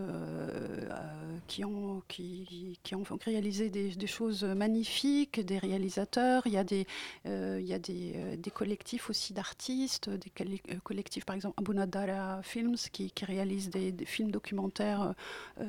qui, 1.47 1.65
ont, 1.65 2.03
qui, 2.09 2.79
ont 2.95 3.05
réalisé 3.23 3.69
des, 3.69 4.07
choses 4.07 4.45
magnifiques, 4.45 5.45
des 5.45 5.59
réalisateurs. 5.59 6.43
Il 6.47 6.53
y 6.53 6.57
a 6.57 6.65
des, 6.65 6.87
il 7.27 7.67
y 7.67 7.75
a 7.75 7.79
des, 7.79 8.51
collectifs 8.55 9.11
aussi 9.11 9.35
d'artistes, 9.35 10.09
des 10.09 10.31
collectifs, 10.83 11.27
par 11.27 11.37
exemple, 11.37 11.57
Abunadara 11.59 12.43
Films, 12.43 12.77
qui, 12.91 13.11
qui 13.11 13.25
réalisent 13.27 13.71
des, 13.71 13.93
des, 13.93 14.07
films 14.07 14.31
documentaires 14.31 15.15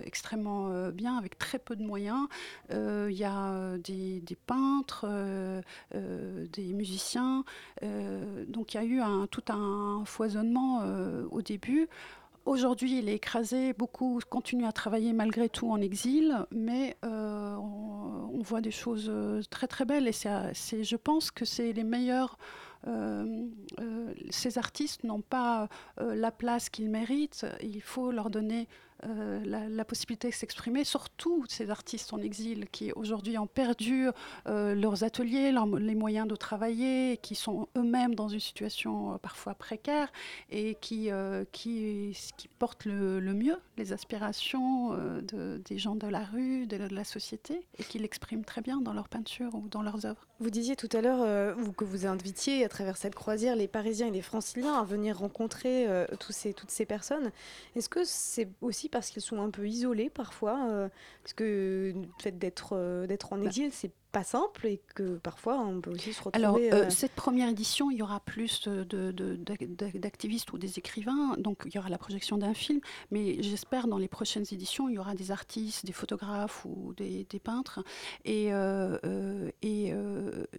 extrêmement 0.06 0.90
bien, 0.92 1.18
avec 1.18 1.38
très 1.38 1.60
peu 1.60 1.76
de 1.76 1.84
moyens. 1.84 2.28
il 2.70 3.12
y 3.12 3.26
a 3.26 3.41
euh, 3.42 3.78
des, 3.78 4.38
peintres, 4.46 5.06
euh, 5.08 5.62
euh, 5.96 6.46
des 6.54 6.74
musiciens. 6.74 7.44
donc 8.48 8.74
il 8.74 8.78
y 8.78 8.80
a 8.80 8.84
eu 8.84 9.00
un, 9.00 9.28
tout 9.28 9.44
un 9.50 10.04
foisonnement 10.06 10.82
au 11.32 11.42
début. 11.42 11.88
Aujourd'hui, 12.46 13.00
il 13.00 13.10
est 13.10 13.16
écrasé. 13.16 13.74
Beaucoup 13.74 14.20
continuent 14.30 14.66
à 14.66 14.72
travailler 14.72 15.14
malgré 15.14 15.48
tout 15.48 15.70
en 15.70 15.80
exil, 15.80 16.46
mais 16.52 16.98
on, 17.04 18.42
voit 18.44 18.62
des 18.62 18.72
choses 18.72 19.12
très 19.52 19.68
très 19.68 19.86
belles. 19.86 20.08
Et 20.08 20.12
c'est, 20.12 20.84
je 20.84 20.96
pense 20.96 21.30
que 21.32 21.46
c'est 21.46 21.74
les 21.74 21.84
meilleurs. 21.84 22.38
ces 24.30 24.58
artistes 24.58 25.04
n'ont 25.04 25.22
pas 25.22 25.70
la 26.00 26.32
place 26.32 26.70
qu'ils 26.70 26.90
méritent. 26.90 27.46
Il 27.62 27.82
faut 27.82 28.12
leur 28.12 28.30
donner 28.30 28.68
euh, 29.06 29.40
la, 29.46 29.86
possibilité 29.86 30.30
de 30.30 30.34
s'exprimer, 30.34 30.84
surtout 30.84 31.44
ces 31.50 31.70
artistes 31.70 32.14
en 32.14 32.20
exil 32.20 32.68
qui 32.72 32.92
aujourd'hui 32.94 33.38
ont 33.38 33.48
perdu 33.48 34.08
euh, 34.48 34.76
leurs 34.76 35.04
ateliers, 35.04 35.54
les 35.80 35.96
moyens 35.96 36.28
de 36.28 36.36
travailler, 36.36 37.18
qui 37.18 37.36
sont 37.36 37.68
eux-mêmes 37.76 38.16
dans 38.16 38.28
une 38.28 38.40
situation 38.40 39.14
euh, 39.14 39.18
parfois 39.18 39.56
précaire 39.56 40.12
et 40.50 40.76
qui, 40.76 41.10
qui, 41.52 42.16
portent 42.60 42.86
le, 42.86 43.20
mieux 43.34 43.58
les 43.78 43.92
aspirations 43.92 44.92
de, 44.92 45.62
des 45.66 45.78
gens 45.78 45.96
de 45.96 46.08
la 46.08 46.24
rue, 46.24 46.68
de, 46.68 46.78
la 46.78 47.04
société, 47.04 47.66
et 47.80 47.84
qui 47.84 47.98
l'expriment 47.98 48.46
très 48.46 48.62
bien 48.62 48.82
dans 48.82 48.94
leurs 48.94 49.10
peintures 49.10 49.56
ou 49.56 49.68
dans 49.68 49.82
leurs 49.82 50.06
œuvres. 50.06 50.28
Vous 50.40 50.52
disiez 50.52 50.76
tout 50.76 50.90
à 50.94 51.02
l'heure 51.02 51.56
que 51.76 51.86
vous 51.86 52.06
invitiez 52.06 52.64
à 52.66 52.70
travers 52.70 52.98
cette 52.98 53.16
croisière 53.16 53.56
les 53.56 53.68
Parisiens 53.68 54.08
et 54.08 54.12
les 54.12 54.22
Franciliens 54.22 54.76
à 54.76 54.84
venir 54.84 55.18
rencontrer 55.18 55.88
tous 56.20 56.32
ces, 56.32 56.54
toutes 56.54 56.72
ces 56.72 56.86
personnes. 56.86 57.32
Est-ce 57.76 57.90
que 57.90 58.04
c'est 58.04 58.50
aussi 58.62 58.90
parce 58.92 59.10
qu'ils 59.10 59.22
sont 59.22 59.42
un 59.42 59.50
peu 59.50 59.68
isolés 59.68 60.10
parfois, 60.10 60.68
euh, 60.70 60.90
parce 61.24 61.34
que 61.34 61.94
le 61.96 62.08
fait 62.22 62.38
d'être 62.38 62.74
euh, 62.74 63.08
d'être 63.08 63.34
en 63.34 63.38
bah 63.38 63.46
exil, 63.46 63.72
c'est 63.72 63.92
pas 64.12 64.24
simple 64.24 64.68
et 64.68 64.82
que 64.96 65.18
parfois 65.18 65.60
on 65.60 65.82
peut 65.82 65.92
aussi 65.92 66.14
se 66.14 66.24
retrouver. 66.24 66.70
Alors, 66.70 66.84
euh, 66.84 66.90
cette 66.90 67.14
première 67.14 67.50
édition, 67.50 67.92
il 67.92 67.98
y 67.98 68.02
aura 68.02 68.20
plus 68.20 68.68
d'activistes 68.68 70.50
de, 70.50 70.56
ou 70.56 70.58
des 70.58 70.80
écrivains, 70.80 71.36
donc 71.38 71.64
il 71.66 71.74
y 71.74 71.80
aura 71.80 71.90
la 71.90 71.98
projection 71.98 72.38
d'un 72.38 72.54
film, 72.54 72.80
mais 73.12 73.42
j'espère 73.42 73.88
dans 73.88 73.98
les 73.98 74.08
prochaines 74.08 74.46
éditions, 74.52 74.90
il 74.90 74.96
y 74.96 75.00
aura 75.00 75.16
des 75.16 75.32
artistes, 75.32 75.86
des 75.86 75.94
photographes 75.94 76.66
ou 76.66 76.94
des, 76.94 77.26
peintres. 77.44 77.84
Et, 78.26 78.48
et 78.48 79.94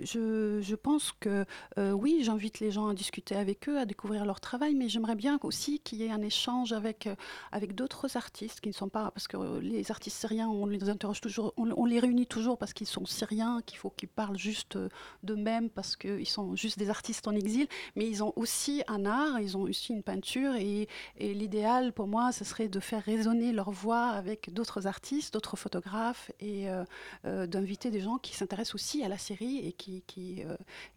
je, 0.02 0.60
je, 0.60 0.74
pense 0.74 1.12
que 1.12 1.44
oui, 1.76 2.20
j'invite 2.22 2.60
les 2.60 2.70
gens 2.70 2.88
à 2.88 2.94
discuter 2.94 3.36
avec 3.36 3.68
eux, 3.68 3.78
à 3.78 3.86
découvrir 3.86 4.24
leur 4.24 4.40
travail, 4.40 4.74
mais 4.74 4.88
j'aimerais 4.88 5.14
bien 5.14 5.38
aussi 5.42 5.78
qu'il 5.80 6.00
y 6.00 6.04
ait 6.04 6.10
un 6.10 6.22
échange 6.22 6.72
avec, 6.72 7.08
avec 7.52 7.74
d'autres 7.74 8.16
artistes 8.16 8.60
qui 8.60 8.68
ne 8.68 8.74
sont 8.74 8.88
pas, 8.88 9.10
parce 9.10 9.28
que 9.28 9.36
euh, 9.36 9.60
les 9.60 9.90
artistes 9.90 10.18
syriens, 10.18 10.48
on 10.48 10.66
les 10.66 10.88
interroge 10.88 11.20
toujours, 11.20 11.52
on, 11.56 11.84
les 11.84 11.98
réunit 11.98 12.26
toujours 12.26 12.58
parce 12.58 12.72
qu'ils 12.72 12.86
sont 12.86 13.06
syriens, 13.06 13.41
qu'il 13.64 13.78
faut 13.78 13.90
qu'ils 13.90 14.08
parlent 14.08 14.38
juste 14.38 14.76
euh, 14.76 14.88
d'eux-mêmes 15.22 15.70
parce 15.70 15.96
qu'ils 15.96 16.28
sont 16.28 16.56
juste 16.56 16.78
des 16.78 16.90
artistes 16.90 17.26
en 17.28 17.34
exil, 17.34 17.66
mais 17.96 18.06
ils 18.08 18.22
ont 18.22 18.32
aussi 18.36 18.82
un 18.88 19.06
art, 19.06 19.40
ils 19.40 19.56
ont 19.56 19.62
aussi 19.62 19.92
une 19.92 20.02
peinture 20.02 20.54
et, 20.56 20.88
l'idéal 21.18 21.92
pour 21.92 22.06
moi, 22.06 22.32
ce 22.32 22.44
serait 22.44 22.68
de 22.68 22.80
faire 22.80 23.02
résonner 23.02 23.52
leur 23.52 23.70
voix 23.70 24.06
avec 24.08 24.52
d'autres 24.52 24.86
artistes, 24.86 25.34
d'autres 25.34 25.56
photographes 25.56 26.30
et 26.40 26.68
euh, 26.68 27.46
d'inviter 27.46 27.90
des 27.90 28.00
gens 28.00 28.18
qui 28.18 28.34
s'intéressent 28.34 28.74
aussi 28.74 29.02
à 29.04 29.08
la 29.08 29.18
série 29.18 29.58
et 29.66 29.72
qui, 29.72 30.02
qui, 30.06 30.42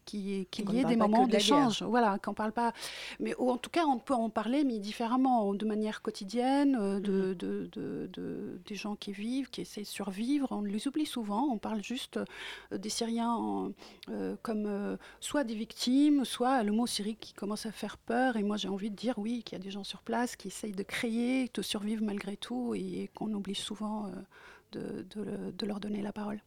qui, 0.06 0.48
qu'il 0.52 0.72
y 0.72 0.80
ait 0.80 0.86
des 0.86 0.96
moments 0.96 1.28
d'échange. 1.28 1.84
Voilà, 1.84 2.18
qu'on 2.20 2.34
parle 2.34 2.52
pas. 2.52 2.74
Mais 3.20 3.36
en 3.36 3.58
tout 3.58 3.70
cas, 3.70 3.86
on 3.86 4.00
peut 4.00 4.14
en 4.14 4.30
parler, 4.30 4.64
mais 4.64 4.80
différemment, 4.80 5.54
de 5.54 5.66
manière 5.66 6.02
quotidienne, 6.02 7.00
de, 7.00 7.34
mm 7.34 7.36
de, 7.36 8.60
des 8.66 8.76
gens 8.76 8.96
qui 8.96 9.12
vivent, 9.12 9.50
qui 9.50 9.62
essaient 9.62 9.82
de 9.82 9.86
survivre. 9.86 10.48
On 10.52 10.62
les 10.62 10.88
oublie 10.88 11.06
souvent. 11.06 11.48
On 11.52 11.58
parle 11.58 11.84
juste 11.84 12.18
euh, 12.18 12.26
des 12.72 12.90
Syriens 12.90 13.72
euh, 14.10 14.36
comme 14.42 14.66
euh, 14.66 14.98
soit 15.20 15.44
des 15.44 15.56
victimes, 15.56 16.26
soit 16.26 16.64
le 16.64 16.72
mot 16.72 16.88
Syrie 16.88 17.16
qui 17.16 17.34
commence 17.34 17.66
à 17.66 17.72
faire 17.72 17.98
peur. 17.98 18.38
Et 18.38 18.44
moi, 18.44 18.58
j'ai 18.58 18.68
envie 18.68 18.90
de 18.90 18.96
dire 18.96 19.18
oui, 19.18 19.44
qu'il 19.44 19.58
y 19.58 19.62
a 19.62 19.64
des 19.64 19.72
gens 19.72 19.84
sur 19.84 20.02
place 20.02 20.36
qui 20.36 20.48
essayent 20.48 20.72
de 20.72 20.84
créer, 20.84 21.50
de 21.54 21.62
survivre 21.62 22.04
malgré 22.04 22.38
tout, 22.38 22.74
et, 22.76 23.10
qu'on 23.16 23.34
oublie 23.34 23.56
souvent 23.56 24.12
de, 24.72 25.66
leur 25.66 25.80
donner 25.80 26.02
la 26.02 26.12
parole. 26.12 26.40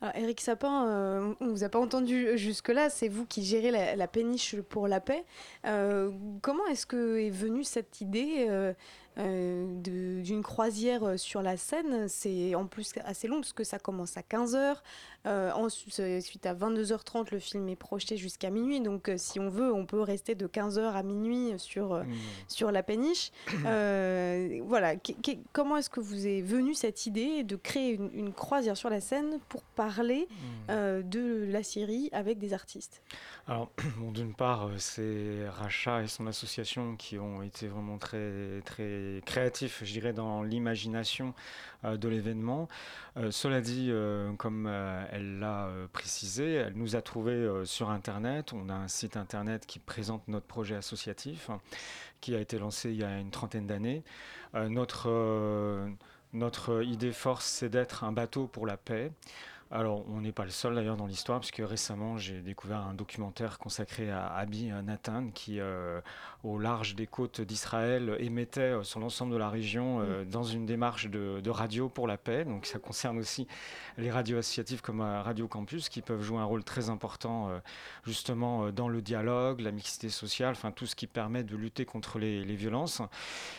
Alors, 0.00 0.16
Eric 0.16 0.40
Sapin, 0.40 1.36
on 1.40 1.44
ne 1.44 1.50
vous 1.50 1.62
a 1.62 1.68
pas 1.68 1.78
entendu 1.78 2.38
jusque-là, 2.38 2.88
c'est 2.88 3.08
vous 3.08 3.26
qui 3.26 3.44
gérez 3.44 3.70
la, 3.70 4.08
péniche 4.08 4.56
pour 4.62 4.88
la 4.88 5.00
paix. 5.00 5.24
comment 5.62 6.66
est-ce 6.70 6.86
que 6.86 7.18
est 7.18 7.30
venue 7.30 7.64
cette 7.64 8.00
idée 8.00 8.74
euh, 9.18 9.66
d'une 9.82 10.42
croisière 10.42 11.02
euh, 11.02 11.16
sur 11.16 11.42
la 11.42 11.56
Seine? 11.56 12.08
C'est 12.08 12.54
en 12.54 12.66
plus 12.66 12.92
assez 13.04 13.26
long 13.26 13.40
parce 13.40 13.52
que 13.52 13.64
ça 13.64 13.78
commence 13.78 14.16
à 14.16 14.20
15h. 14.20 14.76
Euh, 15.26 15.52
ensuite, 15.52 16.46
à 16.46 16.54
22h30, 16.54 17.28
le 17.32 17.38
film 17.38 17.68
est 17.68 17.76
projeté 17.76 18.16
jusqu'à 18.16 18.50
minuit. 18.50 18.80
Donc, 18.80 19.10
si 19.16 19.38
on 19.38 19.48
veut, 19.48 19.72
on 19.72 19.86
peut 19.86 20.00
rester 20.00 20.34
de 20.34 20.46
15h 20.46 20.80
à 20.80 21.02
minuit 21.02 21.52
sur, 21.58 21.94
mmh. 21.94 22.06
sur 22.48 22.70
la 22.70 22.82
péniche. 22.82 23.30
voilà. 24.62 24.94
comment 25.52 25.76
est-ce 25.76 25.90
que 25.90 26.00
vous 26.00 26.26
est 26.26 26.40
venue 26.40 26.74
cette 26.74 27.06
idée 27.06 27.42
de 27.42 27.56
créer 27.56 27.98
une, 28.14 28.32
croisière 28.32 28.76
sur 28.76 28.90
la 28.90 29.00
Seine 29.00 29.38
pour 29.48 29.62
parler 29.62 30.28
mmh. 30.30 31.02
de 31.02 31.46
la 31.50 31.62
Syrie 31.62 32.08
avec 32.12 32.38
des 32.38 32.54
artistes? 32.54 33.02
Alors, 33.46 33.70
bon, 33.98 34.12
d'une 34.12 34.34
part, 34.34 34.70
c'est 34.78 35.48
Racha 35.48 36.02
et 36.02 36.06
son 36.06 36.26
association 36.26 36.96
qui 36.96 37.18
ont 37.18 37.42
été 37.42 37.66
vraiment 37.66 37.98
très, 37.98 38.60
très 38.64 39.22
créatif, 39.26 39.82
je 39.84 39.92
dirais, 39.92 40.12
dans 40.12 40.42
l'imagination 40.42 41.34
euh, 41.84 41.96
de 41.96 42.08
l'événement. 42.08 42.68
Euh, 43.16 43.30
cela 43.30 43.60
dit, 43.60 43.88
euh, 43.90 44.32
comme 44.34 44.70
elle 45.12 45.40
l'a 45.40 45.68
précisé, 45.92 46.54
elle 46.54 46.74
nous 46.74 46.96
a 46.96 47.02
trouvés 47.02 47.62
sur 47.64 47.90
Internet. 47.90 48.52
On 48.52 48.68
a 48.68 48.74
un 48.74 48.88
site 48.88 49.16
Internet 49.16 49.66
qui 49.66 49.78
présente 49.78 50.26
notre 50.28 50.46
projet 50.46 50.76
associatif, 50.76 51.50
qui 52.20 52.34
a 52.34 52.40
été 52.40 52.58
lancé 52.58 52.90
il 52.90 52.96
y 52.96 53.04
a 53.04 53.18
une 53.18 53.30
trentaine 53.30 53.66
d'années. 53.66 54.04
notre, 54.54 55.88
notre 56.32 56.84
idée 56.84 57.12
force, 57.12 57.46
c'est 57.46 57.68
d'être 57.68 58.04
un 58.04 58.12
bateau 58.12 58.46
pour 58.46 58.66
la 58.66 58.76
paix. 58.76 59.10
Alors, 59.72 60.04
on 60.08 60.20
n'est 60.20 60.32
pas 60.32 60.44
le 60.44 60.50
seul 60.50 60.74
d'ailleurs 60.74 60.96
dans 60.96 61.06
l'histoire, 61.06 61.38
parce 61.38 61.52
que 61.52 61.62
récemment, 61.62 62.18
j'ai 62.18 62.40
découvert 62.40 62.78
un 62.78 62.94
documentaire 62.94 63.60
consacré 63.60 64.10
à 64.10 64.26
Abi 64.26 64.72
Nathan, 64.82 65.30
qui, 65.32 65.60
euh, 65.60 66.00
au 66.42 66.58
large 66.58 66.96
des 66.96 67.06
côtes 67.06 67.40
d'Israël, 67.40 68.16
émettait 68.18 68.60
euh, 68.62 68.82
sur 68.82 68.98
l'ensemble 68.98 69.32
de 69.32 69.36
la 69.36 69.48
région 69.48 70.00
euh, 70.00 70.24
mm. 70.24 70.28
dans 70.28 70.42
une 70.42 70.66
démarche 70.66 71.06
de, 71.08 71.48
radio 71.50 71.88
pour 71.88 72.08
la 72.08 72.16
paix. 72.16 72.44
Donc, 72.44 72.66
ça 72.66 72.80
concerne 72.80 73.18
aussi 73.18 73.46
les 73.96 74.10
radios 74.10 74.38
associatives 74.38 74.82
comme 74.82 75.02
Radio 75.02 75.46
Campus, 75.46 75.88
qui 75.88 76.02
peuvent 76.02 76.22
jouer 76.22 76.38
un 76.38 76.44
rôle 76.44 76.64
très 76.64 76.90
important, 76.90 77.50
justement, 78.04 78.70
dans 78.70 78.88
le 78.88 79.02
dialogue, 79.02 79.60
la 79.60 79.72
mixité 79.72 80.08
sociale, 80.08 80.52
enfin, 80.52 80.70
tout 80.70 80.86
ce 80.86 80.94
qui 80.94 81.06
permet 81.06 81.42
de 81.42 81.56
lutter 81.56 81.84
contre 81.84 82.18
les, 82.18 82.44
les 82.44 82.54
violences. 82.54 83.02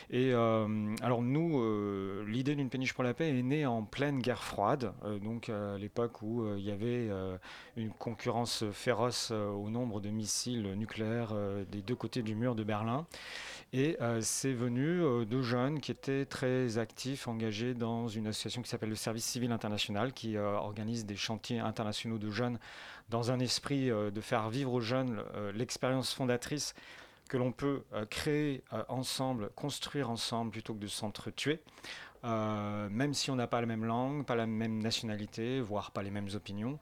Et 0.10 0.34
alors, 0.34 1.22
nous, 1.22 2.24
l'idée 2.26 2.56
d'une 2.56 2.70
péniche 2.70 2.94
pour 2.94 3.04
la 3.04 3.14
paix 3.14 3.38
est 3.38 3.44
née 3.44 3.66
en 3.66 3.84
pleine 3.84 4.20
guerre 4.20 4.44
froide, 4.44 4.94
donc 5.22 5.50
à 5.50 5.78
l'époque 5.78 6.01
où 6.22 6.56
il 6.56 6.64
y 6.64 6.72
avait 6.72 7.10
une 7.76 7.92
concurrence 7.92 8.64
féroce 8.72 9.32
au 9.32 9.70
nombre 9.70 10.02
de 10.02 10.10
missiles 10.10 10.74
nucléaires 10.76 11.34
des 11.70 11.82
deux 11.82 11.96
côtés 11.96 12.22
du 12.22 12.36
mur 12.36 12.56
de 12.56 12.64
Berlin. 12.64 13.06
Et 13.74 13.98
c'est 14.22 14.54
venu 14.54 15.26
de 15.26 15.42
jeunes 15.42 15.80
qui 15.80 15.92
étaient 15.92 16.26
très 16.26 16.78
actifs, 16.78 17.28
engagés 17.28 17.74
dans 17.74 18.08
une 18.08 18.28
association 18.28 18.62
qui 18.62 18.70
s'appelle 18.70 18.90
le 18.90 18.96
Service 18.96 19.26
civil 19.26 19.52
international, 19.52 20.14
qui 20.14 20.38
organise 20.38 21.06
des 21.06 21.16
chantiers 21.16 21.60
internationaux 21.60 22.18
de 22.18 22.30
jeunes 22.30 22.60
dans 23.10 23.32
un 23.32 23.40
esprit 23.40 23.90
de 23.90 24.22
faire 24.22 24.50
vivre 24.50 24.74
aux 24.74 24.82
jeunes 24.82 25.22
l'expérience 25.54 26.14
fondatrice 26.14 26.74
que 27.32 27.38
l'on 27.38 27.54
peut 27.54 27.84
euh, 27.94 28.06
créer 28.06 28.62
euh, 28.74 28.84
ensemble, 28.90 29.52
construire 29.56 30.10
ensemble 30.10 30.52
plutôt 30.52 30.74
que 30.74 30.80
de 30.80 30.88
s'entretuer. 30.88 31.62
Euh, 32.24 32.90
même 32.90 33.14
si 33.14 33.32
on 33.32 33.36
n'a 33.36 33.48
pas 33.48 33.62
la 33.62 33.68
même 33.68 33.86
langue, 33.86 34.26
pas 34.26 34.36
la 34.36 34.48
même 34.48 34.80
nationalité, 34.80 35.62
voire 35.62 35.92
pas 35.92 36.04
les 36.04 36.12
mêmes 36.12 36.30
opinions. 36.36 36.80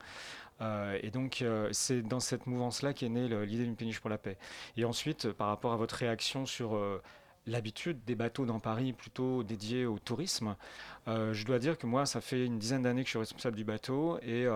et 1.02 1.10
donc, 1.12 1.44
c'est 1.72 2.02
dans 2.02 2.20
cette 2.20 2.46
mouvance-là 2.46 2.94
qu'est 2.94 3.08
née 3.10 3.30
l'idée 3.46 3.64
d'une 3.64 3.78
péniche 3.78 4.02
pour 4.02 4.10
la 4.10 4.18
paix. 4.18 4.38
Et 4.76 4.84
ensuite, 4.84 5.32
par 5.32 5.48
rapport 5.48 5.72
à 5.72 5.78
votre 5.78 5.96
réaction 5.96 6.46
sur 6.46 6.78
l'habitude 7.48 8.04
des 8.04 8.16
bateaux 8.16 8.46
dans 8.46 8.60
Paris 8.60 8.92
plutôt 8.92 9.44
dédiés 9.44 9.86
au 9.86 10.00
tourisme, 10.00 10.58
je 11.08 11.46
dois 11.46 11.60
dire 11.60 11.78
que 11.78 11.88
moi, 11.88 12.06
ça 12.06 12.20
fait 12.20 12.46
une 12.46 12.60
dizaine 12.60 12.82
d'années 12.82 13.04
que 13.04 13.08
je 13.08 13.12
suis 13.12 13.20
responsable 13.20 13.56
du 13.56 13.64
bateau 13.64 14.20
et 14.22 14.48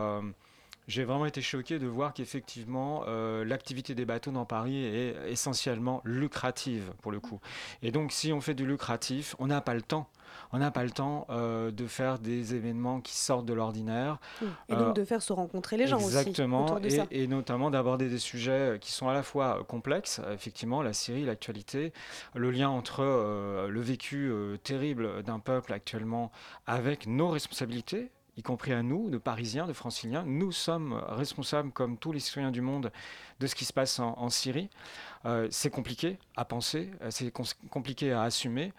j'ai 0.88 1.04
vraiment 1.04 1.26
été 1.26 1.42
choqué 1.42 1.80
de 1.80 1.88
voir 1.88 2.14
qu'effectivement, 2.14 3.04
euh, 3.08 3.46
l'activité 3.46 3.96
des 3.96 4.06
bateaux 4.06 4.32
dans 4.32 4.46
Paris 4.46 4.84
est 4.84 5.16
essentiellement 5.28 6.02
lucrative 6.04 6.94
pour 7.02 7.12
le 7.12 7.20
coup. 7.20 7.40
Et 7.82 7.92
donc, 7.92 8.12
si 8.12 8.34
on 8.34 8.42
fait 8.42 8.54
du 8.54 8.66
lucratif, 8.66 9.36
on 9.40 9.48
n'a 9.48 9.62
pas 9.62 9.74
le 9.74 9.82
temps. 9.82 10.10
On 10.52 10.58
n'a 10.58 10.72
pas 10.72 10.84
le 10.84 10.90
temps 10.90 11.28
euh, 11.30 11.70
de 11.72 11.86
faire 11.86 12.18
des 12.18 12.56
événements 12.56 13.02
qui 13.02 13.16
sortent 13.16 13.46
de 13.46 13.54
l'ordinaire. 13.54 14.18
Et 14.68 14.76
donc 14.76 14.90
euh, 14.90 14.94
de 14.94 15.04
faire 15.04 15.22
se 15.22 15.32
rencontrer 15.32 15.78
les 15.78 15.88
gens 15.88 15.98
aussi. 15.98 16.06
Exactement, 16.06 16.80
et, 17.12 17.28
notamment 17.28 17.70
d'aborder 17.70 18.10
des 18.10 18.18
sujets 18.18 18.78
qui 18.82 18.92
sont 18.92 19.08
à 19.08 19.14
la 19.14 19.24
fois 19.24 19.64
complexes, 19.68 20.22
effectivement, 20.32 20.82
la 20.82 20.94
Syrie, 20.94 21.24
l'actualité, 21.24 21.94
le 22.34 22.52
lien 22.52 22.70
entre 22.70 23.04
le 23.04 23.82
vécu 23.82 24.32
terrible 24.64 25.24
d'un 25.24 25.40
peuple 25.40 25.72
actuellement 25.74 26.32
avec 26.66 27.08
nos 27.08 27.30
responsabilités 27.30 28.10
y 28.38 28.42
compris 28.42 28.74
à 28.74 28.82
nous, 28.82 29.10
de 29.10 29.18
Parisiens, 29.18 29.68
de 29.68 29.74
Franciliens. 29.74 30.24
Nous 30.26 30.52
sommes 30.52 30.94
responsables, 31.08 31.72
comme 31.72 31.98
tous 31.98 32.12
les 32.12 32.20
citoyens 32.20 32.52
du 32.52 32.62
monde, 32.62 32.92
de 33.40 33.48
ce 33.48 33.56
qui 33.56 33.66
se 33.66 33.74
passe 33.74 34.00
en, 34.00 34.30
Syrie. 34.30 34.70
Euh, 35.26 35.48
c'est 35.52 35.70
compliqué 35.70 36.18
à 36.36 36.46
penser, 36.46 36.90
euh, 37.02 37.10
c'est 37.12 37.32
compliqué 37.70 38.12
à 38.12 38.24
assumer. 38.24 38.74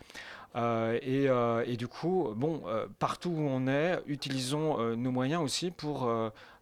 Euh, 0.57 0.99
et, 1.03 1.27
et, 1.71 1.77
du 1.77 1.89
coup, 1.89 2.33
bon, 2.37 2.63
partout 2.99 3.31
où 3.31 3.41
on 3.41 3.67
est, 3.67 4.01
utilisons 4.07 4.97
nos 4.97 5.11
moyens 5.11 5.43
aussi 5.43 5.71
pour 5.71 6.09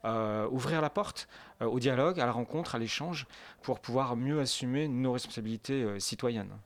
ouvrir 0.05 0.81
la 0.81 0.91
porte 0.91 1.29
au 1.61 1.79
dialogue, 1.79 2.19
à 2.19 2.27
la 2.27 2.33
rencontre, 2.33 2.75
à 2.75 2.79
l'échange, 2.79 3.27
pour 3.61 3.81
pouvoir 3.81 4.17
mieux 4.17 4.41
assumer 4.41 4.89
nos 4.89 5.13
responsabilités 5.13 6.01
citoyennes. 6.01 6.57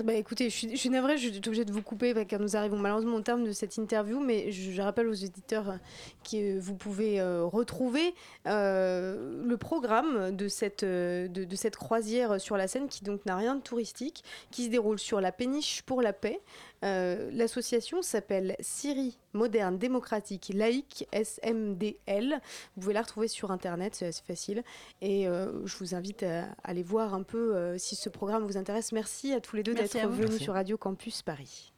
Bah 0.00 0.14
écoutez, 0.14 0.48
je 0.48 0.74
suis, 0.74 0.88
navrée, 0.88 1.18
je 1.18 1.28
suis 1.28 1.38
obligée 1.46 1.66
de 1.66 1.72
vous 1.72 1.82
couper 1.82 2.14
car 2.24 2.40
nous 2.40 2.56
arrivons 2.56 2.78
malheureusement 2.78 3.16
au 3.16 3.20
terme 3.20 3.44
de 3.44 3.52
cette 3.52 3.76
interview, 3.76 4.20
mais 4.20 4.50
je, 4.50 4.80
rappelle 4.80 5.06
aux 5.06 5.12
éditeurs 5.12 5.78
que 6.24 6.58
vous 6.58 6.74
pouvez 6.74 7.20
euh, 7.20 7.44
retrouver 7.44 8.14
euh, 8.46 9.42
le 9.44 9.56
programme 9.58 10.34
de 10.34 10.48
cette, 10.48 10.82
de, 10.82 11.56
cette 11.56 11.76
croisière 11.76 12.40
sur 12.40 12.56
la 12.56 12.68
Seine 12.68 12.88
qui 12.88 13.04
donc 13.04 13.26
n'a 13.26 13.36
rien 13.36 13.54
de 13.54 13.60
touristique, 13.60 14.24
qui 14.50 14.64
se 14.64 14.70
déroule 14.70 14.98
sur 14.98 15.20
la 15.20 15.30
péniche 15.30 15.82
pour 15.82 16.00
la 16.00 16.14
paix. 16.14 16.40
Euh, 16.84 17.30
l'association 17.32 18.02
s'appelle 18.02 18.56
Syrie 18.60 19.18
moderne 19.32 19.78
démocratique 19.78 20.50
laïque 20.52 21.06
SMDL. 21.12 22.40
Vous 22.76 22.80
pouvez 22.80 22.94
la 22.94 23.02
retrouver 23.02 23.28
sur 23.28 23.50
internet, 23.50 23.94
c'est 23.94 24.06
assez 24.06 24.22
facile. 24.24 24.64
Et 25.00 25.28
euh, 25.28 25.64
je 25.64 25.76
vous 25.78 25.94
invite 25.94 26.24
à, 26.24 26.46
aller 26.64 26.82
voir 26.82 27.14
un 27.14 27.22
peu 27.22 27.54
euh, 27.54 27.78
si 27.78 27.94
ce 27.94 28.08
programme 28.08 28.44
vous 28.44 28.56
intéresse. 28.56 28.92
Merci 28.92 29.32
à 29.32 29.40
tous 29.40 29.56
les 29.56 29.62
deux 29.62 29.74
d'être 29.74 29.96
venus 30.08 30.40
sur 30.40 30.54
Radio 30.54 30.76
Campus 30.76 31.22
Paris. 31.22 31.72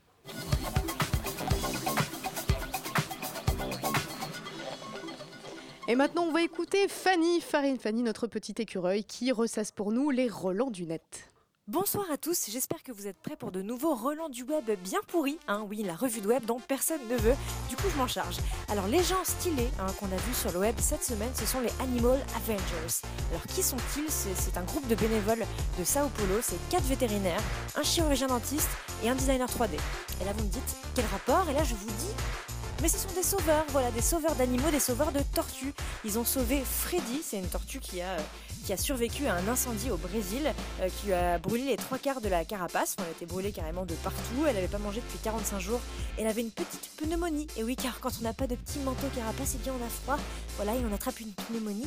Et 5.86 5.96
maintenant, 5.96 6.24
on 6.24 6.32
va 6.32 6.40
écouter 6.40 6.88
Fanny, 6.88 7.42
Farine 7.42 7.78
Fanny, 7.78 8.02
notre 8.02 8.26
petit 8.26 8.55
écureuil, 8.57 9.05
qui 9.05 9.32
ressasse 9.32 9.70
pour 9.70 9.92
nous 9.92 10.09
les 10.09 10.28
relents 10.28 10.70
du 10.70 10.86
net. 10.86 11.34
Bonsoir 11.66 12.04
à 12.12 12.18
tous, 12.18 12.50
j'espère 12.50 12.82
que 12.82 12.92
vous 12.92 13.06
êtes 13.06 13.16
prêts 13.16 13.36
pour 13.36 13.50
de 13.50 13.62
nouveaux 13.62 13.94
relents 13.94 14.28
du 14.28 14.42
web 14.42 14.70
bien 14.82 15.00
pourris. 15.08 15.38
Hein, 15.48 15.64
oui, 15.70 15.82
la 15.82 15.94
revue 15.94 16.20
de 16.20 16.26
web 16.26 16.44
dont 16.44 16.60
personne 16.60 17.00
ne 17.08 17.16
veut, 17.16 17.34
du 17.70 17.76
coup 17.76 17.86
je 17.90 17.96
m'en 17.96 18.06
charge. 18.06 18.36
Alors 18.68 18.86
les 18.86 19.02
gens 19.02 19.24
stylés 19.24 19.70
hein, 19.80 19.86
qu'on 19.98 20.12
a 20.12 20.16
vus 20.16 20.34
sur 20.34 20.52
le 20.52 20.58
web 20.58 20.74
cette 20.78 21.02
semaine, 21.02 21.30
ce 21.34 21.46
sont 21.46 21.60
les 21.60 21.72
Animal 21.80 22.22
Avengers. 22.36 23.00
Alors 23.30 23.46
qui 23.46 23.62
sont-ils? 23.62 24.10
C'est 24.10 24.58
un 24.58 24.62
groupe 24.64 24.86
de 24.88 24.94
bénévoles 24.94 25.46
de 25.78 25.84
Sao 25.84 26.10
Paulo, 26.10 26.40
c'est 26.42 26.58
quatre 26.68 26.84
vétérinaires, 26.84 27.40
un 27.76 27.82
chirurgien 27.82 28.26
dentiste 28.26 28.68
et 29.02 29.08
un 29.08 29.14
designer 29.14 29.48
3D. 29.48 29.78
Et 30.20 30.24
là 30.26 30.34
vous 30.36 30.44
me 30.44 30.50
dites, 30.50 30.76
quel 30.94 31.06
rapport? 31.06 31.48
Et 31.48 31.54
là 31.54 31.64
je 31.64 31.74
vous 31.74 31.86
dis, 31.86 32.12
mais 32.82 32.88
ce 32.88 32.98
sont 32.98 33.14
des 33.14 33.22
sauveurs, 33.22 33.64
voilà, 33.68 33.90
des 33.90 34.02
sauveurs 34.02 34.34
d'animaux, 34.34 34.70
des 34.70 34.80
sauveurs 34.80 35.12
de 35.12 35.20
tortues. 35.34 35.72
Ils 36.04 36.18
ont 36.18 36.24
sauvé 36.26 36.62
Freddy, 36.62 37.22
c'est 37.22 37.38
une 37.38 37.48
tortue 37.48 37.80
qui 37.80 38.02
a, 38.02 38.18
qui 38.64 38.72
a 38.72 38.76
survécu 38.76 39.26
à 39.26 39.34
un 39.34 39.46
incendie 39.48 39.90
au 39.90 39.96
Brésil, 39.96 40.52
euh, 40.80 40.88
qui 40.88 41.12
a 41.12 41.38
brûlé 41.38 41.64
les 41.64 41.76
trois 41.76 41.98
quarts 41.98 42.20
de 42.20 42.28
la 42.28 42.44
carapace. 42.44 42.96
elle 42.98 43.10
était 43.12 43.26
brûlée 43.26 43.52
carrément 43.52 43.84
de 43.84 43.94
partout, 43.94 44.46
elle 44.48 44.54
n'avait 44.54 44.68
pas 44.68 44.78
mangé 44.78 45.00
depuis 45.00 45.18
45 45.18 45.60
jours. 45.60 45.80
Elle 46.18 46.26
avait 46.26 46.40
une 46.40 46.50
petite 46.50 46.90
pneumonie. 46.96 47.46
Et 47.56 47.64
oui, 47.64 47.76
car 47.76 48.00
quand 48.00 48.10
on 48.20 48.24
n'a 48.24 48.32
pas 48.32 48.46
de 48.46 48.54
petit 48.54 48.78
manteau 48.78 49.06
carapace, 49.14 49.54
et 49.54 49.58
eh 49.60 49.64
bien 49.64 49.74
on 49.78 49.84
a 49.84 49.88
froid. 49.88 50.18
Voilà, 50.56 50.74
et 50.74 50.80
on 50.90 50.94
attrape 50.94 51.20
une 51.20 51.32
pneumonie. 51.32 51.86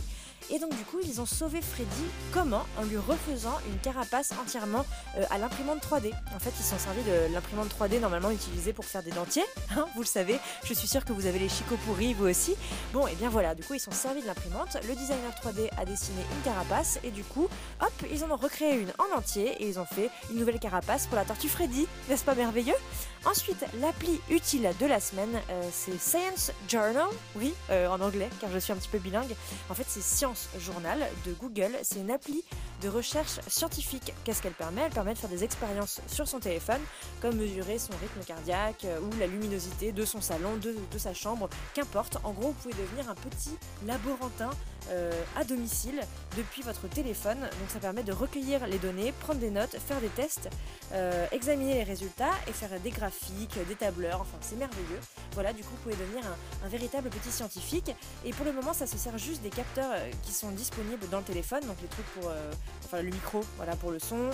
Et 0.49 0.59
donc 0.59 0.75
du 0.75 0.83
coup, 0.83 0.97
ils 1.03 1.19
ont 1.19 1.25
sauvé 1.25 1.61
Freddy. 1.61 2.05
Comment? 2.31 2.65
En 2.77 2.83
lui 2.83 2.97
refaisant 2.97 3.57
une 3.67 3.77
carapace 3.79 4.33
entièrement 4.41 4.85
euh, 5.17 5.23
à 5.29 5.37
l'imprimante 5.37 5.79
3D. 5.79 6.11
En 6.35 6.39
fait, 6.39 6.51
ils 6.57 6.63
sont 6.63 6.77
servis 6.77 7.03
de 7.03 7.33
l'imprimante 7.33 7.69
3D 7.69 7.99
normalement 7.99 8.31
utilisée 8.31 8.73
pour 8.73 8.85
faire 8.85 9.03
des 9.03 9.11
dentiers. 9.11 9.45
Hein, 9.77 9.85
vous 9.95 10.01
le 10.01 10.07
savez, 10.07 10.39
je 10.63 10.73
suis 10.73 10.87
sûre 10.87 11.03
que 11.03 11.11
vous 11.11 11.25
avez 11.27 11.39
les 11.39 11.49
chicots 11.49 11.77
pourris, 11.85 12.13
vous 12.13 12.25
aussi. 12.25 12.55
Bon, 12.93 13.05
et 13.05 13.13
bien 13.15 13.29
voilà, 13.29 13.53
du 13.53 13.63
coup, 13.63 13.73
ils 13.73 13.79
sont 13.79 13.91
servis 13.91 14.21
de 14.21 14.25
l'imprimante. 14.25 14.77
Le 14.87 14.95
designer 14.95 15.31
3D 15.43 15.69
a 15.77 15.85
dessiné 15.85 16.21
une 16.31 16.41
carapace 16.43 16.99
et 17.03 17.11
du 17.11 17.23
coup, 17.23 17.47
hop, 17.81 17.91
ils 18.11 18.23
en 18.23 18.31
ont 18.31 18.37
recréé 18.37 18.79
une 18.79 18.91
en 18.97 19.17
entier 19.17 19.49
et 19.61 19.67
ils 19.67 19.77
ont 19.77 19.85
fait 19.85 20.09
une 20.31 20.37
nouvelle 20.37 20.59
carapace 20.59 21.05
pour 21.05 21.17
la 21.17 21.25
tortue 21.25 21.49
Freddy. 21.49 21.85
N'est-ce 22.09 22.23
pas 22.23 22.33
merveilleux? 22.33 22.75
Ensuite, 23.27 23.65
l'appli 23.81 24.21
utile 24.29 24.71
de 24.79 24.85
la 24.85 25.01
semaine, 25.01 25.41
euh, 25.49 25.69
c'est 25.73 25.99
Science 25.99 26.53
Journal, 26.69 27.09
oui, 27.35 27.53
euh, 27.69 27.89
en 27.89 27.99
anglais, 27.99 28.29
car 28.39 28.49
je 28.49 28.57
suis 28.57 28.71
un 28.71 28.77
petit 28.77 28.87
peu 28.87 28.99
bilingue. 28.99 29.35
En 29.69 29.73
fait, 29.73 29.83
c'est 29.85 30.01
Science 30.01 30.47
Journal 30.57 31.05
de 31.25 31.33
Google. 31.33 31.77
C'est 31.83 31.99
une 31.99 32.09
appli 32.09 32.41
de 32.81 32.87
recherche 32.87 33.41
scientifique. 33.49 34.13
Qu'est-ce 34.23 34.41
qu'elle 34.41 34.53
permet? 34.53 34.83
Elle 34.83 34.93
permet 34.93 35.13
de 35.13 35.19
faire 35.19 35.29
des 35.29 35.43
expériences 35.43 35.99
sur 36.07 36.25
son 36.25 36.39
téléphone, 36.39 36.79
comme 37.21 37.35
mesurer 37.35 37.79
son 37.79 37.91
rythme 37.99 38.23
cardiaque 38.25 38.85
euh, 38.85 39.01
ou 39.01 39.09
la 39.19 39.27
luminosité 39.27 39.91
de 39.91 40.05
son 40.05 40.21
salon, 40.21 40.55
de, 40.55 40.73
de 40.89 40.97
sa 40.97 41.13
chambre, 41.13 41.49
qu'importe. 41.73 42.19
En 42.23 42.31
gros, 42.31 42.47
vous 42.47 42.69
pouvez 42.69 42.75
devenir 42.81 43.09
un 43.09 43.15
petit 43.15 43.57
laborantin 43.85 44.51
euh, 44.89 45.11
à 45.35 45.43
domicile 45.43 45.99
depuis 46.35 46.61
votre 46.61 46.87
téléphone. 46.87 47.39
Donc 47.39 47.69
ça 47.69 47.79
permet 47.79 48.03
de 48.03 48.13
recueillir 48.13 48.65
les 48.67 48.77
données, 48.77 49.11
prendre 49.11 49.39
des 49.39 49.51
notes, 49.51 49.77
faire 49.77 49.99
des 50.01 50.09
tests, 50.09 50.49
euh, 50.93 51.25
examiner 51.31 51.75
les 51.75 51.83
résultats 51.83 52.33
et 52.47 52.51
faire 52.51 52.79
des 52.79 52.91
graphiques, 52.91 53.57
des 53.67 53.75
tableurs. 53.75 54.21
Enfin, 54.21 54.37
c'est 54.41 54.57
merveilleux. 54.57 54.99
Voilà, 55.37 55.53
du 55.53 55.61
coup, 55.61 55.69
vous 55.69 55.91
pouvez 55.91 56.03
devenir 56.03 56.23
un, 56.65 56.67
véritable 56.67 57.11
petit 57.11 57.29
scientifique. 57.29 57.91
Et 58.25 58.31
pour 58.31 58.43
le 58.43 58.51
moment, 58.51 58.73
ça 58.73 58.87
se 58.87 58.97
sert 58.97 59.15
juste 59.19 59.43
des 59.43 59.51
capteurs 59.51 59.91
euh, 59.91 60.09
qui 60.23 60.31
sont 60.31 60.49
disponibles 60.49 61.07
dans 61.09 61.19
le 61.19 61.23
téléphone. 61.23 61.61
Donc 61.67 61.77
les 61.79 61.87
trucs 61.87 62.07
pour, 62.07 62.31
enfin 62.83 63.03
le 63.03 63.11
micro, 63.11 63.43
voilà 63.55 63.75
pour 63.75 63.91
le 63.91 63.99
son, 63.99 64.31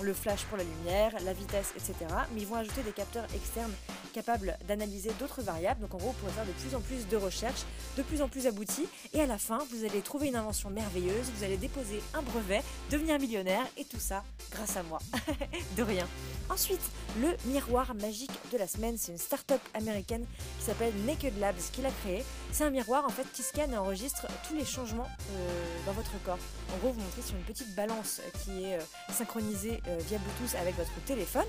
le 0.00 0.14
flash 0.14 0.44
pour 0.44 0.56
la 0.56 0.62
lumière, 0.62 1.12
la 1.24 1.32
vitesse, 1.32 1.72
etc. 1.74 1.94
Mais 2.32 2.42
ils 2.42 2.46
vont 2.46 2.54
ajouter 2.54 2.82
des 2.82 2.92
capteurs 2.92 3.24
externes 3.34 3.72
capables 4.12 4.56
d'analyser 4.68 5.10
d'autres 5.18 5.42
variables. 5.42 5.80
Donc 5.80 5.94
en 5.94 5.98
gros, 5.98 6.10
vous 6.10 6.18
pourrez 6.20 6.32
faire 6.32 6.46
de 6.46 6.52
plus 6.52 6.76
en 6.76 6.80
plus 6.80 7.08
de 7.08 7.16
recherches, 7.16 7.64
de 7.96 8.02
plus 8.02 8.22
en 8.22 8.28
plus 8.28 8.46
abouties. 8.46 8.86
Et 9.12 9.20
à 9.20 9.26
la 9.26 9.38
fin, 9.38 9.58
vous 9.72 9.84
allez 9.84 10.00
trouver 10.00 10.28
une 10.28 10.36
invention 10.36 10.70
merveilleuse, 10.70 11.30
vous 11.36 11.44
allez 11.44 11.56
déposer 11.56 12.00
un 12.14 12.22
brevet, 12.22 12.62
devenir 12.90 13.18
millionnaire 13.18 13.66
et 13.76 13.84
tout 13.84 13.98
ça 13.98 14.22
grâce 14.52 14.76
à 14.76 14.84
moi. 14.84 15.00
de 15.76 15.82
rien. 15.82 16.06
Ensuite, 16.48 16.80
le 17.20 17.34
miroir 17.46 17.94
magique 17.94 18.30
de 18.52 18.58
la 18.58 18.68
semaine, 18.68 18.96
c'est 18.96 19.12
une 19.12 19.18
start-up 19.18 19.60
américaine 19.74 20.03
qui 20.06 20.64
s'appelle 20.64 20.92
Naked 21.06 21.38
Labs 21.38 21.56
qui 21.72 21.82
l'a 21.82 21.90
créé. 22.02 22.24
C'est 22.52 22.64
un 22.64 22.70
miroir 22.70 23.04
en 23.04 23.08
fait 23.08 23.26
qui 23.32 23.42
scanne 23.42 23.72
et 23.72 23.76
enregistre 23.76 24.26
tous 24.46 24.54
les 24.54 24.64
changements 24.64 25.08
euh, 25.32 25.86
dans 25.86 25.92
votre 25.92 26.12
corps. 26.24 26.38
En 26.72 26.78
gros, 26.78 26.92
vous 26.92 27.00
montrez 27.00 27.22
sur 27.22 27.36
une 27.36 27.42
petite 27.42 27.74
balance 27.74 28.20
qui 28.44 28.64
est 28.64 28.76
euh, 28.76 29.12
synchronisée 29.12 29.82
euh, 29.88 29.96
via 30.06 30.18
Bluetooth 30.18 30.54
avec 30.60 30.76
votre 30.76 30.94
téléphone. 31.06 31.46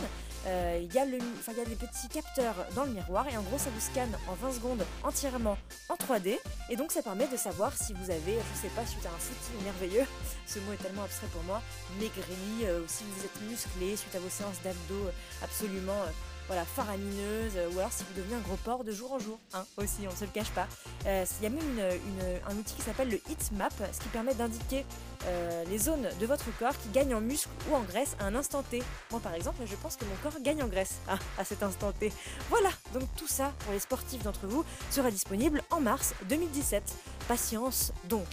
Il 0.48 0.94
y, 0.94 1.00
a 1.00 1.02
a 1.02 1.06
des 1.06 1.76
petits 1.76 2.08
capteurs 2.08 2.56
dans 2.76 2.84
le 2.84 2.92
miroir 2.92 3.28
et 3.28 3.36
en 3.36 3.42
gros 3.42 3.58
ça 3.58 3.72
vous 3.74 3.82
scanne 3.82 4.16
en 4.28 4.34
20 4.36 4.52
secondes 4.54 4.86
entièrement 5.04 5.58
en 5.90 5.96
3D 5.96 6.38
et 6.70 6.76
donc 6.76 6.92
ça 6.92 7.02
permet 7.02 7.28
de 7.28 7.36
savoir 7.36 7.74
si 7.76 7.94
vous 7.94 8.12
avez, 8.12 8.38
je 8.54 8.62
sais 8.62 8.74
pas, 8.76 8.86
suite 8.86 9.04
à 9.08 9.10
un 9.10 9.18
footing 9.18 9.64
merveilleux, 9.64 10.06
ce 10.46 10.60
mot 10.60 10.74
est 10.74 10.84
tellement 10.84 11.04
abstrait 11.04 11.28
pour 11.34 11.42
moi, 11.44 11.64
maigri, 12.00 12.70
ou 12.80 12.88
si 12.88 13.04
vous 13.06 13.26
êtes 13.26 13.50
musclé 13.50 13.96
suite 13.96 14.14
à 14.14 14.20
vos 14.20 14.30
séances 14.30 14.62
d'abdos 14.64 15.10
absolument 15.42 16.04
voilà, 16.48 16.64
faramineuse, 16.66 17.54
ou 17.74 17.80
alors 17.80 17.92
si 17.92 18.04
vous 18.04 18.14
devenez 18.22 18.36
un 18.36 18.40
gros 18.42 18.56
porc 18.58 18.84
de 18.84 18.92
jour 18.92 19.12
en 19.14 19.20
jour, 19.20 19.40
hein, 19.54 19.66
aussi, 19.78 20.02
on 20.08 20.12
ne 20.12 20.16
se 20.16 20.26
le 20.26 20.32
cache 20.32 20.52
pas. 20.52 20.68
Euh, 21.08 21.26
Il 21.40 21.44
y 21.44 21.48
a 21.48 21.50
même 21.50 21.60
une- 21.78 22.40
un 22.48 22.56
outil 22.58 22.74
qui 22.76 22.82
s'appelle 22.82 23.10
le 23.10 23.18
Heat 23.30 23.52
Map, 23.54 23.70
ce 23.92 24.00
qui 24.00 24.08
permet 24.10 24.34
d'indiquer 24.36 24.86
euh, 25.28 25.64
les 25.70 25.78
zones 25.80 26.08
de 26.20 26.26
votre 26.28 26.46
corps 26.60 26.78
qui 26.78 26.90
gagnent 26.90 27.16
en 27.16 27.22
muscle 27.22 27.50
ou 27.70 27.76
en 27.76 27.82
graisse 27.82 28.16
à 28.20 28.26
un 28.26 28.36
instant 28.36 28.62
T. 28.62 28.84
Moi 29.12 29.20
par 29.20 29.34
exemple, 29.34 29.64
je 29.66 29.76
pense 29.76 29.96
que 29.96 30.06
mon 30.06 30.16
corps 30.22 30.40
gagne 30.42 30.62
en 30.62 30.68
graisse 30.68 30.96
à 31.40 31.44
cet 31.44 31.64
instant 31.64 31.92
T. 31.94 32.14
Voilà, 32.50 32.70
donc 32.94 33.04
tout 33.18 33.28
ça 33.28 33.52
pour 33.60 33.74
les 33.74 33.80
sportifs 33.80 34.22
d'entre 34.24 34.46
vous 34.46 34.64
sera 34.92 35.10
disponible 35.10 35.64
en 35.72 35.80
mars 35.82 36.14
2017. 36.30 36.84
Patience 37.28 37.92
donc. 38.04 38.28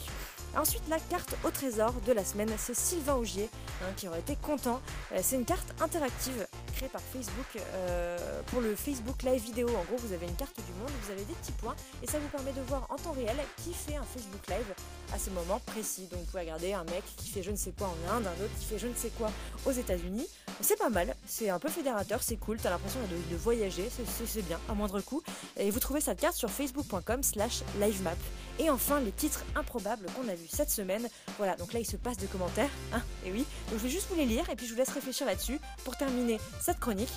Ensuite, 0.56 0.82
la 0.88 0.98
carte 0.98 1.34
au 1.44 1.50
trésor 1.50 1.92
de 2.06 2.12
la 2.12 2.24
semaine, 2.24 2.50
c'est 2.58 2.74
Sylvain 2.74 3.14
Augier 3.14 3.48
hein, 3.82 3.86
qui 3.96 4.06
aurait 4.06 4.20
été 4.20 4.36
content. 4.36 4.80
Euh, 5.12 5.20
c'est 5.22 5.36
une 5.36 5.46
carte 5.46 5.72
interactive 5.80 6.46
créée 6.76 6.88
par 6.88 7.00
Facebook 7.00 7.56
euh, 7.56 8.42
pour 8.48 8.60
le 8.60 8.76
Facebook 8.76 9.22
Live 9.22 9.42
vidéo. 9.42 9.68
En 9.68 9.84
gros, 9.84 9.96
vous 9.98 10.12
avez 10.12 10.26
une 10.26 10.34
carte 10.36 10.56
du 10.56 10.72
monde, 10.78 10.90
vous 11.02 11.10
avez 11.10 11.24
des 11.24 11.32
petits 11.34 11.52
points 11.52 11.74
et 12.02 12.06
ça 12.06 12.18
vous 12.18 12.28
permet 12.28 12.52
de 12.52 12.60
voir 12.68 12.86
en 12.90 12.96
temps 12.96 13.12
réel 13.12 13.36
qui 13.64 13.72
fait 13.72 13.96
un 13.96 14.02
Facebook 14.04 14.46
Live 14.48 14.74
à 15.14 15.18
ce 15.18 15.30
moment 15.30 15.58
précis. 15.66 16.06
Donc, 16.10 16.20
vous 16.20 16.26
pouvez 16.26 16.42
regarder 16.42 16.74
un 16.74 16.84
mec 16.84 17.02
qui 17.16 17.28
fait 17.30 17.42
je 17.42 17.50
ne 17.50 17.56
sais 17.56 17.72
quoi 17.72 17.88
en 17.88 18.14
Inde, 18.16 18.26
un 18.26 18.44
autre 18.44 18.54
qui 18.58 18.66
fait 18.66 18.78
je 18.78 18.88
ne 18.88 18.94
sais 18.94 19.10
quoi 19.10 19.30
aux 19.64 19.72
États-Unis. 19.72 20.26
C'est 20.60 20.78
pas 20.78 20.90
mal, 20.90 21.16
c'est 21.26 21.48
un 21.48 21.58
peu 21.58 21.68
fédérateur, 21.70 22.22
c'est 22.22 22.36
cool, 22.36 22.58
t'as 22.58 22.70
l'impression 22.70 23.00
de, 23.30 23.36
voyager, 23.36 23.88
c'est- 23.90 24.42
bien, 24.42 24.60
à 24.68 24.74
moindre 24.74 25.00
coût. 25.00 25.22
Et 25.56 25.70
vous 25.70 25.80
trouvez 25.80 26.00
cette 26.00 26.20
carte 26.20 26.36
sur 26.36 26.50
facebook.com 26.50 27.22
slash 27.22 27.62
livemap. 27.80 28.18
Et 28.58 28.70
enfin, 28.70 29.00
les 29.00 29.12
titres 29.12 29.44
improbables 29.56 30.06
qu'on 30.14 30.28
a 30.28 30.34
cette 30.50 30.70
semaine. 30.70 31.08
Voilà, 31.38 31.56
donc 31.56 31.72
là, 31.72 31.80
il 31.80 31.86
se 31.86 31.96
passe 31.96 32.16
de 32.16 32.26
commentaires, 32.26 32.70
hein, 32.92 33.02
et 33.24 33.32
oui. 33.32 33.46
Donc 33.70 33.78
je 33.78 33.84
vais 33.84 33.90
juste 33.90 34.08
vous 34.10 34.16
les 34.16 34.26
lire 34.26 34.48
et 34.50 34.56
puis 34.56 34.66
je 34.66 34.72
vous 34.72 34.78
laisse 34.78 34.90
réfléchir 34.90 35.26
là-dessus 35.26 35.58
pour 35.84 35.96
terminer 35.96 36.38
cette 36.60 36.78
chronique. 36.78 37.12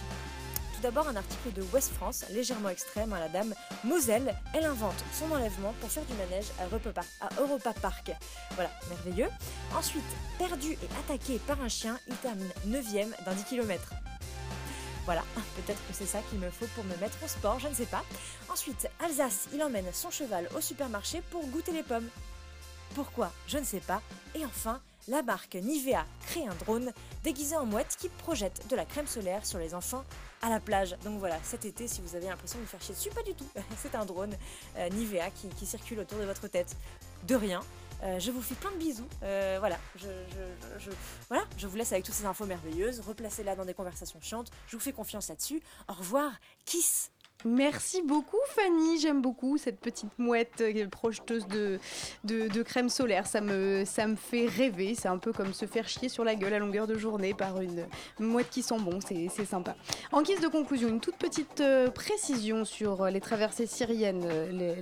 Tout 0.76 0.82
d'abord, 0.82 1.08
un 1.08 1.16
article 1.16 1.54
de 1.54 1.62
West 1.74 1.94
France, 1.94 2.26
légèrement 2.32 2.70
extrême, 2.70 3.14
à 3.14 3.20
la 3.20 3.30
dame 3.30 3.54
Moselle. 3.86 4.36
Elle 4.54 4.66
invente 4.66 5.04
son 5.18 5.32
enlèvement 5.32 5.74
pour 5.80 5.90
faire 5.90 6.04
du 6.06 6.14
manège 6.14 6.48
à 6.60 6.66
Europa, 6.66 7.02
à 7.22 7.30
Europa 7.40 7.74
Park. 7.82 8.12
Voilà, 8.52 8.70
merveilleux. 8.90 9.30
Ensuite, 9.74 10.04
perdu 10.38 10.74
et 10.74 10.90
attaqué 11.00 11.40
par 11.48 11.62
un 11.62 11.70
chien, 11.70 11.98
il 12.08 12.16
termine 12.18 12.52
9ème 12.68 13.12
d'un 13.24 13.34
10 13.34 13.44
km. 13.46 13.94
Voilà, 15.06 15.24
peut-être 15.56 15.80
que 15.88 15.94
c'est 15.94 16.08
ça 16.08 16.20
qu'il 16.30 16.40
me 16.40 16.50
faut 16.50 16.66
pour 16.74 16.84
me 16.84 16.96
mettre 16.98 17.18
au 17.24 17.28
sport, 17.28 17.60
je 17.60 17.68
ne 17.68 17.76
sais 17.76 17.86
pas. 17.86 18.04
Ensuite, 18.52 18.90
Alsace, 19.00 19.48
il 19.54 19.62
emmène 19.62 19.86
son 19.94 20.10
cheval 20.10 20.50
au 20.58 20.62
supermarché 20.62 21.22
pour 21.30 21.46
goûter 21.48 21.72
les 21.72 21.84
pommes. 21.84 22.10
Pourquoi 22.96 23.32
Je 23.48 23.58
ne 23.58 23.64
sais 23.64 23.82
pas. 23.82 24.02
Et 24.34 24.46
enfin, 24.46 24.82
la 25.08 25.22
marque 25.22 25.56
Nivea 25.56 26.06
crée 26.28 26.48
un 26.48 26.56
drone 26.56 26.92
déguisé 27.24 27.56
en 27.56 27.66
mouette 27.66 27.96
qui 28.00 28.10
projette 28.10 28.68
de 28.70 28.76
la 28.76 28.86
crème 28.86 29.06
solaire 29.06 29.46
sur 29.46 29.60
les 29.60 29.76
enfants 29.76 30.04
à 30.42 30.50
la 30.50 30.60
plage. 30.60 30.96
Donc 31.04 31.20
voilà, 31.20 31.38
cet 31.44 31.66
été, 31.66 31.88
si 31.88 32.02
vous 32.02 32.16
avez 32.16 32.28
l'impression 32.28 32.58
de 32.58 32.64
vous 32.64 32.70
faire 32.70 32.82
chier 32.82 32.96
dessus, 32.96 33.10
pas 33.10 33.22
du 33.24 33.34
tout. 33.36 33.48
C'est 33.82 33.96
un 33.96 34.06
drone 34.06 34.36
euh, 34.78 34.90
Nivea 34.90 35.30
qui, 35.32 35.66
circule 35.66 36.00
autour 36.00 36.18
de 36.20 36.24
votre 36.26 36.48
tête. 36.48 36.76
De 37.28 37.36
rien. 37.36 37.62
Euh, 38.04 38.20
je 38.20 38.32
vous 38.32 38.42
fais 38.42 38.56
plein 38.56 38.72
de 38.72 38.78
bisous. 38.78 39.08
Euh, 39.24 39.58
voilà, 39.60 39.78
je- 39.96 40.90
voilà, 41.30 41.44
je 41.58 41.66
vous 41.68 41.76
laisse 41.76 41.92
avec 41.92 42.04
toutes 42.06 42.14
ces 42.16 42.26
infos 42.26 42.46
merveilleuses. 42.46 43.02
Replacez-la 43.02 43.56
dans 43.56 43.66
des 43.66 43.74
conversations 43.74 44.20
chiantes. 44.22 44.52
Je 44.68 44.76
vous 44.76 44.82
fais 44.84 44.92
confiance 44.94 45.30
là-dessus. 45.30 45.62
Au 45.90 45.94
revoir. 45.94 46.32
Kiss. 46.66 47.12
Merci 47.46 48.02
beaucoup 48.02 48.40
Fanny, 48.56 49.00
j'aime 49.00 49.22
beaucoup 49.22 49.60
cette 49.60 49.80
petite 49.80 50.10
mouette 50.18 50.62
euh, 50.62 50.88
projeteuse 50.88 51.46
de, 51.48 51.80
de, 52.24 52.64
crème 52.64 52.90
solaire, 52.90 53.28
ça 53.28 53.40
me, 53.40 53.84
ça 53.86 54.08
me 54.08 54.16
fait 54.16 54.48
rêver, 54.48 54.96
c'est 54.96 55.10
un 55.10 55.20
peu 55.20 55.32
comme 55.32 55.54
se 55.54 55.68
faire 55.68 55.88
chier 55.88 56.10
sur 56.10 56.24
la 56.24 56.34
gueule 56.34 56.56
à 56.56 56.60
longueur 56.60 56.88
de 56.88 56.98
journée 56.98 57.36
par 57.36 57.62
une 57.62 57.86
mouette 58.20 58.50
qui 58.50 58.64
sent 58.64 58.80
bon, 58.80 58.98
c'est 59.00 59.46
sympa. 59.46 59.76
En 60.12 60.24
guise 60.24 60.40
de 60.40 60.48
conclusion, 60.48 60.90
une 60.90 61.00
toute 61.00 61.18
petite 61.18 61.62
euh, 61.62 61.92
précision 61.92 62.66
sur 62.66 63.04
euh, 63.04 63.10
les 63.12 63.22
traversées 63.22 63.68
syriennes, 63.68 64.28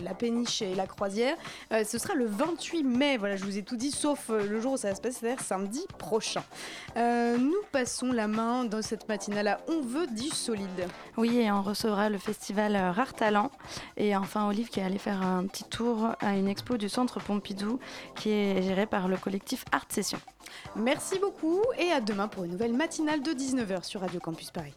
la 0.02 0.14
péniche 0.14 0.62
et 0.62 0.74
la 0.74 0.88
croisière, 0.88 1.36
ce 1.72 1.98
sera 1.98 2.14
le 2.14 2.26
28 2.26 2.84
mai, 2.84 3.18
voilà 3.18 3.36
je 3.36 3.44
vous 3.44 3.58
ai 3.58 3.64
tout 3.64 3.76
dit, 3.76 3.92
sauf 3.92 4.30
le 4.30 4.62
jour 4.62 4.74
où 4.74 4.78
ça 4.78 4.90
va 4.90 4.96
se 4.96 5.02
passer, 5.02 5.20
c'est-à-dire 5.20 5.44
samedi 5.44 5.86
prochain. 5.98 6.44
Nous 6.96 7.62
passons 7.74 8.14
la 8.14 8.30
main 8.30 8.64
dans 8.64 8.82
cette 8.82 9.10
matinale 9.10 9.48
à 9.50 9.60
On 9.68 9.82
veut 9.82 10.08
du 10.08 10.30
solide. 10.30 10.88
Oui, 11.18 11.38
et 11.40 11.52
on 11.52 11.62
recevra 11.62 12.10
le 12.10 12.18
festival 12.18 12.53
euh, 12.58 12.92
Rare 12.92 13.14
Talent. 13.14 13.52
Et 13.98 14.16
enfin, 14.16 14.48
Olive 14.48 14.70
qui 14.70 14.80
est 14.80 14.84
allée 14.84 14.98
faire 14.98 15.22
un 15.22 15.46
petit 15.46 15.64
tour 15.64 16.10
à 16.20 16.36
une 16.36 16.48
expo 16.48 16.78
du 16.78 16.90
Centre 16.90 17.20
Pompidou 17.20 17.80
qui 18.16 18.32
est 18.32 18.62
gérée 18.62 18.86
par 18.86 19.08
le 19.08 19.18
collectif 19.18 19.66
Art 19.72 19.86
Session. 19.90 20.20
Merci 20.76 21.20
beaucoup 21.20 21.62
et 21.78 21.92
à 21.92 22.02
demain 22.02 22.28
pour 22.28 22.44
une 22.44 22.52
nouvelle 22.52 22.74
matinale 22.74 23.22
de 23.22 23.32
19h 23.32 23.84
sur 23.84 24.02
Radio 24.02 24.20
Campus 24.20 24.52
Paris. 24.52 24.74